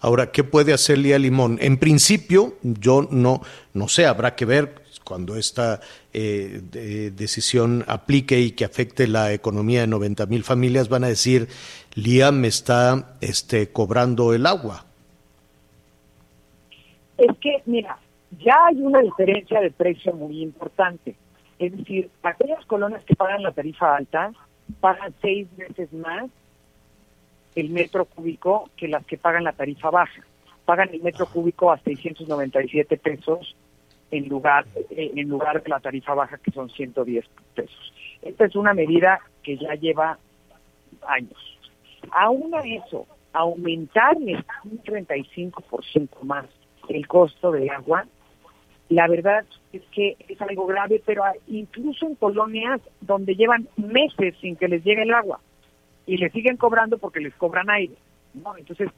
Ahora, 0.00 0.32
¿qué 0.32 0.42
puede 0.42 0.72
hacer 0.72 0.98
Lía 0.98 1.18
Limón? 1.18 1.58
En 1.60 1.76
principio, 1.76 2.54
yo 2.62 3.06
no, 3.10 3.42
no 3.74 3.86
sé, 3.86 4.06
habrá 4.06 4.34
que 4.34 4.46
ver 4.46 4.79
cuando 5.04 5.36
esta 5.36 5.80
eh, 6.12 6.60
decisión 7.14 7.84
aplique 7.86 8.40
y 8.40 8.52
que 8.52 8.64
afecte 8.64 9.06
la 9.06 9.32
economía 9.32 9.80
de 9.80 9.86
90 9.86 10.26
mil 10.26 10.44
familias, 10.44 10.88
van 10.88 11.04
a 11.04 11.08
decir, 11.08 11.48
Lía 11.94 12.32
me 12.32 12.48
está 12.48 13.16
este, 13.20 13.72
cobrando 13.72 14.32
el 14.34 14.46
agua. 14.46 14.84
Es 17.18 17.36
que, 17.38 17.62
mira, 17.66 17.98
ya 18.38 18.56
hay 18.66 18.80
una 18.80 19.00
diferencia 19.00 19.60
de 19.60 19.70
precio 19.70 20.12
muy 20.12 20.42
importante. 20.42 21.16
Es 21.58 21.76
decir, 21.76 22.10
aquellas 22.22 22.64
colonias 22.66 23.04
que 23.04 23.14
pagan 23.14 23.42
la 23.42 23.52
tarifa 23.52 23.96
alta 23.96 24.32
pagan 24.80 25.12
seis 25.20 25.48
veces 25.56 25.92
más 25.92 26.30
el 27.54 27.70
metro 27.70 28.04
cúbico 28.04 28.70
que 28.76 28.88
las 28.88 29.04
que 29.04 29.18
pagan 29.18 29.44
la 29.44 29.52
tarifa 29.52 29.90
baja. 29.90 30.22
Pagan 30.64 30.90
el 30.92 31.02
metro 31.02 31.26
cúbico 31.26 31.72
a 31.72 31.78
697 31.78 32.96
pesos 32.96 33.56
en 34.10 34.28
lugar, 34.28 34.66
eh, 34.90 35.12
en 35.14 35.28
lugar 35.28 35.62
de 35.62 35.68
la 35.68 35.80
tarifa 35.80 36.14
baja 36.14 36.38
que 36.38 36.50
son 36.50 36.68
110 36.68 37.24
pesos. 37.54 37.92
Esta 38.22 38.44
es 38.44 38.56
una 38.56 38.74
medida 38.74 39.20
que 39.42 39.56
ya 39.56 39.74
lleva 39.74 40.18
años. 41.06 41.58
Aún 42.12 42.54
a 42.54 42.60
eso, 42.60 43.06
aumentarle 43.32 44.44
un 44.64 44.82
35% 44.82 46.22
más 46.22 46.46
el 46.88 47.06
costo 47.06 47.52
del 47.52 47.70
agua, 47.70 48.06
la 48.88 49.06
verdad 49.06 49.44
es 49.72 49.82
que 49.92 50.16
es 50.28 50.40
algo 50.40 50.66
grave, 50.66 51.00
pero 51.06 51.22
incluso 51.46 52.06
en 52.06 52.16
colonias 52.16 52.80
donde 53.00 53.36
llevan 53.36 53.68
meses 53.76 54.34
sin 54.40 54.56
que 54.56 54.68
les 54.68 54.82
llegue 54.84 55.02
el 55.02 55.14
agua. 55.14 55.40
y 56.06 56.16
le 56.16 56.30
siguen 56.30 56.56
cobrando 56.56 56.98
porque 56.98 57.20
les 57.20 57.32
cobran 57.34 57.70
aire, 57.70 57.94
¿no? 58.34 58.56
Entonces, 58.56 58.88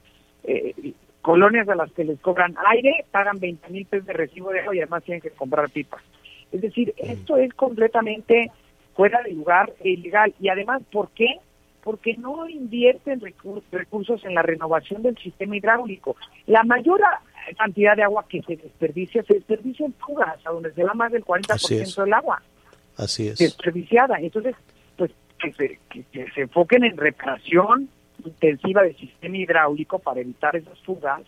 eh, 0.45 0.93
colonias 1.23 1.67
a 1.69 1.75
las 1.75 1.91
que 1.93 2.03
les 2.03 2.19
cobran 2.19 2.53
aire 2.69 3.05
pagan 3.09 3.39
20 3.39 3.69
mil 3.69 3.85
pesos 3.87 4.05
de 4.05 4.13
recibo 4.13 4.51
de 4.51 4.59
agua 4.59 4.75
y 4.75 4.79
además 4.79 5.03
tienen 5.03 5.21
que 5.21 5.31
comprar 5.31 5.69
pipas. 5.71 6.03
Es 6.51 6.61
decir, 6.61 6.93
esto 6.97 7.37
es 7.37 7.51
completamente 7.55 8.51
fuera 8.95 9.23
de 9.23 9.31
lugar 9.31 9.73
e 9.83 9.89
ilegal. 9.89 10.35
Y 10.39 10.49
además, 10.49 10.83
¿por 10.91 11.09
qué? 11.11 11.25
Porque 11.81 12.15
no 12.17 12.47
invierten 12.47 13.19
recur- 13.21 13.63
recursos 13.71 14.23
en 14.25 14.35
la 14.35 14.43
renovación 14.43 15.01
del 15.01 15.17
sistema 15.17 15.55
hidráulico. 15.57 16.15
La 16.45 16.63
mayor 16.63 17.01
cantidad 17.57 17.95
de 17.95 18.03
agua 18.03 18.25
que 18.29 18.41
se 18.43 18.55
desperdicia 18.57 19.23
se 19.23 19.33
desperdicia 19.33 19.85
en 19.87 19.93
fugas, 19.93 20.37
a 20.45 20.51
donde 20.51 20.71
se 20.73 20.83
va 20.83 20.93
más 20.93 21.11
del 21.11 21.25
40% 21.25 21.51
Así 21.55 21.75
es. 21.75 21.95
del 21.95 22.13
agua 22.13 22.41
Así 22.97 23.27
es. 23.29 23.39
desperdiciada. 23.39 24.17
Entonces, 24.19 24.55
pues 24.97 25.09
que 25.39 25.51
se, 25.53 25.79
que- 25.89 26.03
que 26.11 26.29
se 26.31 26.41
enfoquen 26.41 26.83
en 26.83 26.95
reparación 26.97 27.89
intensiva 28.25 28.83
del 28.83 28.95
sistema 28.97 29.37
hidráulico 29.37 29.99
para 29.99 30.21
evitar 30.21 30.55
esas 30.55 30.79
fugas, 30.81 31.21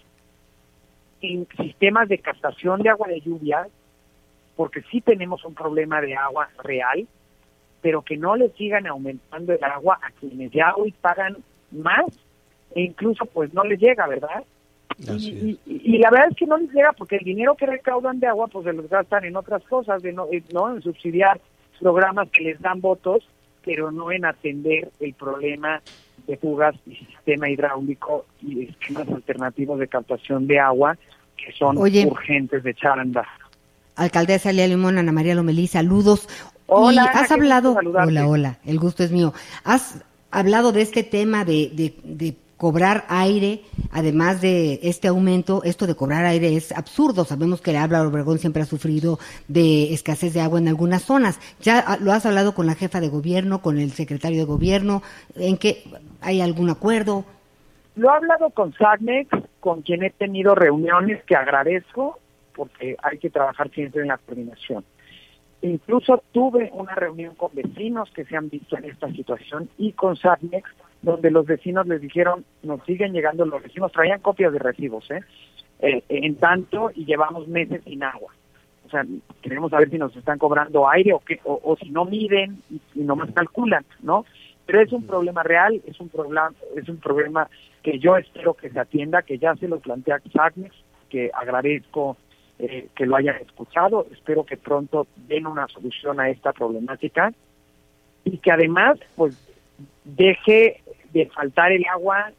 en 1.22 1.48
sistemas 1.58 2.08
de 2.10 2.20
captación 2.20 2.82
de 2.82 2.89
agua 2.89 3.08
de 3.08 3.22
lluvia, 3.22 3.68
porque 4.56 4.82
sí 4.91 5.02
tenemos 5.02 5.43
un 5.46 5.54
problema 5.56 6.02
de 6.02 6.16
agua 6.16 6.50
real, 6.64 7.08
pero 7.82 8.02
que 8.02 8.18
no 8.18 8.36
le 8.36 8.50
sigan 8.52 8.88
aumentando 8.88 9.54
el 9.54 9.64
agua 9.64 10.00
a 10.02 10.12
quienes 10.12 10.52
ya 10.52 10.74
hoy 10.76 10.91
pagan 11.02 11.38
más 11.72 12.06
e 12.74 12.82
incluso 12.82 13.26
pues 13.26 13.54
no 13.54 13.64
les 13.64 13.80
llega, 13.80 14.08
¿verdad? 14.08 14.43
Y, 15.20 15.60
y- 15.66 15.82
y 15.96 15.98
la 15.98 16.10
verdad 16.10 16.30
es 16.32 16.38
que 16.38 16.46
no 16.46 16.58
les 16.58 16.72
llega 16.72 16.93
porque 16.93 17.18
el 17.18 17.24
dinero 17.26 17.56
que 17.56 17.66
recaudan 17.66 18.20
de 18.20 18.28
agua 18.28 18.48
pues 18.48 18.66
se 18.66 18.74
los 18.74 18.88
gastan 18.89 19.26
en 19.26 19.36
otras 19.36 19.64
cosas, 19.64 20.02
de 20.02 20.14
no, 20.14 20.28
eh, 20.32 20.43
no 20.54 20.74
en 20.76 20.82
subsidiar 20.82 21.39
programas 21.80 22.30
que 22.30 22.43
les 22.43 22.62
dan 22.62 22.80
votos, 22.82 23.28
pero 23.64 23.91
no 23.91 24.12
en 24.12 24.26
atender 24.26 24.89
el 25.00 25.14
problema 25.14 25.82
de 26.28 26.38
fugas 26.38 26.76
y 26.86 26.96
sistema 26.96 27.50
hidráulico 27.50 28.26
y 28.42 28.66
esquemas 28.70 29.08
alternativos 29.10 29.80
de 29.80 29.88
captación 29.88 30.48
de 30.48 30.60
agua 30.60 30.98
que 31.38 31.52
son 31.54 31.78
Oye. 31.78 32.06
urgentes 32.06 32.64
de 32.64 32.72
echar 32.72 32.98
a 33.00 33.02
andar. 33.02 33.28
Alcaldesa 33.96 34.52
Lía 34.52 34.68
Limón, 34.68 34.98
Ana 34.98 35.12
María 35.12 35.36
Lomelí, 35.36 35.68
saludos. 35.68 36.28
Hola, 36.68 37.12
y 37.14 37.18
has 37.18 37.32
hablado, 37.32 37.76
hola, 37.76 38.28
hola, 38.28 38.60
el 38.66 38.80
gusto 38.80 39.04
es 39.04 39.12
mío. 39.12 39.34
Has 39.64 40.04
hablado 40.32 40.72
de 40.72 40.82
este 40.82 41.04
tema 41.04 41.46
de, 41.46 41.72
de, 41.74 41.94
de 42.04 42.36
cobrar 42.66 43.05
aire, 43.09 43.61
además 43.91 44.41
de 44.41 44.80
este 44.82 45.07
aumento, 45.07 45.61
esto 45.63 45.86
de 45.86 45.93
cobrar 45.93 46.26
aire 46.26 46.55
es 46.55 46.72
absurdo. 46.72 47.24
Sabemos 47.24 47.61
que 47.61 47.70
el 47.70 47.78
Álvaro 47.78 48.09
Obregón 48.09 48.39
siempre 48.39 48.63
ha 48.63 48.66
sufrido 48.66 49.20
de 49.47 49.93
escasez 49.93 50.34
de 50.34 50.41
agua 50.41 50.57
en 50.57 50.68
algunas 50.68 51.03
zonas. 51.03 51.39
¿Ya 51.61 51.99
lo 52.01 52.11
has 52.11 52.26
hablado 52.26 52.55
con 52.55 52.66
la 52.66 52.74
jefa 52.74 53.01
de 53.01 53.09
gobierno, 53.09 53.61
con 53.61 53.78
el 53.78 53.91
secretario 53.91 54.39
de 54.39 54.45
gobierno? 54.45 55.03
¿En 55.36 55.57
qué 55.57 55.84
hay 56.22 56.41
algún 56.41 56.72
acuerdo? 56.72 57.24
Lo 57.97 58.09
he 58.11 58.18
hablado 58.18 58.49
con 58.49 58.74
SACMEX, 58.74 59.30
con 59.59 59.84
quien 59.84 60.01
he 60.01 60.09
tenido 60.09 60.55
reuniones 60.55 61.24
que 61.26 61.36
agradezco, 61.36 62.18
porque 62.55 62.97
hay 63.03 63.20
que 63.20 63.30
trabajar 63.30 63.70
siempre 63.70 64.01
en 64.01 64.07
la 64.07 64.18
coordinación. 64.18 64.84
Incluso 65.61 66.24
tuve 66.32 66.72
una 66.74 66.95
reunión 66.95 67.36
con 67.36 67.51
vecinos 67.53 68.09
que 68.09 68.26
se 68.26 68.36
han 68.36 68.49
visto 68.49 68.76
en 68.76 68.86
esta 68.86 69.07
situación 69.11 69.70
y 69.78 69.91
con 69.91 70.16
SACMEX, 70.16 70.68
donde 71.06 71.32
los 71.32 71.45
vecinos 71.45 71.88
les 71.88 72.01
dijeron, 72.01 72.43
nos 72.64 72.84
siguen 72.84 73.14
llegando 73.14 73.45
los 73.45 73.64
vecinos, 73.64 73.91
traían 73.91 74.20
copias 74.20 74.51
de 74.51 74.60
recibos, 74.60 75.10
¿eh? 75.12 75.22
Eh, 75.80 76.03
en 76.10 76.36
tanto 76.36 76.91
y 76.93 77.06
llevamos 77.06 77.47
meses 77.47 77.82
sin 77.84 78.03
agua. 78.03 78.34
O 78.86 78.89
sea, 78.89 79.06
queremos 79.41 79.72
saber 79.72 79.89
si 79.89 79.97
nos 79.97 80.16
están 80.16 80.38
cobrando 80.38 80.89
aire 80.89 81.14
o, 81.14 81.20
qué, 81.20 81.39
o, 81.43 81.60
o 81.64 81.76
si 81.78 81.89
no 81.89 82.06
miden 82.06 82.62
y, 82.70 82.82
y 82.95 83.03
nomás 83.03 83.32
calculan, 83.32 83.86
¿no? 84.01 84.26
Pero 84.66 84.82
es 84.82 84.91
un 84.91 85.06
problema 85.06 85.43
real, 85.43 85.82
es 85.86 85.99
un 85.99 86.10
problema, 86.10 86.51
es 86.76 86.89
un 86.89 86.97
problema 86.97 87.47
que 87.84 87.99
yo 87.99 88.18
espero 88.18 88.53
que 88.56 88.70
se 88.70 88.80
atienda, 88.80 89.22
que 89.22 89.38
ya 89.38 89.56
se 89.56 89.68
lo 89.68 89.80
plantea 89.80 90.22
SACMEX, 90.34 90.76
que 91.10 91.30
agradezco 91.34 92.18
eh, 92.58 92.88
que 92.95 93.06
lo 93.06 93.16
hayan 93.16 93.36
escuchado, 93.38 94.08
espero 94.12 94.43
que 94.43 94.58
pronto 94.58 95.08
den 95.28 95.45
una 95.45 95.68
solución 95.68 96.20
a 96.20 96.30
esta 96.30 96.53
problemática 96.53 97.32
y 98.24 98.38
que 98.38 98.51
además 98.51 98.97
pues 99.16 99.38
deje 100.03 100.82
de 101.16 101.26
faltar 101.28 101.72
el 101.72 101.86
agua 101.86 102.32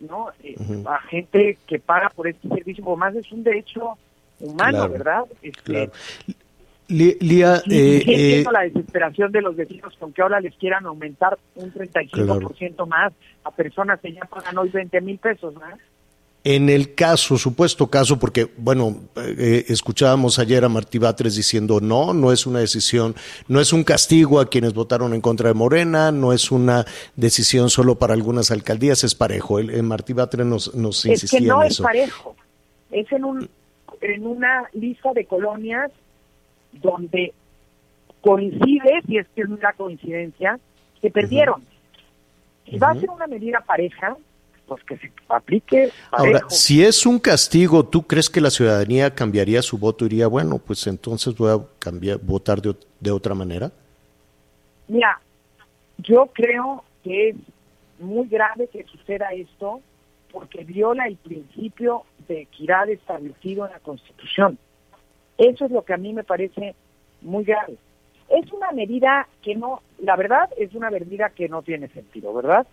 no 0.00 0.30
Eh, 0.42 0.56
a 0.86 0.98
gente 1.02 1.58
que 1.66 1.78
paga 1.78 2.08
por 2.10 2.26
este 2.26 2.48
servicio, 2.48 2.82
como 2.84 2.96
más 2.96 3.14
es 3.14 3.30
un 3.32 3.42
derecho 3.42 3.98
humano, 4.40 4.78
Claro, 4.78 4.92
¿verdad? 4.92 5.24
Este, 5.42 5.62
Claro. 5.62 5.92
Lía, 6.88 7.62
eh, 7.70 8.02
eh, 8.04 8.44
la 8.50 8.62
desesperación 8.62 9.30
de 9.30 9.42
los 9.42 9.54
vecinos 9.54 9.94
con 9.96 10.12
que 10.12 10.22
ahora 10.22 10.40
les 10.40 10.54
quieran 10.56 10.86
aumentar 10.86 11.38
un 11.54 11.72
35% 11.72 12.84
más 12.86 13.12
a 13.44 13.50
personas 13.52 14.00
que 14.00 14.12
ya 14.12 14.22
pagan 14.22 14.58
hoy 14.58 14.70
20 14.70 15.00
mil 15.00 15.18
pesos, 15.18 15.54
¿no? 15.54 15.60
En 16.42 16.70
el 16.70 16.94
caso, 16.94 17.36
supuesto 17.36 17.88
caso, 17.88 18.18
porque, 18.18 18.48
bueno, 18.56 18.96
eh, 19.16 19.66
escuchábamos 19.68 20.38
ayer 20.38 20.64
a 20.64 20.70
Martí 20.70 20.96
Batres 20.96 21.36
diciendo 21.36 21.80
no, 21.80 22.14
no 22.14 22.32
es 22.32 22.46
una 22.46 22.60
decisión, 22.60 23.14
no 23.46 23.60
es 23.60 23.74
un 23.74 23.84
castigo 23.84 24.40
a 24.40 24.48
quienes 24.48 24.72
votaron 24.72 25.12
en 25.12 25.20
contra 25.20 25.48
de 25.48 25.54
Morena, 25.54 26.10
no 26.12 26.32
es 26.32 26.50
una 26.50 26.86
decisión 27.14 27.68
solo 27.68 27.98
para 27.98 28.14
algunas 28.14 28.50
alcaldías, 28.50 29.04
es 29.04 29.14
parejo. 29.14 29.58
El, 29.58 29.68
el 29.68 29.82
Martí 29.82 30.14
Batres 30.14 30.46
nos, 30.46 30.74
nos 30.74 31.04
Es 31.04 31.12
insistía 31.12 31.40
que 31.40 31.46
no 31.46 31.62
en 31.62 31.68
es 31.68 31.78
parejo. 31.78 32.34
Es 32.90 33.12
en, 33.12 33.24
un, 33.24 33.50
en 34.00 34.26
una 34.26 34.64
lista 34.72 35.12
de 35.12 35.26
colonias 35.26 35.90
donde 36.72 37.34
coincide, 38.22 39.02
si 39.06 39.18
es 39.18 39.26
que 39.34 39.42
es 39.42 39.48
una 39.48 39.74
coincidencia, 39.74 40.58
que 41.02 41.10
perdieron. 41.10 41.62
Si 42.64 42.78
va 42.78 42.90
a 42.90 42.94
ser 42.94 43.10
una 43.10 43.26
medida 43.26 43.60
pareja, 43.60 44.16
pues 44.70 44.84
que 44.84 44.96
se 44.98 45.12
aplique 45.28 45.90
parejo. 46.12 46.36
Ahora, 46.36 46.46
si 46.48 46.84
es 46.84 47.04
un 47.04 47.18
castigo, 47.18 47.84
¿tú 47.84 48.02
crees 48.02 48.30
que 48.30 48.40
la 48.40 48.50
ciudadanía 48.50 49.12
cambiaría 49.12 49.62
su 49.62 49.78
voto? 49.78 50.04
Diría, 50.04 50.28
bueno, 50.28 50.58
pues 50.58 50.86
entonces 50.86 51.34
voy 51.34 51.50
a 51.50 51.58
cambiar, 51.80 52.18
votar 52.18 52.62
de, 52.62 52.76
de 53.00 53.10
otra 53.10 53.34
manera. 53.34 53.72
Mira, 54.86 55.20
yo 55.98 56.30
creo 56.32 56.84
que 57.02 57.30
es 57.30 57.36
muy 57.98 58.28
grave 58.28 58.68
que 58.68 58.84
suceda 58.84 59.30
esto 59.32 59.80
porque 60.30 60.62
viola 60.62 61.08
el 61.08 61.16
principio 61.16 62.04
de 62.28 62.42
equidad 62.42 62.88
establecido 62.88 63.66
en 63.66 63.72
la 63.72 63.80
Constitución. 63.80 64.56
Eso 65.36 65.64
es 65.64 65.72
lo 65.72 65.84
que 65.84 65.94
a 65.94 65.96
mí 65.96 66.12
me 66.12 66.22
parece 66.22 66.76
muy 67.22 67.42
grave. 67.42 67.74
Es 68.28 68.52
una 68.52 68.70
medida 68.70 69.26
que 69.42 69.56
no, 69.56 69.82
la 69.98 70.14
verdad 70.14 70.48
es 70.56 70.72
una 70.74 70.90
medida 70.90 71.30
que 71.30 71.48
no 71.48 71.62
tiene 71.62 71.88
sentido, 71.88 72.32
¿verdad? 72.32 72.68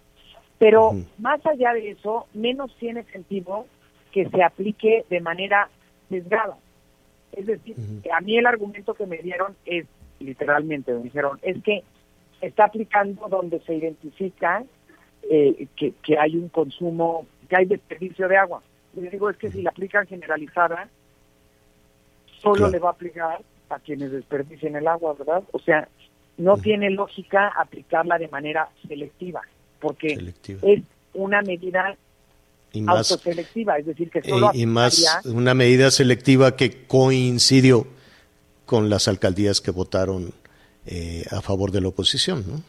Pero 0.60 0.94
más 1.20 1.46
allá 1.46 1.74
de 1.74 1.92
eso, 1.92 2.28
menos 2.34 2.76
tiene 2.80 3.04
sentido 3.04 3.66
que 4.12 4.28
se 4.30 4.44
aplique 4.44 5.06
de 5.10 5.22
manera 5.22 5.70
sesgada. 6.10 6.58
Es 7.32 7.46
decir, 7.46 7.76
a 8.12 8.22
mí 8.22 8.38
el 8.38 8.48
argumento 8.48 8.94
que 8.96 9.06
me 9.06 9.18
dieron 9.18 9.56
es, 9.66 9.86
literalmente, 10.20 10.94
me 10.94 11.04
dijeron, 11.04 11.38
es 11.44 11.62
que 11.62 11.84
se 12.40 12.48
está 12.48 12.66
aplicando 12.66 13.28
donde 13.28 13.60
se 13.62 13.76
identifica 13.76 14.64
eh, 15.30 15.68
que, 15.76 15.94
que 16.04 16.18
hay 16.18 16.36
un 16.38 16.50
consumo, 16.50 17.28
que 17.48 17.58
hay 17.58 17.66
desperdicio 17.66 18.28
de 18.28 18.38
agua. 18.38 18.64
Yo 18.96 19.10
digo, 19.12 19.30
es 19.30 19.38
que 19.38 19.52
si 19.52 19.62
la 19.62 19.70
aplican 19.70 20.08
generalizada, 20.08 20.90
solo 22.42 22.56
Claro. 22.56 22.72
le 22.72 22.80
va 22.80 22.90
a 22.90 22.94
aplicar 22.94 23.42
a 23.70 23.80
quienes 23.80 24.12
desperdicien 24.12 24.76
el 24.76 24.88
agua, 24.88 25.14
¿verdad? 25.14 25.44
O 25.52 25.60
sea, 25.60 25.88
no 26.38 26.58
tiene 26.58 26.90
lógica 26.90 27.50
aplicarla 27.50 28.18
de 28.18 28.28
manera 28.28 28.70
selectiva, 28.88 29.42
porque 29.80 30.16
Selectiva. 30.16 30.60
es 30.64 30.84
una 31.14 31.42
medida 31.42 31.96
Y 32.74 32.82
más, 32.82 33.12
autoselectiva, 33.12 33.78
es 33.78 33.86
decir, 33.86 34.10
que 34.10 34.20
eh, 34.20 34.24
solo 34.30 34.52
y 34.54 34.66
más 34.66 35.20
una 35.26 35.54
medida 35.54 35.92
selectiva 35.92 36.56
que 36.56 36.86
coincidió 36.86 37.88
con 38.66 38.90
las 38.90 39.08
alcaldías 39.08 39.62
que 39.62 39.72
votaron 39.72 40.34
eh, 40.86 41.24
a 41.32 41.42
favor 41.42 41.72
de 41.72 41.82
la 41.82 41.88
oposición, 41.90 42.44
¿no? 42.48 42.62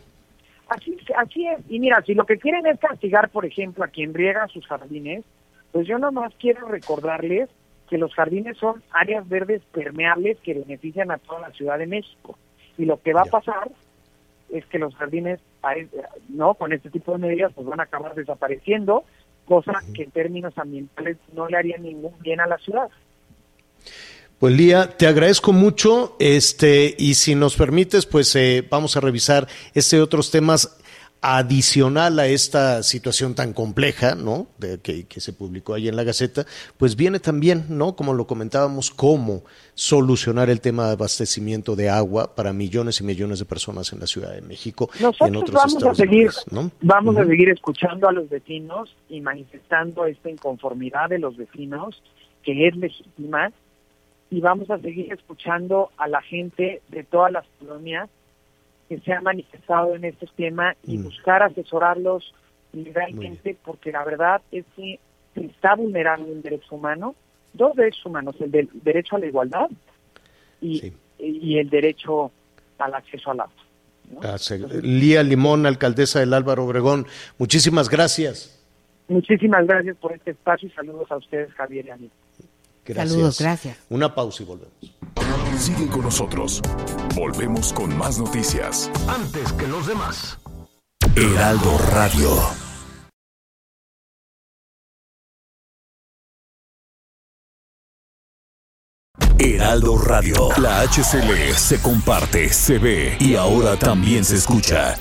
Así, 0.68 0.96
así 1.16 1.46
es. 1.46 1.59
Y 1.68 1.80
mira, 1.80 2.02
si 2.04 2.14
lo 2.14 2.26
que 2.26 2.36
quieren 2.38 2.66
es 2.66 2.78
castigar, 2.78 3.30
por 3.30 3.46
ejemplo, 3.46 3.84
a 3.84 3.88
quien 3.88 4.12
riega 4.14 4.46
sus 4.48 4.66
jardines, 4.66 5.24
pues 5.72 5.86
yo 5.86 5.98
nomás 5.98 6.32
quiero 6.38 6.68
recordarles 6.68 7.48
que 7.88 7.96
los 7.96 8.12
jardines 8.14 8.59
son 8.59 8.82
áreas 8.90 9.26
verdes 9.28 9.62
permeables 9.72 10.36
que 10.42 10.54
benefician 10.54 11.11
a 11.11 11.16
toda 11.18 11.40
la 11.40 11.50
Ciudad 11.52 11.78
de 11.78 11.86
México. 11.86 12.36
Y 12.76 12.84
lo 12.84 13.00
que 13.02 13.14
va 13.14 13.22
Ya. 13.24 13.28
a 13.28 13.40
pasar 13.40 13.70
es 14.52 14.64
que 14.66 14.78
los 14.78 14.94
jardines, 14.94 15.40
no, 16.28 16.54
con 16.54 16.72
este 16.72 16.90
tipo 16.90 17.12
de 17.12 17.18
medidas, 17.18 17.52
pues 17.54 17.66
van 17.66 17.80
a 17.80 17.84
acabar 17.84 18.14
desapareciendo, 18.14 19.04
cosa 19.46 19.72
que 19.94 20.04
en 20.04 20.11
términos 20.11 20.56
ambientales 20.56 21.16
no 21.32 21.48
le 21.48 21.56
haría 21.56 21.78
ningún 21.78 22.14
bien 22.20 22.40
a 22.40 22.46
la 22.46 22.59
ciudad. 22.59 22.88
Pues 24.38 24.54
Lía, 24.54 24.96
te 24.96 25.09
agradezco 25.09 25.52
mucho, 25.52 26.14
este, 26.20 26.94
y 26.96 27.14
si 27.14 27.34
nos 27.34 27.56
permites, 27.56 28.06
pues 28.06 28.36
eh, 28.36 28.64
vamos 28.70 28.96
a 28.96 29.00
revisar 29.00 29.48
este 29.74 29.96
y 29.96 30.00
otros 30.00 30.30
temas 30.30 30.77
adicional 31.20 32.18
a 32.18 32.26
esta 32.26 32.82
situación 32.82 33.34
tan 33.34 33.52
compleja, 33.52 34.14
¿no? 34.14 34.46
De, 34.58 34.78
que, 34.78 35.04
que, 35.06 35.20
se 35.20 35.32
publicó 35.32 35.74
ahí 35.74 35.88
en 35.88 35.96
la 35.96 36.04
Gaceta, 36.04 36.46
pues 36.76 36.94
viene 36.94 37.18
también, 37.18 37.64
¿no? 37.68 37.96
Como 37.96 38.14
lo 38.14 38.26
comentábamos, 38.26 38.90
cómo 38.90 39.42
solucionar 39.74 40.48
el 40.48 40.60
tema 40.60 40.86
de 40.86 40.92
abastecimiento 40.92 41.74
de 41.74 41.88
agua 41.88 42.34
para 42.34 42.52
millones 42.52 43.00
y 43.00 43.04
millones 43.04 43.40
de 43.40 43.44
personas 43.44 43.92
en 43.92 44.00
la 44.00 44.06
Ciudad 44.06 44.32
de 44.32 44.42
México 44.42 44.90
Nosotros 45.00 45.28
y 45.28 45.30
en 45.30 45.36
otros 45.36 45.54
vamos 45.54 45.74
estados 45.74 46.00
a 46.00 46.02
seguir, 46.02 46.26
país, 46.26 46.44
¿no? 46.52 46.70
Vamos 46.82 47.16
a 47.16 47.24
seguir 47.24 47.48
escuchando 47.50 48.08
a 48.08 48.12
los 48.12 48.28
vecinos 48.28 48.94
y 49.08 49.20
manifestando 49.20 50.06
esta 50.06 50.30
inconformidad 50.30 51.08
de 51.08 51.18
los 51.18 51.36
vecinos, 51.36 52.00
que 52.44 52.68
es 52.68 52.76
legítima, 52.76 53.50
y 54.30 54.40
vamos 54.40 54.70
a 54.70 54.78
seguir 54.78 55.12
escuchando 55.12 55.90
a 55.96 56.06
la 56.06 56.22
gente 56.22 56.82
de 56.88 57.02
todas 57.02 57.32
las 57.32 57.44
colonias 57.58 58.08
que 58.89 58.99
se 59.01 59.12
ha 59.12 59.20
manifestado 59.20 59.95
en 59.95 60.05
este 60.05 60.26
tema 60.36 60.74
y 60.86 60.99
Mm. 60.99 61.05
buscar 61.05 61.43
asesorarlos 61.43 62.32
legalmente, 62.72 63.57
porque 63.64 63.93
la 63.93 64.05
verdad 64.05 64.41
es 64.53 64.64
que 64.76 64.99
se 65.34 65.45
está 65.45 65.74
vulnerando 65.74 66.30
un 66.30 66.43
derecho 66.43 66.74
humano, 66.74 67.14
dos 67.53 67.74
derechos 67.76 68.05
humanos, 68.07 68.36
el 68.41 68.51
del 68.51 68.68
derecho 68.72 69.16
a 69.16 69.18
la 69.18 69.26
igualdad 69.26 69.68
y, 70.61 70.78
Sí. 70.78 70.93
y 71.18 71.59
el 71.59 71.68
derecho 71.70 72.30
al 72.78 72.95
acceso 72.95 73.30
al 73.30 73.41
agua. 73.41 73.53
¿no? 74.11 74.20
Ah, 74.22 74.39
se- 74.39 74.59
Lía 74.82 75.22
Limón, 75.22 75.66
alcaldesa 75.66 76.20
del 76.20 76.32
Álvaro 76.32 76.64
Obregón, 76.64 77.07
muchísimas 77.39 77.89
gracias. 77.91 78.55
Muchísimas 79.09 79.66
gracias 79.66 79.97
por 79.97 80.12
este 80.12 80.30
espacio 80.32 80.68
y 80.68 80.72
saludos 80.72 81.11
a 81.11 81.16
ustedes, 81.16 81.53
Javier 81.55 81.86
y 81.86 81.91
Anita. 81.91 82.14
Gracias. 82.89 83.11
Saludos, 83.11 83.39
gracias. 83.39 83.76
Una 83.91 84.14
pausa 84.14 84.43
y 84.43 84.47
volvemos. 84.47 84.72
Sigue 85.59 85.89
con 85.89 86.03
nosotros. 86.03 86.62
Volvemos 87.14 87.72
con 87.74 87.97
más 87.99 88.18
noticias. 88.18 88.91
Antes 89.07 89.53
que 89.53 89.66
los 89.66 89.86
demás. 89.86 90.39
Heraldo 91.14 91.78
Radio. 91.93 92.30
Heraldo 99.39 99.99
Radio. 99.99 100.49
La 100.59 100.80
HCL 100.80 101.55
se 101.57 101.80
comparte, 101.82 102.49
se 102.49 102.78
ve 102.78 103.16
y 103.20 103.34
ahora 103.34 103.76
también 103.76 104.24
se 104.24 104.36
escucha. 104.36 104.97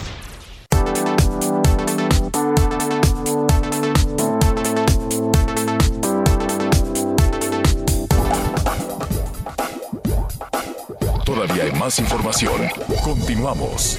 Más 11.88 12.00
información. 12.00 12.68
Continuamos. 13.02 13.98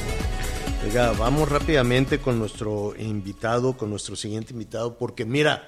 Oiga, 0.84 1.12
vamos 1.12 1.48
rápidamente 1.48 2.18
con 2.18 2.38
nuestro 2.38 2.94
invitado, 2.98 3.78
con 3.78 3.88
nuestro 3.88 4.14
siguiente 4.14 4.52
invitado, 4.52 4.98
porque 4.98 5.24
mira, 5.24 5.66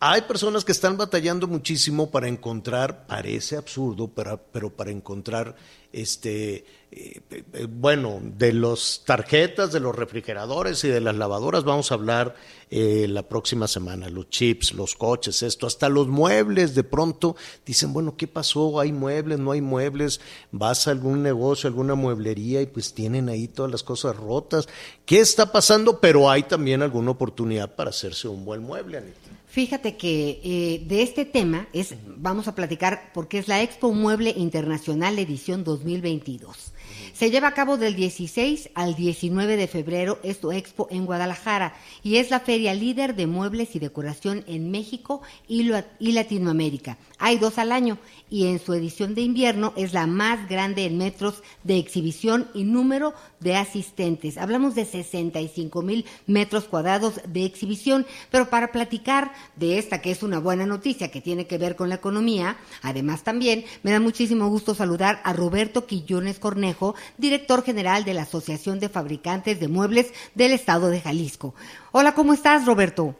hay 0.00 0.22
personas 0.22 0.64
que 0.64 0.72
están 0.72 0.96
batallando 0.96 1.46
muchísimo 1.46 2.10
para 2.10 2.26
encontrar, 2.26 3.06
parece 3.06 3.56
absurdo, 3.56 4.08
pero, 4.08 4.44
pero 4.50 4.70
para 4.70 4.90
encontrar, 4.90 5.54
este, 5.92 6.64
eh, 6.94 7.22
eh, 7.30 7.66
bueno, 7.70 8.20
de 8.22 8.52
las 8.52 9.02
tarjetas, 9.06 9.72
de 9.72 9.80
los 9.80 9.96
refrigeradores 9.96 10.84
y 10.84 10.88
de 10.88 11.00
las 11.00 11.16
lavadoras 11.16 11.64
vamos 11.64 11.90
a 11.90 11.94
hablar 11.94 12.34
eh, 12.70 13.06
la 13.08 13.22
próxima 13.22 13.66
semana, 13.66 14.10
los 14.10 14.28
chips, 14.28 14.74
los 14.74 14.94
coches, 14.94 15.42
esto, 15.42 15.66
hasta 15.66 15.88
los 15.88 16.08
muebles, 16.08 16.74
de 16.74 16.84
pronto 16.84 17.34
dicen, 17.64 17.94
bueno, 17.94 18.14
¿qué 18.18 18.26
pasó? 18.26 18.78
¿Hay 18.78 18.92
muebles? 18.92 19.38
¿No 19.38 19.52
hay 19.52 19.62
muebles? 19.62 20.20
Vas 20.50 20.86
a 20.86 20.90
algún 20.90 21.22
negocio, 21.22 21.66
alguna 21.66 21.94
mueblería 21.94 22.60
y 22.60 22.66
pues 22.66 22.92
tienen 22.92 23.30
ahí 23.30 23.48
todas 23.48 23.72
las 23.72 23.82
cosas 23.82 24.14
rotas. 24.14 24.68
¿Qué 25.06 25.20
está 25.20 25.50
pasando? 25.50 25.98
Pero 25.98 26.28
hay 26.28 26.42
también 26.42 26.82
alguna 26.82 27.12
oportunidad 27.12 27.74
para 27.74 27.88
hacerse 27.88 28.28
un 28.28 28.44
buen 28.44 28.62
mueble, 28.62 28.98
Anita. 28.98 29.32
Fíjate 29.52 29.98
que 29.98 30.40
eh, 30.42 30.82
de 30.86 31.02
este 31.02 31.26
tema 31.26 31.68
es, 31.74 31.94
vamos 32.06 32.48
a 32.48 32.54
platicar 32.54 33.10
porque 33.12 33.36
es 33.36 33.48
la 33.48 33.62
Expo 33.62 33.92
Mueble 33.92 34.32
Internacional 34.34 35.18
edición 35.18 35.62
2022. 35.62 36.72
Se 37.14 37.30
lleva 37.30 37.48
a 37.48 37.54
cabo 37.54 37.76
del 37.76 37.94
16 37.94 38.70
al 38.74 38.94
19 38.94 39.56
de 39.56 39.68
febrero 39.68 40.18
esta 40.22 40.42
expo 40.50 40.88
en 40.90 41.06
Guadalajara 41.06 41.74
y 42.02 42.16
es 42.16 42.30
la 42.30 42.40
feria 42.40 42.74
líder 42.74 43.14
de 43.14 43.26
muebles 43.26 43.76
y 43.76 43.78
decoración 43.78 44.44
en 44.48 44.70
México 44.70 45.22
y, 45.46 45.70
y 45.98 46.12
Latinoamérica. 46.12 46.98
Hay 47.18 47.38
dos 47.38 47.58
al 47.58 47.70
año 47.70 47.98
y 48.28 48.46
en 48.46 48.58
su 48.58 48.72
edición 48.72 49.14
de 49.14 49.20
invierno 49.20 49.74
es 49.76 49.92
la 49.92 50.06
más 50.06 50.48
grande 50.48 50.86
en 50.86 50.98
metros 50.98 51.42
de 51.64 51.78
exhibición 51.78 52.48
y 52.54 52.64
número 52.64 53.14
de 53.40 53.56
asistentes. 53.56 54.38
Hablamos 54.38 54.74
de 54.74 54.86
65 54.86 55.82
mil 55.82 56.06
metros 56.26 56.64
cuadrados 56.64 57.20
de 57.28 57.44
exhibición, 57.44 58.06
pero 58.30 58.48
para 58.48 58.72
platicar 58.72 59.32
de 59.56 59.78
esta 59.78 60.00
que 60.00 60.10
es 60.10 60.22
una 60.22 60.38
buena 60.38 60.64
noticia 60.64 61.10
que 61.10 61.20
tiene 61.20 61.46
que 61.46 61.58
ver 61.58 61.76
con 61.76 61.90
la 61.90 61.96
economía, 61.96 62.56
además 62.80 63.22
también 63.22 63.64
me 63.82 63.92
da 63.92 64.00
muchísimo 64.00 64.48
gusto 64.48 64.74
saludar 64.74 65.20
a 65.24 65.32
Roberto 65.32 65.86
Quillones 65.86 66.38
Cornejo, 66.38 66.71
director 67.18 67.62
general 67.62 68.04
de 68.04 68.14
la 68.14 68.22
Asociación 68.22 68.80
de 68.80 68.88
Fabricantes 68.88 69.60
de 69.60 69.68
Muebles 69.68 70.12
del 70.34 70.52
Estado 70.52 70.88
de 70.88 71.00
Jalisco. 71.00 71.54
Hola, 71.92 72.14
¿cómo 72.14 72.32
estás, 72.32 72.66
Roberto? 72.66 73.14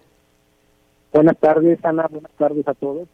Buenas 1.13 1.37
tardes, 1.39 1.79
Ana. 1.85 2.07
Buenas 2.11 2.33
tardes 2.39 2.67
a 2.67 2.75
todos. 2.75 3.09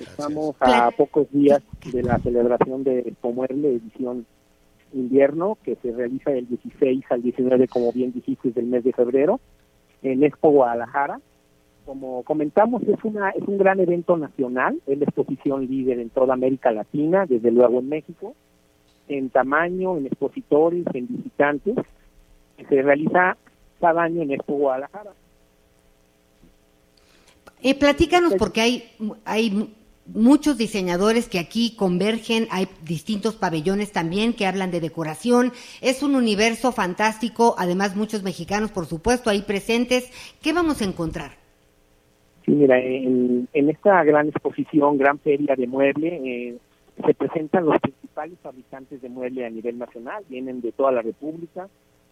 Estamos 0.00 0.56
a 0.60 0.90
pocos 0.92 1.30
días 1.30 1.62
de 1.92 2.02
la 2.02 2.18
celebración 2.18 2.84
de 2.84 3.00
Expo 3.00 3.32
Mueble 3.32 3.68
edición 3.68 4.24
invierno 4.92 5.58
que 5.62 5.76
se 5.76 5.92
realiza 5.92 6.30
del 6.30 6.48
16 6.48 7.04
al 7.10 7.22
19, 7.22 7.68
como 7.68 7.92
bien 7.92 8.12
dijiste, 8.12 8.50
del 8.50 8.66
mes 8.66 8.84
de 8.84 8.92
febrero 8.92 9.40
en 10.02 10.24
Expo 10.24 10.50
Guadalajara. 10.50 11.20
Como 11.84 12.22
comentamos, 12.22 12.82
es, 12.82 13.02
una, 13.02 13.30
es 13.30 13.42
un 13.46 13.58
gran 13.58 13.80
evento 13.80 14.16
nacional, 14.16 14.80
es 14.86 14.98
la 14.98 15.04
exposición 15.04 15.66
líder 15.66 15.98
en 15.98 16.10
toda 16.10 16.34
América 16.34 16.70
Latina, 16.70 17.26
desde 17.26 17.50
luego 17.50 17.80
en 17.80 17.88
México, 17.88 18.34
en 19.10 19.30
tamaño, 19.30 19.96
en 19.96 20.06
expositores, 20.06 20.84
en 20.94 21.06
visitantes, 21.08 21.74
que 22.56 22.64
se 22.66 22.82
realiza 22.82 23.36
cada 23.80 24.02
año 24.02 24.22
en 24.22 24.32
Expo 24.32 24.54
Guadalajara. 24.54 25.12
Eh, 27.62 27.74
platícanos 27.74 28.34
porque 28.38 28.60
hay, 28.62 28.90
hay 29.24 29.50
mu- 29.50 29.66
muchos 30.06 30.56
diseñadores 30.56 31.28
que 31.28 31.38
aquí 31.38 31.76
convergen, 31.76 32.48
hay 32.50 32.68
distintos 32.84 33.36
pabellones 33.36 33.92
también 33.92 34.32
que 34.32 34.46
hablan 34.46 34.70
de 34.70 34.80
decoración, 34.80 35.52
es 35.82 36.02
un 36.02 36.14
universo 36.14 36.72
fantástico, 36.72 37.54
además 37.58 37.96
muchos 37.96 38.22
mexicanos 38.22 38.70
por 38.70 38.86
supuesto 38.86 39.28
ahí 39.28 39.42
presentes, 39.42 40.10
¿qué 40.42 40.52
vamos 40.52 40.80
a 40.80 40.84
encontrar? 40.84 41.32
Sí, 42.46 42.52
mira, 42.52 42.80
en, 42.80 43.46
en 43.52 43.68
esta 43.68 44.02
gran 44.04 44.28
exposición, 44.28 44.96
gran 44.96 45.18
feria 45.18 45.54
de 45.54 45.66
mueble, 45.66 46.20
eh, 46.24 46.56
se 47.06 47.14
presentan 47.14 47.66
los 47.66 47.80
principales 47.80 48.38
fabricantes 48.40 49.00
de 49.02 49.08
mueble 49.08 49.46
a 49.46 49.50
nivel 49.50 49.78
nacional, 49.78 50.24
vienen 50.28 50.60
de 50.60 50.72
toda 50.72 50.92
la 50.92 51.02
República, 51.02 51.68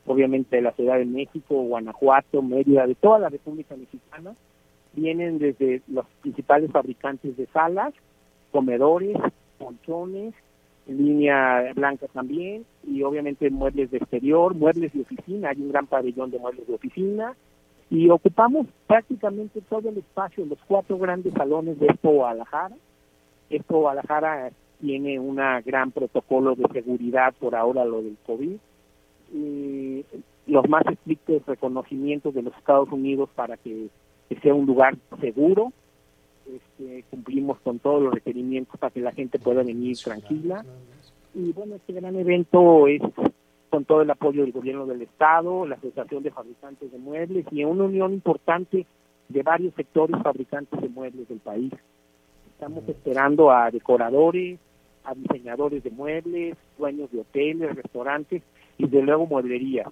obviamente 0.07 0.57
de 0.57 0.63
la 0.63 0.73
Ciudad 0.73 0.99
de 0.99 1.05
México, 1.05 1.63
Guanajuato, 1.63 2.43
Mérida, 2.43 2.87
de 2.87 2.95
toda 2.95 3.19
la 3.19 3.29
República 3.29 3.77
Mexicana, 3.77 4.35
vienen 4.95 5.39
desde 5.39 5.83
los 5.89 6.07
principales 6.23 6.71
fabricantes 6.71 7.37
de 7.37 7.47
salas, 7.47 7.95
comedores, 8.51 9.17
colchones, 9.59 10.35
línea 10.87 11.73
blanca 11.75 12.07
también, 12.13 12.65
y 12.85 13.03
obviamente 13.03 13.51
muebles 13.51 13.91
de 13.91 13.99
exterior, 13.99 14.55
muebles 14.55 14.93
de 14.93 15.03
oficina, 15.03 15.51
hay 15.51 15.61
un 15.61 15.71
gran 15.71 15.87
pabellón 15.87 16.31
de 16.31 16.39
muebles 16.39 16.67
de 16.67 16.75
oficina, 16.75 17.35
y 17.91 18.09
ocupamos 18.11 18.67
prácticamente 18.87 19.61
todo 19.63 19.89
el 19.89 19.99
espacio, 19.99 20.45
los 20.45 20.59
cuatro 20.67 20.99
grandes 20.99 21.33
salones 21.35 21.79
de 21.79 21.87
Expo 21.87 22.11
Guadalajara. 22.11 22.75
Expo 23.51 23.81
Guadalajara 23.81 24.51
tiene 24.81 25.19
un 25.19 25.37
gran 25.65 25.91
protocolo 25.93 26.55
de 26.55 26.67
seguridad 26.73 27.35
por 27.39 27.55
ahora 27.55 27.85
lo 27.85 28.03
del 28.03 28.17
COVID. 28.27 28.57
Y 29.35 30.05
los 30.47 30.69
más 30.69 30.85
estrictos 30.87 31.45
reconocimientos 31.47 32.35
de 32.35 32.43
los 32.43 32.57
Estados 32.57 32.91
Unidos 32.91 33.29
para 33.35 33.57
que, 33.57 33.89
que 34.29 34.41
sea 34.41 34.55
un 34.55 34.67
lugar 34.67 34.97
seguro. 35.21 35.73
Este, 36.47 37.05
cumplimos 37.11 37.59
con 37.61 37.79
todos 37.79 38.03
los 38.03 38.15
requerimientos 38.15 38.79
para 38.81 38.91
que 38.91 39.01
la 39.01 39.13
gente 39.13 39.39
pueda 39.39 39.63
venir 39.63 39.97
tranquila. 39.99 40.65
Y 41.35 41.53
bueno, 41.53 41.75
este 41.75 41.93
gran 41.93 42.17
evento 42.17 42.87
es 42.89 43.03
con 43.69 43.85
todo 43.85 44.01
el 44.01 44.11
apoyo 44.11 44.43
del 44.43 44.53
gobierno 44.53 44.87
del 44.87 45.03
estado, 45.03 45.67
la 45.67 45.77
Asociación 45.77 46.23
de 46.23 46.31
Fabricantes 46.31 46.91
de 46.91 46.99
Muebles 46.99 47.45
y 47.51 47.65
una 47.65 47.85
unión 47.85 48.15
importante 48.15 48.87
de 49.29 49.43
varios 49.43 49.75
sectores 49.75 50.17
fabricantes 50.23 50.81
de 50.81 50.89
muebles 50.89 51.29
del 51.29 51.39
país. 51.39 51.73
Estamos 52.51 52.89
esperando 52.89 53.51
a 53.51 53.71
decoradores, 53.71 54.59
a 55.09 55.15
diseñadores 55.15 55.83
de 55.83 55.91
muebles, 55.91 56.57
dueños 56.79 57.11
de 57.11 57.21
hoteles, 57.21 57.75
restaurantes 57.75 58.43
y 58.77 58.87
de 58.87 59.03
luego 59.03 59.27
mueblería. 59.27 59.91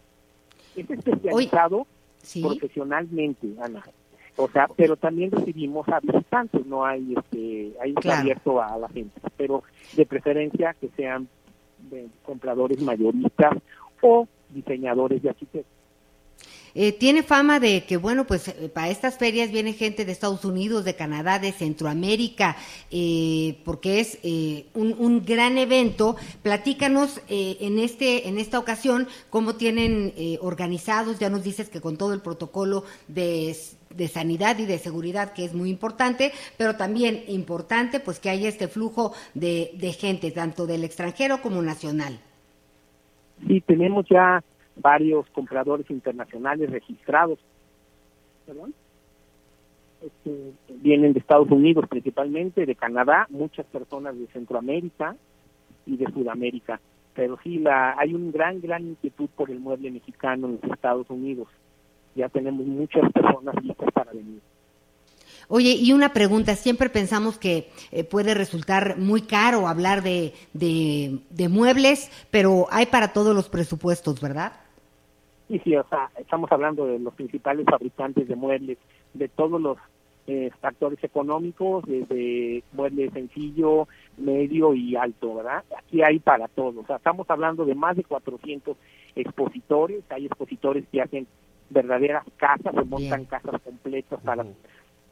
Es 0.77 0.89
especializado 0.91 1.87
¿Sí? 2.19 2.43
profesionalmente, 2.43 3.49
Ana. 3.63 3.83
O 4.37 4.49
sea, 4.49 4.69
pero 4.77 4.97
también 4.97 5.31
recibimos 5.31 5.89
a 5.89 6.01
visitantes, 6.01 6.67
no 6.67 6.85
hay 6.85 7.15
este, 7.17 7.73
hay 7.81 7.91
está 7.91 8.01
Claro. 8.03 8.21
abierto 8.21 8.61
a 8.63 8.77
la 8.77 8.89
gente, 8.91 9.19
pero 9.39 9.63
de 9.97 10.05
preferencia 10.05 10.75
que 10.79 10.89
sean 10.97 11.27
de 11.91 12.09
compradores 12.23 12.83
mayoristas 12.83 13.57
o 14.03 14.29
diseñadores 14.51 15.23
de 15.23 15.31
arquitectos. 15.31 15.76
Eh, 16.79 16.93
tiene 16.93 17.23
fama 17.23 17.59
de 17.59 17.85
que, 17.85 17.97
bueno, 17.97 18.27
pues 18.27 18.49
eh, 18.49 18.71
para 18.73 18.91
estas 18.91 19.17
ferias 19.17 19.51
viene 19.51 19.73
gente 19.73 20.05
de 20.05 20.13
Estados 20.13 20.45
Unidos, 20.45 20.85
de 20.85 20.95
Canadá, 20.95 21.39
de 21.39 21.53
Centroamérica, 21.53 22.57
eh, 22.91 23.59
porque 23.65 24.01
es 24.01 24.19
eh, 24.23 24.67
un, 24.75 25.25
gran 25.25 25.57
evento. 25.57 26.17
Platícanos 26.43 27.23
eh, 27.31 27.57
en, 27.61 27.79
este, 27.79 28.29
en 28.29 28.37
esta 28.39 28.59
ocasión 28.59 29.09
cómo 29.31 29.55
tienen 29.55 30.13
eh, 30.19 30.39
organizados, 30.43 31.19
ya 31.19 31.31
nos 31.31 31.43
dices 31.43 31.71
que 31.71 31.81
con 31.81 31.97
todo 31.97 32.13
el 32.13 32.21
protocolo 32.21 32.85
de 33.09 33.57
de 33.97 34.09
sanidad 34.09 34.59
y 34.59 34.67
de 34.67 34.79
seguridad 34.79 35.33
que 35.33 35.45
es 35.45 35.55
muy 35.55 35.71
importante, 35.71 36.33
pero 36.59 36.77
también 36.77 37.25
importante 37.29 37.99
pues 37.99 38.19
que 38.19 38.29
haya 38.29 38.49
este 38.49 38.69
flujo 38.69 39.15
de, 39.33 39.71
de 39.75 39.93
gente, 39.95 40.31
tanto 40.33 40.67
del 40.67 40.85
extranjero 40.85 41.41
como 41.41 41.63
nacional. 41.63 42.19
Sí, 43.47 43.63
tenemos 43.63 44.05
ya 44.11 44.43
varios 44.77 45.29
compradores 45.31 45.91
internacionales 45.91 46.71
registrados. 46.71 47.39
¿Perdón? 48.47 48.75
Este, 50.03 50.53
vienen 50.83 51.15
de 51.15 51.21
Estados 51.21 51.51
Unidos 51.51 51.87
principalmente, 51.89 52.67
de 52.67 52.75
Canadá, 52.75 53.27
muchas 53.31 53.67
personas 53.67 54.19
de 54.19 54.27
Centroamérica 54.29 55.17
y 55.87 55.97
de 55.97 56.07
Sudamérica. 56.13 56.81
Pero 57.15 57.39
sí, 57.43 57.59
la, 57.59 57.97
hay 57.99 58.15
un 58.15 58.31
gran, 58.31 58.61
gran 58.61 58.87
inquietud 58.87 59.29
por 59.35 59.51
el 59.51 59.59
mueble 59.59 59.91
mexicano 59.91 60.49
en 60.49 60.61
los 60.63 60.73
Estados 60.73 61.09
Unidos. 61.09 61.49
Ya 62.15 62.29
tenemos 62.29 62.67
muchas 62.67 63.11
personas 63.13 63.55
listas 63.63 63.91
para 63.93 64.13
venir. 64.13 64.41
Oye, 65.49 65.73
y 65.75 65.93
una 65.93 66.13
pregunta, 66.13 66.57
siempre 66.57 66.91
pensamos 66.91 67.39
que 67.39 67.71
eh, 67.93 68.05
puede 68.05 68.35
resultar 68.35 68.99
muy 68.99 69.23
caro 69.23 69.69
hablar 69.69 70.03
de, 70.03 70.35
de, 70.53 71.21
de 71.31 71.49
muebles, 71.49 72.11
pero 72.31 72.67
hay 72.71 72.87
para 72.87 73.13
todos 73.13 73.35
los 73.35 73.49
presupuestos, 73.49 74.21
¿verdad? 74.21 74.53
Sí, 75.49 75.61
sí, 75.63 75.77
o 75.77 75.85
sea, 75.89 76.11
estamos 76.19 76.51
hablando 76.51 76.87
de 76.87 76.99
los 76.99 77.15
principales 77.15 77.67
fabricantes 77.67 78.27
de 78.27 78.35
muebles, 78.35 78.79
de 79.15 79.29
todos 79.29 79.61
los 79.61 79.79
eh, 80.27 80.51
factores 80.61 81.03
económicos, 81.05 81.85
desde 81.87 82.65
mueble 82.73 83.11
sencillo, 83.13 83.87
medio 84.17 84.75
y 84.75 84.97
alto, 84.97 85.37
¿verdad? 85.37 85.63
Aquí 85.79 86.03
hay 86.03 86.19
para 86.19 86.49
todos. 86.49 86.79
O 86.79 86.87
sea, 86.87 86.97
estamos 86.97 87.31
hablando 87.31 87.65
de 87.65 87.77
más 87.77 87.97
de 87.97 88.03
400 88.03 88.77
expositores. 89.15 90.03
Hay 90.11 90.27
expositores 90.27 90.85
que 90.91 91.01
hacen 91.01 91.29
verdaderas 91.71 92.25
casas, 92.39 92.75
se 92.75 92.85
montan 92.85 93.21
Bien. 93.21 93.25
casas 93.27 93.61
completas 93.63 94.21
para... 94.23 94.45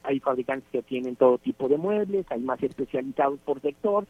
Hay 0.03 0.21
fabricantes 0.21 0.69
que 0.71 0.83
tienen 0.83 1.17
todo 1.17 1.39
tipo 1.39 1.69
de 1.69 1.79
muebles, 1.79 2.27
hay 2.31 2.41
más 2.41 2.63
especializados 2.63 3.39
por 3.41 3.61
sector. 3.61 4.07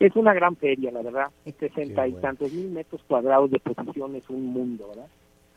Es 0.00 0.16
una 0.16 0.32
gran 0.34 0.56
feria, 0.56 0.90
la 0.90 1.02
verdad. 1.02 1.30
60 1.44 1.84
y 2.08 2.10
bueno. 2.12 2.22
tantos 2.22 2.52
mil 2.52 2.70
metros 2.70 3.02
cuadrados 3.06 3.50
de 3.50 3.60
posición 3.60 4.16
es 4.16 4.28
un 4.28 4.46
mundo, 4.46 4.88
¿verdad? 4.88 5.06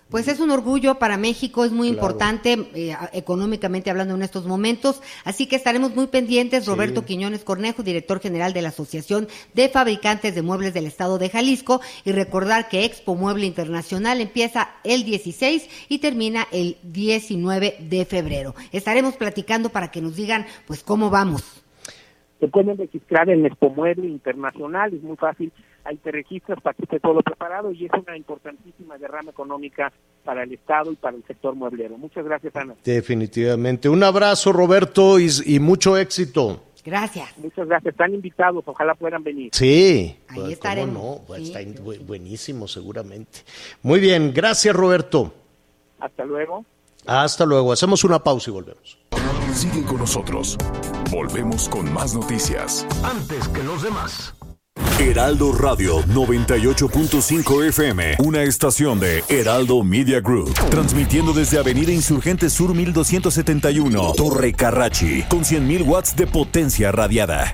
Pues 0.10 0.28
es 0.28 0.40
un 0.40 0.50
orgullo 0.50 0.96
para 0.98 1.18
México, 1.18 1.64
es 1.64 1.72
muy 1.72 1.90
Claro. 1.90 2.02
importante 2.02 2.68
eh, 2.74 2.96
económicamente 3.14 3.92
hablando 3.92 4.16
en 4.16 4.24
estos 4.24 4.46
momentos, 4.46 5.02
así 5.24 5.46
que 5.46 5.56
estaremos 5.56 5.96
muy 5.96 6.08
pendientes. 6.08 6.64
Sí. 6.64 6.70
Roberto 6.70 7.06
Quiñones 7.06 7.44
Cornejo, 7.44 7.84
director 7.84 8.20
general 8.20 8.52
de 8.54 8.64
la 8.64 8.70
Asociación 8.70 9.28
de 9.54 9.70
Fabricantes 9.70 10.34
de 10.34 10.42
Muebles 10.42 10.74
del 10.74 10.88
Estado 10.88 11.20
de 11.20 11.30
Jalisco, 11.30 11.80
y 12.06 12.12
recordar 12.12 12.70
que 12.70 12.86
Expo 12.86 13.16
Mueble 13.16 13.46
Internacional 13.46 14.20
empieza 14.20 14.70
el 14.84 15.04
16 15.04 15.70
y 15.90 16.00
termina 16.00 16.48
el 16.52 16.78
19 16.82 17.78
de 17.80 18.06
febrero. 18.06 18.56
Estaremos 18.72 19.16
platicando 19.16 19.70
para 19.70 19.92
que 19.92 20.02
nos 20.02 20.16
digan, 20.16 20.48
pues, 20.66 20.82
cómo 20.82 21.12
vamos. 21.12 21.44
Se 22.40 22.48
pueden 22.48 22.78
registrar 22.78 23.30
en 23.30 23.46
Expo 23.46 23.70
Mueble 23.70 24.08
Internacional, 24.08 24.94
es 24.94 25.04
muy 25.04 25.18
fácil, 25.18 25.52
ahí 25.84 25.98
te 25.98 26.12
registras 26.12 26.62
para 26.62 26.74
que 26.74 26.84
esté 26.84 27.00
todo 27.00 27.22
preparado 27.22 27.72
y 27.72 27.86
es 27.86 27.92
una 27.94 28.16
importantísima 28.16 28.98
derrama 28.98 29.32
económica 29.32 29.92
para 30.24 30.44
el 30.44 30.54
Estado 30.54 30.92
y 30.92 30.96
para 30.96 31.18
el 31.18 31.24
sector 31.26 31.56
mueblero. 31.56 31.98
Muchas 31.98 32.24
gracias, 32.24 32.56
Ana. 32.56 32.76
Definitivamente. 32.84 33.90
Un 33.90 34.04
abrazo, 34.04 34.54
Roberto, 34.54 35.20
y, 35.20 35.28
y 35.46 35.60
mucho 35.60 35.98
éxito. 35.98 36.64
Gracias. 36.86 37.38
Muchas 37.38 37.68
gracias. 37.68 37.92
Están 37.92 38.14
invitados, 38.14 38.64
ojalá 38.66 38.96
puedan 38.96 39.24
venir. 39.24 39.52
Sí. 39.54 40.16
Ahí 40.30 40.40
pues, 40.40 40.54
estaremos. 40.54 40.96
¿cómo 40.96 41.16
no? 41.18 41.22
Pues 41.28 41.42
Sí, 41.42 41.54
está 41.54 41.60
sí, 41.60 42.04
buenísimo, 42.06 42.68
seguramente. 42.68 43.40
Muy 43.84 44.00
bien, 44.00 44.32
gracias, 44.34 44.76
Roberto. 44.76 45.34
Hasta 46.00 46.26
luego. 46.26 46.66
Hasta 47.06 47.46
luego. 47.46 47.72
Hacemos 47.72 48.04
una 48.04 48.20
pausa 48.20 48.50
y 48.50 48.54
volvemos. 48.54 48.98
Sigue 49.54 49.84
con 49.84 49.98
nosotros. 49.98 50.58
Volvemos 51.12 51.68
con 51.70 51.92
más 51.92 52.14
noticias. 52.14 52.86
Antes 53.04 53.48
que 53.50 53.64
los 53.64 53.82
demás. 53.82 54.34
Heraldo 55.00 55.54
Radio 55.54 56.02
98.5 56.04 57.68
FM, 57.70 58.16
una 58.20 58.44
estación 58.44 59.00
de 59.00 59.24
Heraldo 59.30 59.84
Media 59.84 60.20
Group, 60.20 60.54
transmitiendo 60.70 61.32
desde 61.32 61.58
Avenida 61.58 61.92
Insurgente 61.92 62.50
Sur 62.50 62.76
1271, 62.76 64.14
Torre 64.16 64.54
Carrachi, 64.54 65.24
con 65.24 65.46
100.000 65.46 65.86
watts 65.88 66.16
de 66.16 66.28
potencia 66.28 66.92
radiada. 66.92 67.54